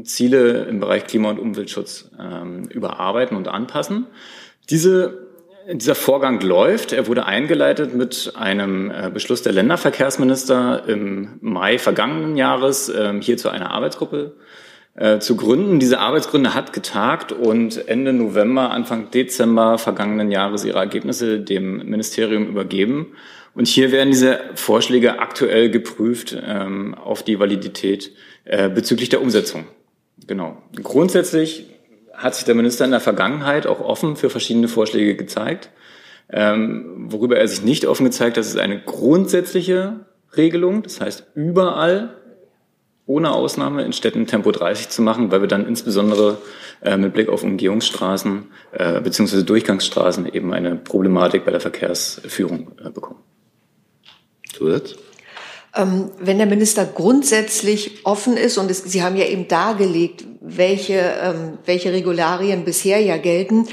äh, 0.00 0.02
Ziele 0.04 0.64
im 0.64 0.80
Bereich 0.80 1.06
Klima- 1.06 1.30
und 1.30 1.38
Umweltschutz 1.38 2.10
ähm, 2.18 2.64
überarbeiten 2.68 3.36
und 3.36 3.46
anpassen. 3.46 4.06
Diese, 4.68 5.28
dieser 5.72 5.94
Vorgang 5.94 6.40
läuft. 6.40 6.92
Er 6.92 7.06
wurde 7.06 7.26
eingeleitet 7.26 7.94
mit 7.94 8.32
einem 8.36 8.90
äh, 8.90 9.10
Beschluss 9.12 9.42
der 9.42 9.52
Länderverkehrsminister 9.52 10.88
im 10.88 11.38
Mai 11.40 11.78
vergangenen 11.78 12.36
Jahres 12.36 12.88
äh, 12.88 13.14
hier 13.20 13.36
zu 13.36 13.48
einer 13.48 13.70
Arbeitsgruppe 13.70 14.34
äh, 14.96 15.18
zu 15.18 15.36
gründen. 15.36 15.80
Diese 15.80 16.00
Arbeitsgründe 16.00 16.54
hat 16.54 16.72
getagt 16.72 17.32
und 17.32 17.88
Ende 17.88 18.12
November, 18.12 18.70
Anfang 18.70 19.10
Dezember 19.10 19.78
vergangenen 19.78 20.30
Jahres 20.30 20.64
ihre 20.64 20.78
Ergebnisse 20.78 21.40
dem 21.40 21.78
Ministerium 21.78 22.46
übergeben. 22.46 23.14
Und 23.54 23.68
hier 23.68 23.92
werden 23.92 24.10
diese 24.10 24.40
Vorschläge 24.54 25.20
aktuell 25.20 25.70
geprüft 25.70 26.36
ähm, 26.44 26.94
auf 26.94 27.22
die 27.22 27.38
Validität 27.38 28.10
äh, 28.44 28.68
bezüglich 28.68 29.08
der 29.08 29.22
Umsetzung. 29.22 29.66
Genau. 30.26 30.62
Grundsätzlich 30.82 31.66
hat 32.12 32.34
sich 32.34 32.44
der 32.44 32.54
Minister 32.54 32.84
in 32.84 32.90
der 32.90 33.00
Vergangenheit 33.00 33.66
auch 33.66 33.80
offen 33.80 34.16
für 34.16 34.30
verschiedene 34.30 34.68
Vorschläge 34.68 35.14
gezeigt. 35.14 35.70
Ähm, 36.30 37.06
worüber 37.10 37.36
er 37.36 37.46
sich 37.46 37.62
nicht 37.62 37.86
offen 37.86 38.04
gezeigt 38.04 38.36
hat, 38.36 38.44
ist 38.44 38.58
eine 38.58 38.80
grundsätzliche 38.80 40.06
Regelung, 40.36 40.82
das 40.82 41.00
heißt 41.00 41.26
überall 41.34 42.16
ohne 43.06 43.32
Ausnahme 43.32 43.84
in 43.84 43.92
Städten 43.92 44.26
Tempo 44.26 44.50
30 44.50 44.88
zu 44.88 45.02
machen, 45.02 45.30
weil 45.30 45.42
wir 45.42 45.48
dann 45.48 45.66
insbesondere 45.66 46.38
äh, 46.82 46.96
mit 46.96 47.12
Blick 47.12 47.28
auf 47.28 47.42
Umgehungsstraßen 47.42 48.46
äh, 48.72 49.00
bzw. 49.00 49.42
Durchgangsstraßen 49.42 50.26
eben 50.32 50.54
eine 50.54 50.76
Problematik 50.76 51.44
bei 51.44 51.50
der 51.50 51.60
Verkehrsführung 51.60 52.72
äh, 52.82 52.88
bekommen. 52.88 53.20
Zusatz? 54.54 54.94
Ähm, 55.76 56.10
wenn 56.20 56.38
der 56.38 56.46
Minister 56.46 56.84
grundsätzlich 56.84 58.04
offen 58.06 58.36
ist, 58.36 58.58
und 58.58 58.70
es, 58.70 58.84
Sie 58.84 59.02
haben 59.02 59.16
ja 59.16 59.26
eben 59.26 59.48
dargelegt, 59.48 60.24
welche, 60.40 60.94
ähm, 60.94 61.58
welche 61.64 61.92
Regularien 61.92 62.64
bisher 62.64 63.00
ja 63.00 63.16
gelten, 63.16 63.66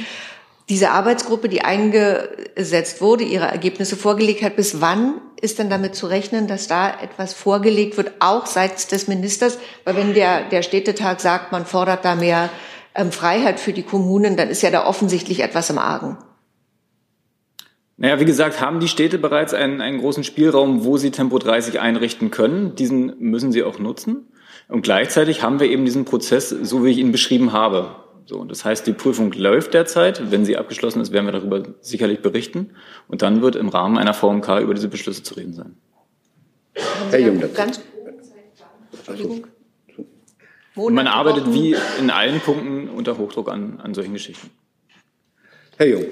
diese 0.69 0.91
Arbeitsgruppe, 0.91 1.49
die 1.49 1.61
eingesetzt 1.61 3.01
wurde, 3.01 3.23
ihre 3.23 3.45
Ergebnisse 3.45 3.97
vorgelegt 3.97 4.41
hat, 4.41 4.55
bis 4.55 4.79
wann 4.79 5.15
ist 5.41 5.59
denn 5.59 5.69
damit 5.69 5.95
zu 5.95 6.07
rechnen, 6.07 6.47
dass 6.47 6.67
da 6.67 6.89
etwas 7.01 7.33
vorgelegt 7.33 7.97
wird, 7.97 8.13
auch 8.19 8.45
seitens 8.45 8.87
des 8.87 9.07
Ministers? 9.07 9.57
Weil 9.83 9.97
wenn 9.97 10.13
der, 10.13 10.47
der 10.49 10.61
Städtetag 10.61 11.19
sagt, 11.19 11.51
man 11.51 11.65
fordert 11.65 12.05
da 12.05 12.15
mehr 12.15 12.49
ähm, 12.95 13.11
Freiheit 13.11 13.59
für 13.59 13.73
die 13.73 13.83
Kommunen, 13.83 14.37
dann 14.37 14.49
ist 14.49 14.61
ja 14.61 14.71
da 14.71 14.85
offensichtlich 14.85 15.41
etwas 15.41 15.69
im 15.69 15.77
Argen. 15.77 16.17
Naja, 18.01 18.19
wie 18.19 18.25
gesagt, 18.25 18.59
haben 18.59 18.79
die 18.79 18.87
Städte 18.87 19.19
bereits 19.19 19.53
einen, 19.53 19.79
einen 19.79 19.99
großen 19.99 20.23
Spielraum, 20.23 20.83
wo 20.83 20.97
sie 20.97 21.11
Tempo 21.11 21.37
30 21.37 21.79
einrichten 21.79 22.31
können. 22.31 22.73
Diesen 22.73 23.13
müssen 23.19 23.51
sie 23.51 23.61
auch 23.61 23.77
nutzen. 23.77 24.25
Und 24.67 24.81
gleichzeitig 24.81 25.43
haben 25.43 25.59
wir 25.59 25.69
eben 25.69 25.85
diesen 25.85 26.03
Prozess, 26.03 26.49
so 26.49 26.83
wie 26.83 26.89
ich 26.89 26.97
ihn 26.97 27.11
beschrieben 27.11 27.51
habe. 27.53 27.95
So, 28.25 28.43
das 28.43 28.65
heißt, 28.65 28.87
die 28.87 28.93
Prüfung 28.93 29.31
läuft 29.33 29.75
derzeit. 29.75 30.31
Wenn 30.31 30.45
sie 30.45 30.57
abgeschlossen 30.57 30.99
ist, 30.99 31.11
werden 31.11 31.27
wir 31.27 31.31
darüber 31.31 31.61
sicherlich 31.81 32.23
berichten. 32.23 32.71
Und 33.07 33.21
dann 33.21 33.43
wird 33.43 33.55
im 33.55 33.69
Rahmen 33.69 33.99
einer 33.99 34.15
VMK 34.15 34.61
über 34.61 34.73
diese 34.73 34.87
Beschlüsse 34.87 35.21
zu 35.21 35.35
reden 35.35 35.53
sein. 35.53 35.75
Herr 37.11 37.19
Jung, 37.19 37.39
ganz 37.53 37.81
Entschuldigung. 38.97 39.45
Man 40.75 41.05
arbeitet 41.05 41.53
wie 41.53 41.75
in 41.99 42.09
allen 42.09 42.39
Punkten 42.39 42.89
unter 42.89 43.19
Hochdruck 43.19 43.47
an, 43.47 43.79
an 43.79 43.93
solchen 43.93 44.13
Geschichten. 44.13 44.49
Herr 45.77 45.87
Jung. 45.87 46.05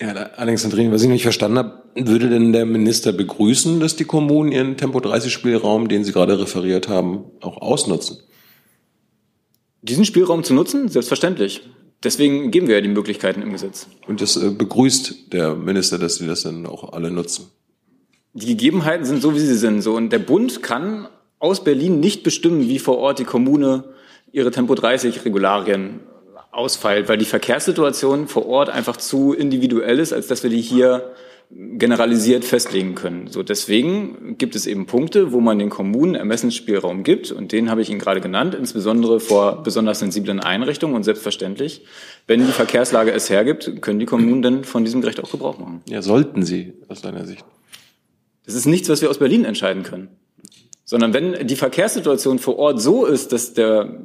Ja, 0.00 0.12
Alexandrine, 0.12 0.92
was 0.92 1.02
ich 1.02 1.08
nicht 1.08 1.24
verstanden 1.24 1.58
habe, 1.58 1.82
würde 1.94 2.30
denn 2.30 2.52
der 2.52 2.64
Minister 2.64 3.12
begrüßen, 3.12 3.80
dass 3.80 3.96
die 3.96 4.04
Kommunen 4.04 4.50
ihren 4.50 4.76
Tempo-30-Spielraum, 4.78 5.88
den 5.88 6.04
Sie 6.04 6.12
gerade 6.12 6.38
referiert 6.38 6.88
haben, 6.88 7.24
auch 7.40 7.58
ausnutzen? 7.58 8.18
Diesen 9.82 10.06
Spielraum 10.06 10.42
zu 10.42 10.54
nutzen? 10.54 10.88
Selbstverständlich. 10.88 11.62
Deswegen 12.02 12.50
geben 12.50 12.66
wir 12.66 12.76
ja 12.76 12.80
die 12.80 12.88
Möglichkeiten 12.88 13.42
im 13.42 13.52
Gesetz. 13.52 13.88
Und 14.06 14.22
das 14.22 14.36
äh, 14.36 14.50
begrüßt 14.50 15.32
der 15.34 15.54
Minister, 15.54 15.98
dass 15.98 16.16
Sie 16.16 16.26
das 16.26 16.42
dann 16.42 16.64
auch 16.64 16.94
alle 16.94 17.10
nutzen? 17.10 17.50
Die 18.32 18.46
Gegebenheiten 18.46 19.04
sind 19.04 19.20
so, 19.20 19.34
wie 19.34 19.40
sie 19.40 19.56
sind. 19.56 19.82
So. 19.82 19.96
Und 19.96 20.10
der 20.10 20.20
Bund 20.20 20.62
kann 20.62 21.08
aus 21.40 21.64
Berlin 21.64 22.00
nicht 22.00 22.22
bestimmen, 22.22 22.68
wie 22.68 22.78
vor 22.78 22.98
Ort 22.98 23.18
die 23.18 23.24
Kommune 23.24 23.84
ihre 24.32 24.50
Tempo-30-Regularien 24.50 26.00
ausfällt, 26.50 27.08
weil 27.08 27.18
die 27.18 27.24
Verkehrssituation 27.24 28.28
vor 28.28 28.46
Ort 28.46 28.70
einfach 28.70 28.96
zu 28.96 29.32
individuell 29.32 29.98
ist, 29.98 30.12
als 30.12 30.26
dass 30.26 30.42
wir 30.42 30.50
die 30.50 30.60
hier 30.60 31.12
generalisiert 31.52 32.44
festlegen 32.44 32.94
können. 32.94 33.26
So 33.26 33.42
deswegen 33.42 34.38
gibt 34.38 34.54
es 34.54 34.68
eben 34.68 34.86
Punkte, 34.86 35.32
wo 35.32 35.40
man 35.40 35.58
den 35.58 35.68
Kommunen 35.68 36.14
Ermessensspielraum 36.14 37.02
gibt 37.02 37.32
und 37.32 37.50
den 37.50 37.70
habe 37.70 37.82
ich 37.82 37.90
Ihnen 37.90 37.98
gerade 37.98 38.20
genannt, 38.20 38.54
insbesondere 38.54 39.18
vor 39.18 39.64
besonders 39.64 39.98
sensiblen 39.98 40.38
Einrichtungen 40.38 40.94
und 40.94 41.02
selbstverständlich, 41.02 41.84
wenn 42.28 42.46
die 42.46 42.52
Verkehrslage 42.52 43.10
es 43.10 43.30
hergibt, 43.30 43.82
können 43.82 43.98
die 43.98 44.06
Kommunen 44.06 44.42
dann 44.42 44.64
von 44.64 44.84
diesem 44.84 45.00
Recht 45.02 45.20
auch 45.22 45.30
Gebrauch 45.30 45.58
machen. 45.58 45.82
Ja, 45.88 46.02
sollten 46.02 46.44
sie 46.44 46.74
aus 46.86 47.02
deiner 47.02 47.24
Sicht. 47.24 47.44
Das 48.46 48.54
ist 48.54 48.66
nichts, 48.66 48.88
was 48.88 49.02
wir 49.02 49.10
aus 49.10 49.18
Berlin 49.18 49.44
entscheiden 49.44 49.82
können, 49.82 50.08
sondern 50.84 51.12
wenn 51.14 51.48
die 51.48 51.56
Verkehrssituation 51.56 52.38
vor 52.38 52.58
Ort 52.58 52.80
so 52.80 53.06
ist, 53.06 53.32
dass 53.32 53.54
der 53.54 53.98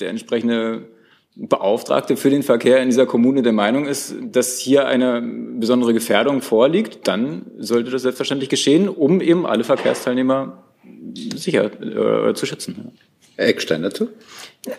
der 0.00 0.10
entsprechende 0.10 0.88
Beauftragte 1.36 2.16
für 2.16 2.30
den 2.30 2.44
Verkehr 2.44 2.80
in 2.80 2.88
dieser 2.88 3.06
Kommune 3.06 3.42
der 3.42 3.52
Meinung 3.52 3.86
ist, 3.86 4.14
dass 4.22 4.58
hier 4.58 4.86
eine 4.86 5.20
besondere 5.58 5.92
Gefährdung 5.92 6.42
vorliegt, 6.42 7.08
dann 7.08 7.46
sollte 7.58 7.90
das 7.90 8.02
selbstverständlich 8.02 8.48
geschehen, 8.48 8.88
um 8.88 9.20
eben 9.20 9.44
alle 9.44 9.64
Verkehrsteilnehmer 9.64 10.62
sicher 11.34 11.70
äh, 11.82 12.34
zu 12.34 12.46
schützen. 12.46 12.92
Herr 13.36 13.48
Eckstein 13.48 13.82
dazu? 13.82 14.08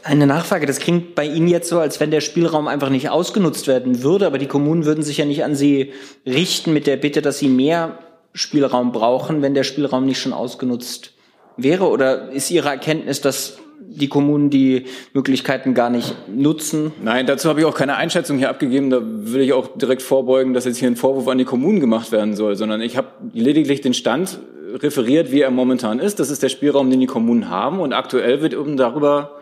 Eine 0.03 0.28
Nachfrage. 0.28 0.66
Das 0.66 0.80
klingt 0.80 1.14
bei 1.14 1.26
Ihnen 1.26 1.47
jetzt 1.47 1.68
so, 1.68 1.80
als 1.80 1.99
wenn 1.99 2.10
der 2.10 2.22
Spielraum 2.22 2.68
einfach 2.68 2.89
nicht 2.89 3.10
ausgenutzt 3.10 3.68
werden 3.68 4.01
würde, 4.01 4.26
aber 4.26 4.38
die 4.38 4.47
Kommunen 4.47 4.86
würden 4.86 5.03
sich 5.03 5.18
ja 5.18 5.26
nicht 5.26 5.43
an 5.43 5.56
Sie 5.56 5.91
richten 6.26 6.72
mit 6.72 6.88
der 6.88 6.95
Bitte, 6.95 7.22
dass 7.22 7.39
sie 7.39 7.49
mehr 7.49 7.99
Spielraum 8.34 8.91
brauchen, 8.91 9.41
wenn 9.41 9.53
der 9.53 9.64
Spielraum 9.64 10.06
nicht 10.06 10.20
schon 10.20 10.34
ausgenutzt 10.34 11.12
wäre? 11.58 11.89
Oder 11.89 12.32
ist 12.32 12.49
Ihre 12.49 12.70
Erkenntnis, 12.70 13.20
dass 13.20 13.58
die 13.80 14.10
Kommunen 14.10 14.50
die 14.50 14.86
Möglichkeiten 15.14 15.74
gar 15.74 15.90
nicht 15.90 16.16
nutzen? 16.28 16.92
Nein, 17.04 17.26
dazu 17.26 17.50
habe 17.50 17.62
ich 17.62 17.66
auch 17.66 17.76
keine 17.76 17.96
Einschätzung 17.96 18.38
hier 18.38 18.50
abgegeben. 18.50 18.90
Da 18.90 19.02
will 19.02 19.42
ich 19.42 19.54
auch 19.54 19.78
direkt 19.78 20.02
vorbeugen, 20.02 20.54
dass 20.54 20.66
jetzt 20.66 20.78
hier 20.78 20.90
ein 20.90 20.96
Vorwurf 20.96 21.28
an 21.28 21.38
die 21.38 21.46
Kommunen 21.46 21.80
gemacht 21.80 22.12
werden 22.12 22.36
soll, 22.36 22.56
sondern 22.56 22.82
ich 22.82 22.98
habe 22.98 23.08
lediglich 23.34 23.82
den 23.82 23.94
Stand 23.94 24.40
referiert, 24.74 25.32
wie 25.32 25.42
er 25.42 25.52
momentan 25.52 26.00
ist. 26.00 26.20
Das 26.20 26.30
ist 26.30 26.44
der 26.44 26.50
Spielraum, 26.50 26.90
den 26.90 27.00
die 27.00 27.06
Kommunen 27.06 27.50
haben. 27.50 27.80
Und 27.80 27.94
aktuell 27.94 28.42
wird 28.42 28.54
eben 28.54 28.78
darüber 28.78 29.38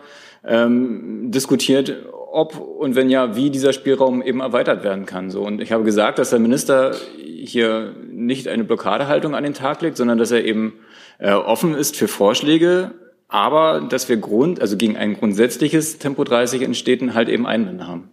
ähm, 0.46 1.30
diskutiert, 1.30 1.96
ob 2.32 2.58
und 2.58 2.96
wenn 2.96 3.10
ja, 3.10 3.36
wie 3.36 3.50
dieser 3.50 3.72
Spielraum 3.72 4.22
eben 4.22 4.40
erweitert 4.40 4.84
werden 4.84 5.06
kann. 5.06 5.30
So 5.30 5.42
und 5.42 5.60
ich 5.60 5.72
habe 5.72 5.84
gesagt, 5.84 6.18
dass 6.18 6.30
der 6.30 6.40
Minister 6.40 6.94
hier 7.16 7.94
nicht 8.10 8.48
eine 8.48 8.64
Blockadehaltung 8.64 9.34
an 9.34 9.44
den 9.44 9.54
Tag 9.54 9.82
legt, 9.82 9.96
sondern 9.96 10.18
dass 10.18 10.30
er 10.30 10.44
eben 10.44 10.74
äh, 11.18 11.32
offen 11.32 11.74
ist 11.74 11.96
für 11.96 12.08
Vorschläge, 12.08 12.92
aber 13.34 13.80
dass 13.80 14.08
wir 14.08 14.16
Grund, 14.16 14.60
also 14.60 14.76
gegen 14.76 14.96
ein 14.96 15.14
grundsätzliches 15.14 15.98
Tempo 15.98 16.22
30 16.22 16.62
in 16.62 16.72
Städten 16.72 17.14
halt 17.14 17.28
eben 17.28 17.48
Einwände 17.48 17.88
haben. 17.88 18.10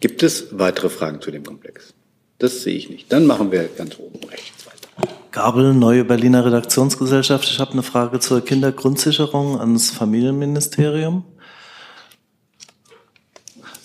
Gibt 0.00 0.22
es 0.22 0.58
weitere 0.58 0.88
Fragen 0.88 1.20
zu 1.20 1.30
dem 1.30 1.44
Komplex? 1.44 1.92
Das 2.38 2.62
sehe 2.62 2.74
ich 2.74 2.88
nicht. 2.88 3.12
Dann 3.12 3.26
machen 3.26 3.52
wir 3.52 3.68
ganz 3.76 3.98
oben 3.98 4.18
rechts 4.30 4.64
weiter. 4.64 5.12
Gabel, 5.30 5.74
Neue 5.74 6.06
Berliner 6.06 6.46
Redaktionsgesellschaft. 6.46 7.44
Ich 7.50 7.60
habe 7.60 7.72
eine 7.72 7.82
Frage 7.82 8.18
zur 8.18 8.42
Kindergrundsicherung 8.42 9.60
ans 9.60 9.90
Familienministerium. 9.90 11.26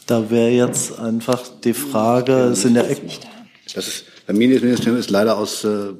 Da 0.07 0.29
wäre 0.29 0.51
jetzt 0.51 0.97
einfach 0.97 1.41
die 1.65 1.73
Frage, 1.73 2.55
sind 2.55 2.75
ja 2.75 2.83
das 2.83 3.87
ist, 3.87 4.05
Familienministerium 4.25 4.97
ist 4.97 5.09
leider 5.09 5.37
aus 5.37 5.65
äh, 5.65 5.91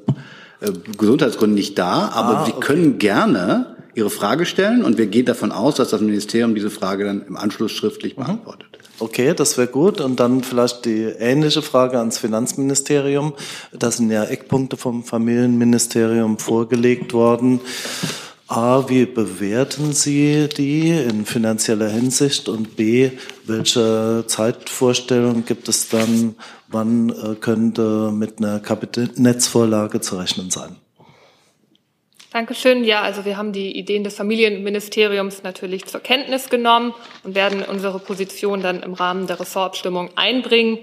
äh, 0.60 0.70
Gesundheitsgründen 0.96 1.54
nicht 1.54 1.78
da, 1.78 2.10
aber 2.14 2.38
ah, 2.38 2.46
Sie 2.46 2.52
können 2.52 2.98
gerne 2.98 3.76
Ihre 3.94 4.10
Frage 4.10 4.44
stellen 4.44 4.84
und 4.84 4.98
wir 4.98 5.06
gehen 5.06 5.24
davon 5.24 5.52
aus, 5.52 5.76
dass 5.76 5.88
das 5.88 6.00
Ministerium 6.00 6.54
diese 6.54 6.70
Frage 6.70 7.04
dann 7.04 7.24
im 7.26 7.36
Anschluss 7.36 7.72
schriftlich 7.72 8.16
mhm. 8.16 8.24
beantwortet. 8.24 8.76
Okay, 8.98 9.34
das 9.34 9.58
wäre 9.58 9.68
gut. 9.68 10.00
Und 10.00 10.20
dann 10.20 10.42
vielleicht 10.42 10.86
die 10.86 11.02
ähnliche 11.02 11.60
Frage 11.60 11.98
ans 11.98 12.18
Finanzministerium. 12.18 13.34
Da 13.72 13.90
sind 13.90 14.10
ja 14.10 14.24
Eckpunkte 14.24 14.76
vom 14.76 15.04
Familienministerium 15.04 16.38
vorgelegt 16.38 17.12
worden. 17.12 17.60
A, 18.48 18.88
wie 18.88 19.06
bewerten 19.06 19.92
Sie 19.92 20.48
die 20.48 20.90
in 20.90 21.26
finanzieller 21.26 21.88
Hinsicht? 21.88 22.48
Und 22.48 22.76
B, 22.76 23.10
welche 23.44 24.24
Zeitvorstellung 24.28 25.44
gibt 25.44 25.68
es 25.68 25.88
dann, 25.88 26.36
wann 26.68 27.10
äh, 27.10 27.34
könnte 27.34 28.12
mit 28.12 28.38
einer 28.38 28.60
Kabinettsvorlage 28.60 30.00
zu 30.00 30.16
rechnen 30.16 30.50
sein? 30.50 30.76
Dankeschön. 32.32 32.84
Ja, 32.84 33.02
also 33.02 33.24
wir 33.24 33.36
haben 33.36 33.52
die 33.52 33.76
Ideen 33.76 34.04
des 34.04 34.14
Familienministeriums 34.14 35.42
natürlich 35.42 35.86
zur 35.86 36.00
Kenntnis 36.00 36.48
genommen 36.48 36.94
und 37.24 37.34
werden 37.34 37.64
unsere 37.64 37.98
Position 37.98 38.60
dann 38.60 38.82
im 38.82 38.94
Rahmen 38.94 39.26
der 39.26 39.40
Ressortabstimmung 39.40 40.10
einbringen. 40.16 40.78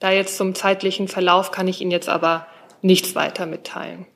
Da 0.00 0.10
jetzt 0.10 0.36
zum 0.36 0.54
zeitlichen 0.54 1.08
Verlauf 1.08 1.50
kann 1.50 1.68
ich 1.68 1.80
Ihnen 1.80 1.92
jetzt 1.92 2.10
aber 2.10 2.46
nichts 2.82 3.14
weiter 3.14 3.46
mitteilen. 3.46 4.06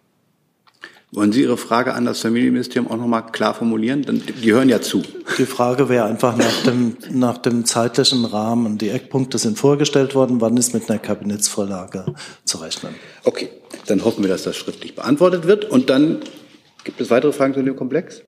Wollen 1.13 1.33
Sie 1.33 1.43
Ihre 1.43 1.57
Frage 1.57 1.95
an 1.95 2.05
das 2.05 2.21
Familienministerium 2.21 2.91
auch 2.91 2.97
noch 2.97 3.07
mal 3.07 3.23
klar 3.23 3.55
formulieren? 3.55 4.03
Denn 4.03 4.23
die 4.43 4.53
hören 4.53 4.69
ja 4.69 4.81
zu. 4.81 5.03
Die 5.39 5.47
Frage 5.47 5.89
wäre 5.89 6.05
einfach 6.05 6.37
nach 6.37 6.63
dem, 6.65 6.97
nach 7.11 7.39
dem 7.39 7.65
zeitlichen 7.65 8.25
Rahmen. 8.25 8.79
Die 8.79 8.91
Eckpunkte 8.91 9.39
sind 9.39 9.59
vorgestellt 9.59 10.15
worden. 10.15 10.41
Wann 10.41 10.57
ist 10.57 10.73
mit 10.73 10.89
einer 10.89 11.01
Kabinettsvorlage 11.01 12.15
zu 12.45 12.59
rechnen? 12.59 12.95
Okay, 13.25 13.51
dann 13.87 14.05
hoffen 14.05 14.23
wir, 14.23 14.29
dass 14.29 14.45
das 14.45 14.57
schriftlich 14.57 14.95
beantwortet 14.95 15.47
wird. 15.47 15.65
Und 15.65 15.91
dann 15.91 16.21
Gibt 16.85 17.01
es 17.01 17.11
weitere 17.11 17.33
Fragen 17.33 17.55
zu 17.55 17.63
dem 17.63 17.77
Komplex? 17.77 18.25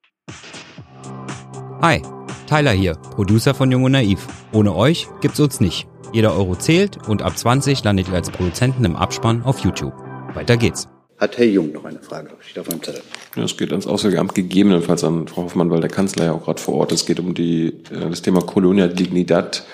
Hi, 1.81 2.03
Tyler 2.47 2.73
hier, 2.73 2.95
Producer 2.95 3.55
von 3.55 3.71
Jung 3.71 3.85
und 3.85 3.93
Naiv. 3.93 4.27
Ohne 4.53 4.75
euch 4.75 5.09
gibt's 5.21 5.41
uns 5.41 5.61
nicht. 5.61 5.89
Jeder 6.13 6.37
Euro 6.37 6.55
zählt 6.55 7.09
und 7.09 7.23
ab 7.23 7.37
20 7.37 7.83
landet 7.83 8.09
ihr 8.09 8.15
als 8.15 8.31
Produzenten 8.31 8.85
im 8.85 8.97
Abspann 8.97 9.43
auf 9.43 9.61
YouTube. 9.61 9.95
Weiter 10.35 10.57
geht's. 10.57 10.92
Hat 11.23 11.39
Herr 11.39 11.47
Jung 11.47 11.71
noch 11.71 11.85
eine 11.85 12.01
Frage? 12.01 12.31
Steht 12.41 12.59
auf 12.59 12.69
meinem 12.69 12.83
Zettel. 12.83 13.01
Ja, 13.37 13.45
es 13.45 13.57
geht 13.57 13.71
ans 13.71 13.87
Auswärtige 13.87 14.21
Amt 14.21 14.35
gegebenenfalls 14.35 15.05
an 15.05 15.29
Frau 15.29 15.45
Hoffmann, 15.45 15.71
weil 15.71 15.81
der 15.81 15.89
Kanzler 15.89 16.25
ja 16.25 16.33
auch 16.33 16.45
gerade 16.45 16.61
vor 16.61 16.75
Ort 16.75 16.91
ist. 16.91 17.03
Es 17.03 17.07
geht 17.07 17.21
um 17.21 17.33
die, 17.33 17.69
äh, 17.93 18.11
das 18.11 18.23
Thema 18.23 18.41
Colonia 18.41 18.89
Dignidad 18.89 19.65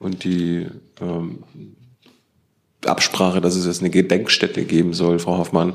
und 0.00 0.24
die 0.24 0.66
ähm, 1.00 1.44
Absprache, 2.84 3.40
dass 3.40 3.54
es 3.54 3.64
jetzt 3.64 3.78
eine 3.78 3.90
Gedenkstätte 3.90 4.64
geben 4.64 4.92
soll, 4.92 5.20
Frau 5.20 5.38
Hoffmann. 5.38 5.74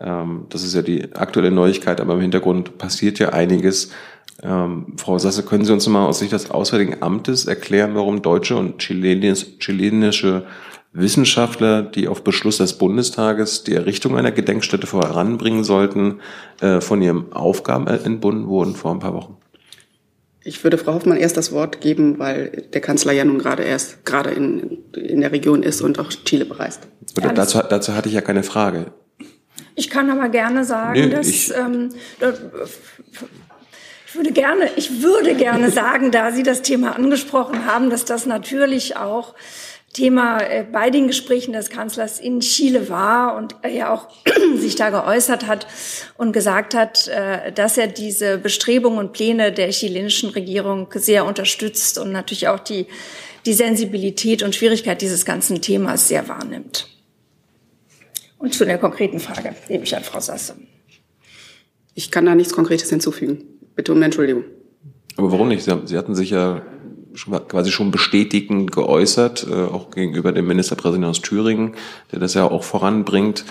Ähm, 0.00 0.46
das 0.48 0.64
ist 0.64 0.74
ja 0.74 0.82
die 0.82 1.14
aktuelle 1.14 1.52
Neuigkeit, 1.52 2.00
aber 2.00 2.14
im 2.14 2.20
Hintergrund 2.20 2.76
passiert 2.76 3.20
ja 3.20 3.28
einiges. 3.28 3.92
Ähm, 4.42 4.94
Frau 4.96 5.20
Sasse, 5.20 5.44
können 5.44 5.64
Sie 5.64 5.72
uns 5.72 5.86
mal 5.86 6.04
aus 6.04 6.18
Sicht 6.18 6.32
des 6.32 6.50
Auswärtigen 6.50 7.00
Amtes 7.00 7.44
erklären, 7.44 7.94
warum 7.94 8.22
deutsche 8.22 8.56
und 8.56 8.82
chilenis, 8.82 9.56
chilenische 9.60 10.46
Wissenschaftler, 10.94 11.82
die 11.82 12.06
auf 12.06 12.22
Beschluss 12.22 12.58
des 12.58 12.78
Bundestages 12.78 13.64
die 13.64 13.74
Errichtung 13.74 14.16
einer 14.16 14.30
Gedenkstätte 14.30 14.86
voranbringen 14.86 15.64
sollten, 15.64 16.20
äh, 16.60 16.80
von 16.80 17.02
ihren 17.02 17.32
Aufgaben 17.32 17.88
entbunden 17.88 18.46
wurden 18.46 18.76
vor 18.76 18.92
ein 18.92 19.00
paar 19.00 19.12
Wochen? 19.12 19.36
Ich 20.44 20.62
würde 20.62 20.78
Frau 20.78 20.94
Hoffmann 20.94 21.16
erst 21.16 21.36
das 21.36 21.52
Wort 21.52 21.80
geben, 21.80 22.18
weil 22.18 22.68
der 22.72 22.80
Kanzler 22.80 23.12
ja 23.12 23.24
nun 23.24 23.38
gerade 23.38 23.64
erst 23.64 24.04
gerade 24.04 24.30
in, 24.30 24.78
in 24.94 25.20
der 25.20 25.32
Region 25.32 25.62
ist 25.62 25.82
und 25.82 25.98
auch 25.98 26.10
Chile 26.10 26.44
bereist. 26.44 26.86
Oder 27.16 27.32
dazu, 27.32 27.60
dazu 27.68 27.94
hatte 27.94 28.08
ich 28.08 28.14
ja 28.14 28.20
keine 28.20 28.42
Frage. 28.42 28.92
Ich 29.74 29.90
kann 29.90 30.10
aber 30.10 30.28
gerne 30.28 30.64
sagen, 30.64 31.00
nee, 31.00 31.08
dass 31.08 31.26
ich, 31.26 31.52
ähm, 31.56 31.88
ich 34.06 34.14
würde 34.14 34.32
gerne, 34.32 34.70
ich 34.76 35.02
würde 35.02 35.34
gerne 35.34 35.70
sagen, 35.70 36.12
da 36.12 36.30
Sie 36.30 36.44
das 36.44 36.62
Thema 36.62 36.94
angesprochen 36.94 37.66
haben, 37.66 37.90
dass 37.90 38.04
das 38.04 38.26
natürlich 38.26 38.96
auch 38.96 39.34
Thema 39.94 40.40
äh, 40.40 40.66
bei 40.70 40.90
den 40.90 41.06
Gesprächen 41.06 41.52
des 41.52 41.70
Kanzlers 41.70 42.20
in 42.20 42.40
Chile 42.40 42.90
war 42.90 43.36
und 43.36 43.54
er 43.62 43.70
ja 43.70 43.94
auch 43.94 44.08
sich 44.56 44.74
da 44.74 44.90
geäußert 44.90 45.46
hat 45.46 45.66
und 46.18 46.32
gesagt 46.32 46.74
hat, 46.74 47.08
äh, 47.08 47.52
dass 47.52 47.78
er 47.78 47.86
diese 47.86 48.36
Bestrebungen 48.36 48.98
und 48.98 49.12
Pläne 49.12 49.52
der 49.52 49.70
chilenischen 49.70 50.30
Regierung 50.30 50.88
sehr 50.94 51.24
unterstützt 51.24 51.96
und 51.96 52.12
natürlich 52.12 52.48
auch 52.48 52.58
die, 52.58 52.86
die 53.46 53.54
Sensibilität 53.54 54.42
und 54.42 54.54
Schwierigkeit 54.54 55.00
dieses 55.00 55.24
ganzen 55.24 55.62
Themas 55.62 56.08
sehr 56.08 56.28
wahrnimmt. 56.28 56.88
Und 58.36 58.52
zu 58.52 58.64
der 58.64 58.78
konkreten 58.78 59.20
Frage 59.20 59.54
gebe 59.68 59.84
ich 59.84 59.96
an 59.96 60.02
Frau 60.02 60.20
Sasse. 60.20 60.56
Ich 61.94 62.10
kann 62.10 62.26
da 62.26 62.34
nichts 62.34 62.52
Konkretes 62.52 62.90
hinzufügen. 62.90 63.44
Bitte 63.76 63.92
um 63.92 64.02
Entschuldigung. 64.02 64.44
Aber 65.16 65.30
warum 65.30 65.48
nicht? 65.48 65.62
Sie 65.62 65.96
hatten 65.96 66.14
sich 66.16 66.30
ja 66.30 66.62
quasi 67.48 67.70
schon 67.70 67.90
bestätigend 67.90 68.72
geäußert, 68.72 69.46
äh, 69.50 69.54
auch 69.54 69.90
gegenüber 69.90 70.32
dem 70.32 70.46
Ministerpräsidenten 70.46 71.10
aus 71.10 71.20
Thüringen, 71.20 71.74
der 72.12 72.18
das 72.18 72.34
ja 72.34 72.44
auch 72.44 72.64
voranbringt. 72.64 73.44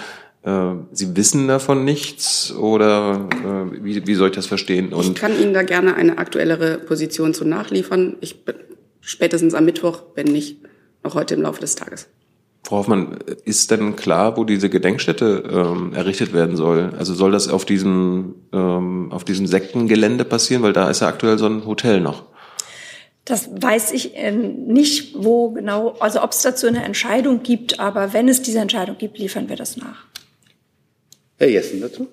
Äh, 0.44 0.72
Sie 0.92 1.16
wissen 1.16 1.48
davon 1.48 1.86
nichts 1.86 2.54
oder 2.54 3.30
äh, 3.32 3.84
wie, 3.84 4.06
wie 4.06 4.16
soll 4.16 4.30
ich 4.30 4.36
das 4.36 4.48
verstehen? 4.48 4.94
Und 4.94 5.08
ich 5.08 5.16
kann 5.16 5.40
Ihnen 5.40 5.54
da 5.54 5.64
gerne 5.64 5.96
eine 5.96 6.18
aktuellere 6.18 6.78
Position 6.78 7.34
zu 7.34 7.46
nachliefern. 7.46 8.18
Ich 8.22 8.44
spätestens 9.00 9.54
am 9.54 9.66
Mittwoch, 9.66 10.02
wenn 10.16 10.28
nicht 10.28 10.58
noch 11.04 11.16
heute 11.16 11.36
im 11.36 11.42
Laufe 11.42 11.60
des 11.60 11.76
Tages. 11.76 12.08
Frau 12.66 12.78
Hoffmann, 12.78 13.18
ist 13.44 13.72
denn 13.72 13.98
klar, 13.98 14.38
wo 14.38 14.46
diese 14.46 14.70
Gedenkstätte 14.70 15.44
ähm, 15.52 15.92
errichtet 15.94 16.34
werden 16.34 16.56
soll? 16.56 16.94
Also 16.98 17.14
soll 17.14 17.32
das 17.32 17.50
auf 17.50 17.66
diesem, 17.66 18.36
ähm, 18.54 19.12
auf 19.12 19.26
diesem 19.26 19.48
Sektengelände 19.48 20.24
passieren? 20.24 20.64
Weil 20.64 20.72
da 20.72 20.90
ist 20.90 21.02
ja 21.02 21.10
aktuell 21.10 21.38
so 21.38 21.46
ein 21.46 21.66
Hotel 21.66 22.00
noch. 22.00 22.24
Das 23.26 23.50
weiß 23.52 23.92
ich 23.94 24.16
äh, 24.18 24.32
nicht, 24.32 25.16
wo 25.18 25.52
genau, 25.52 25.96
also 26.00 26.22
ob 26.22 26.32
es 26.32 26.42
dazu 26.42 26.68
eine 26.68 26.84
Entscheidung 26.84 27.42
gibt, 27.42 27.80
aber 27.80 28.14
wenn 28.14 28.28
es 28.28 28.42
diese 28.42 28.60
Entscheidung 28.60 28.98
gibt, 28.98 29.18
liefern 29.18 29.48
wir 29.48 29.56
das 29.56 29.78
nach. 29.78 30.06
Herr 31.38 31.50
Jessen 31.50 31.82
dazu? 31.82 32.08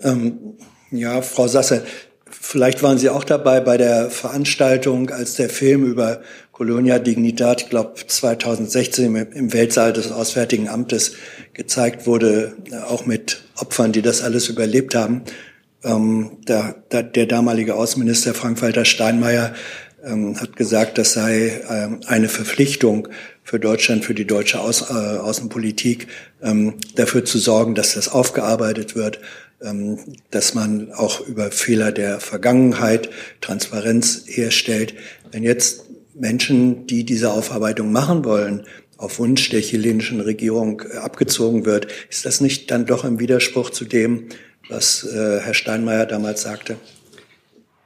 Ähm, 0.00 0.54
ja, 0.92 1.20
Frau 1.22 1.48
Sasse, 1.48 1.84
vielleicht 2.30 2.82
waren 2.82 2.98
Sie 2.98 3.10
auch 3.10 3.24
dabei 3.24 3.60
bei 3.60 3.76
der 3.76 4.10
Veranstaltung, 4.10 5.10
als 5.10 5.34
der 5.34 5.50
Film 5.50 5.84
über 5.84 6.20
Colonia 6.52 6.98
Dignidad, 6.98 7.62
ich 7.62 7.70
glaube 7.70 7.94
2016 8.06 9.16
im 9.16 9.52
Weltsaal 9.52 9.92
des 9.92 10.12
Auswärtigen 10.12 10.68
Amtes 10.68 11.14
gezeigt 11.54 12.06
wurde, 12.06 12.54
äh, 12.70 12.76
auch 12.76 13.06
mit 13.06 13.42
Opfern, 13.56 13.92
die 13.92 14.02
das 14.02 14.22
alles 14.22 14.48
überlebt 14.48 14.94
haben. 14.94 15.22
Ähm, 15.82 16.38
der, 16.46 16.74
der, 16.92 17.26
damalige 17.26 17.74
Außenminister 17.74 18.34
Frank-Walter 18.34 18.84
Steinmeier 18.84 19.54
ähm, 20.04 20.40
hat 20.40 20.56
gesagt, 20.56 20.98
das 20.98 21.12
sei 21.12 21.62
ähm, 21.68 22.00
eine 22.06 22.28
Verpflichtung 22.28 23.08
für 23.42 23.58
Deutschland, 23.58 24.04
für 24.04 24.14
die 24.14 24.26
deutsche 24.26 24.60
Aus, 24.60 24.90
äh, 24.90 24.94
Außenpolitik, 24.94 26.08
ähm, 26.42 26.74
dafür 26.94 27.24
zu 27.24 27.38
sorgen, 27.38 27.74
dass 27.74 27.94
das 27.94 28.08
aufgearbeitet 28.08 28.96
wird, 28.96 29.20
ähm, 29.62 29.98
dass 30.30 30.54
man 30.54 30.92
auch 30.92 31.20
über 31.26 31.50
Fehler 31.50 31.92
der 31.92 32.20
Vergangenheit 32.20 33.10
Transparenz 33.40 34.22
herstellt. 34.26 34.94
Wenn 35.32 35.42
jetzt 35.42 35.84
Menschen, 36.14 36.86
die 36.86 37.04
diese 37.04 37.32
Aufarbeitung 37.32 37.92
machen 37.92 38.24
wollen, 38.24 38.66
auf 38.96 39.18
Wunsch 39.18 39.48
der 39.48 39.62
chilenischen 39.62 40.20
Regierung 40.20 40.82
äh, 40.82 40.98
abgezogen 40.98 41.64
wird, 41.64 41.88
ist 42.10 42.26
das 42.26 42.40
nicht 42.40 42.70
dann 42.70 42.86
doch 42.86 43.04
im 43.04 43.18
Widerspruch 43.18 43.70
zu 43.70 43.84
dem, 43.84 44.28
was 44.68 45.04
äh, 45.04 45.40
Herr 45.40 45.54
Steinmeier 45.54 46.06
damals 46.06 46.42
sagte? 46.42 46.76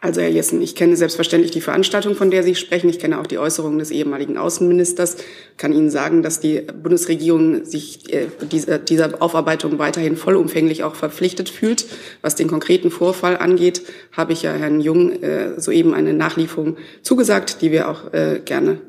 Also 0.05 0.21
Herr 0.21 0.29
Jessen, 0.29 0.61
ich 0.61 0.75
kenne 0.75 0.99
selbstverständlich 0.99 1.51
die 1.51 1.63
Veranstaltung, 1.63 2.15
von 2.15 2.31
der 2.31 2.43
Sie 2.43 2.55
sprechen. 2.55 2.91
Ich 2.91 2.99
kenne 2.99 3.19
auch 3.19 3.27
die 3.27 3.39
Äußerungen 3.39 3.79
des 3.79 3.91
ehemaligen 3.91 4.37
Außenministers. 4.37 5.15
Ich 5.15 5.57
kann 5.57 5.73
Ihnen 5.73 5.89
sagen, 5.89 6.23
dass 6.23 6.41
die 6.41 6.61
Bundesregierung 6.61 7.65
sich 7.65 8.13
äh, 8.13 8.27
dieser, 8.53 8.79
dieser 8.79 9.23
Aufarbeitung 9.23 9.79
weiterhin 9.79 10.19
vollumfänglich 10.19 10.85
auch 10.85 10.95
verpflichtet 10.95 11.49
fühlt. 11.49 11.87
Was 12.21 12.35
den 12.35 12.49
konkreten 12.49 12.91
Vorfall 12.91 13.39
angeht, 13.39 13.81
habe 14.13 14.35
ich 14.35 14.43
ja 14.43 14.53
Herrn 14.53 14.83
Jung 14.83 15.23
äh, 15.23 15.59
soeben 15.59 15.95
eine 15.95 16.13
Nachlieferung 16.13 16.77
zugesagt, 17.01 17.63
die 17.63 17.73
wir 17.73 17.89
auch 17.89 18.13
äh, 18.13 18.43
gerne 18.45 18.83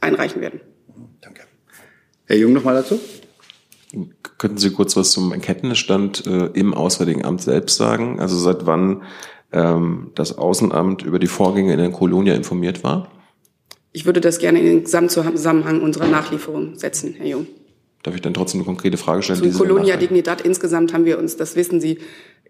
einreichen 0.00 0.40
werden. 0.40 0.62
Danke. 1.20 1.42
Herr 2.24 2.36
Jung 2.38 2.54
noch 2.54 2.64
mal 2.64 2.76
dazu? 2.76 2.98
Könnten 4.38 4.56
Sie 4.56 4.70
kurz 4.70 4.96
was 4.96 5.10
zum 5.10 5.32
Erkenntnisstand 5.32 6.24
im 6.26 6.72
Auswärtigen 6.72 7.26
Amt 7.26 7.42
selbst 7.42 7.76
sagen? 7.76 8.20
Also 8.20 8.38
seit 8.38 8.64
wann 8.64 9.02
ähm, 9.52 10.10
das 10.14 10.38
Außenamt 10.38 11.02
über 11.02 11.18
die 11.18 11.26
Vorgänge 11.26 11.72
in 11.72 11.78
der 11.78 11.90
Kolonia 11.90 12.34
informiert 12.34 12.82
war? 12.84 13.10
Ich 13.92 14.06
würde 14.06 14.20
das 14.20 14.38
gerne 14.38 14.60
in 14.60 14.66
den 14.66 14.84
Gesamtzusammenhang 14.84 15.82
unserer 15.82 16.08
Nachlieferung 16.08 16.76
setzen, 16.76 17.14
Herr 17.16 17.26
Jung. 17.26 17.46
Darf 18.02 18.14
ich 18.14 18.20
dann 18.22 18.34
trotzdem 18.34 18.60
eine 18.60 18.66
konkrete 18.66 18.96
Frage 18.96 19.22
stellen? 19.22 19.52
Zu 19.52 19.58
Colonia 19.58 19.96
Dignidad 19.96 20.40
insgesamt 20.40 20.92
haben 20.92 21.04
wir 21.04 21.18
uns, 21.18 21.36
das 21.36 21.54
wissen 21.54 21.80
Sie, 21.80 21.98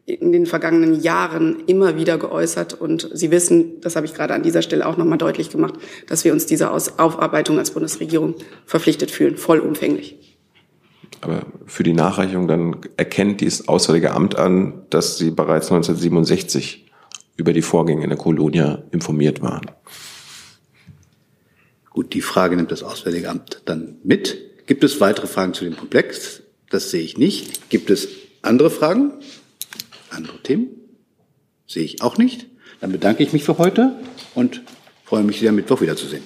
in 0.04 0.32
den 0.32 0.46
vergangenen 0.46 1.00
Jahren 1.00 1.62
immer 1.66 1.96
wieder 1.96 2.18
geäußert. 2.18 2.74
Und 2.74 3.08
Sie 3.12 3.30
wissen, 3.30 3.80
das 3.80 3.94
habe 3.94 4.06
ich 4.06 4.14
gerade 4.14 4.34
an 4.34 4.42
dieser 4.42 4.62
Stelle 4.62 4.86
auch 4.86 4.96
nochmal 4.96 5.18
deutlich 5.18 5.50
gemacht, 5.50 5.74
dass 6.08 6.24
wir 6.24 6.32
uns 6.32 6.46
dieser 6.46 6.72
Aufarbeitung 6.72 7.58
als 7.58 7.72
Bundesregierung 7.72 8.34
verpflichtet 8.66 9.10
fühlen, 9.10 9.36
vollumfänglich. 9.36 10.38
Aber 11.20 11.46
für 11.66 11.84
die 11.84 11.92
Nachreichung 11.92 12.48
dann 12.48 12.78
erkennt 12.96 13.40
dieses 13.40 13.68
Auswärtige 13.68 14.12
Amt 14.12 14.36
an, 14.36 14.82
dass 14.90 15.18
Sie 15.18 15.30
bereits 15.30 15.70
1967 15.70 16.90
über 17.36 17.52
die 17.52 17.62
Vorgänge 17.62 18.04
in 18.04 18.10
der 18.10 18.18
Kolonia 18.18 18.82
informiert 18.90 19.42
waren. 19.42 19.70
Gut, 21.90 22.14
die 22.14 22.22
Frage 22.22 22.56
nimmt 22.56 22.72
das 22.72 22.82
Auswärtige 22.82 23.28
Amt 23.28 23.62
dann 23.66 23.96
mit. 24.02 24.66
Gibt 24.66 24.84
es 24.84 25.00
weitere 25.00 25.26
Fragen 25.26 25.54
zu 25.54 25.64
dem 25.64 25.76
Komplex? 25.76 26.42
Das 26.70 26.90
sehe 26.90 27.02
ich 27.02 27.18
nicht. 27.18 27.68
Gibt 27.68 27.90
es 27.90 28.08
andere 28.40 28.70
Fragen? 28.70 29.12
Andere 30.10 30.42
Themen? 30.42 30.68
Sehe 31.66 31.84
ich 31.84 32.02
auch 32.02 32.16
nicht. 32.16 32.46
Dann 32.80 32.92
bedanke 32.92 33.22
ich 33.22 33.32
mich 33.32 33.44
für 33.44 33.58
heute 33.58 33.94
und 34.34 34.62
freue 35.04 35.22
mich, 35.22 35.38
Sie 35.38 35.48
am 35.48 35.54
Mittwoch 35.54 35.80
wiederzusehen. 35.80 36.22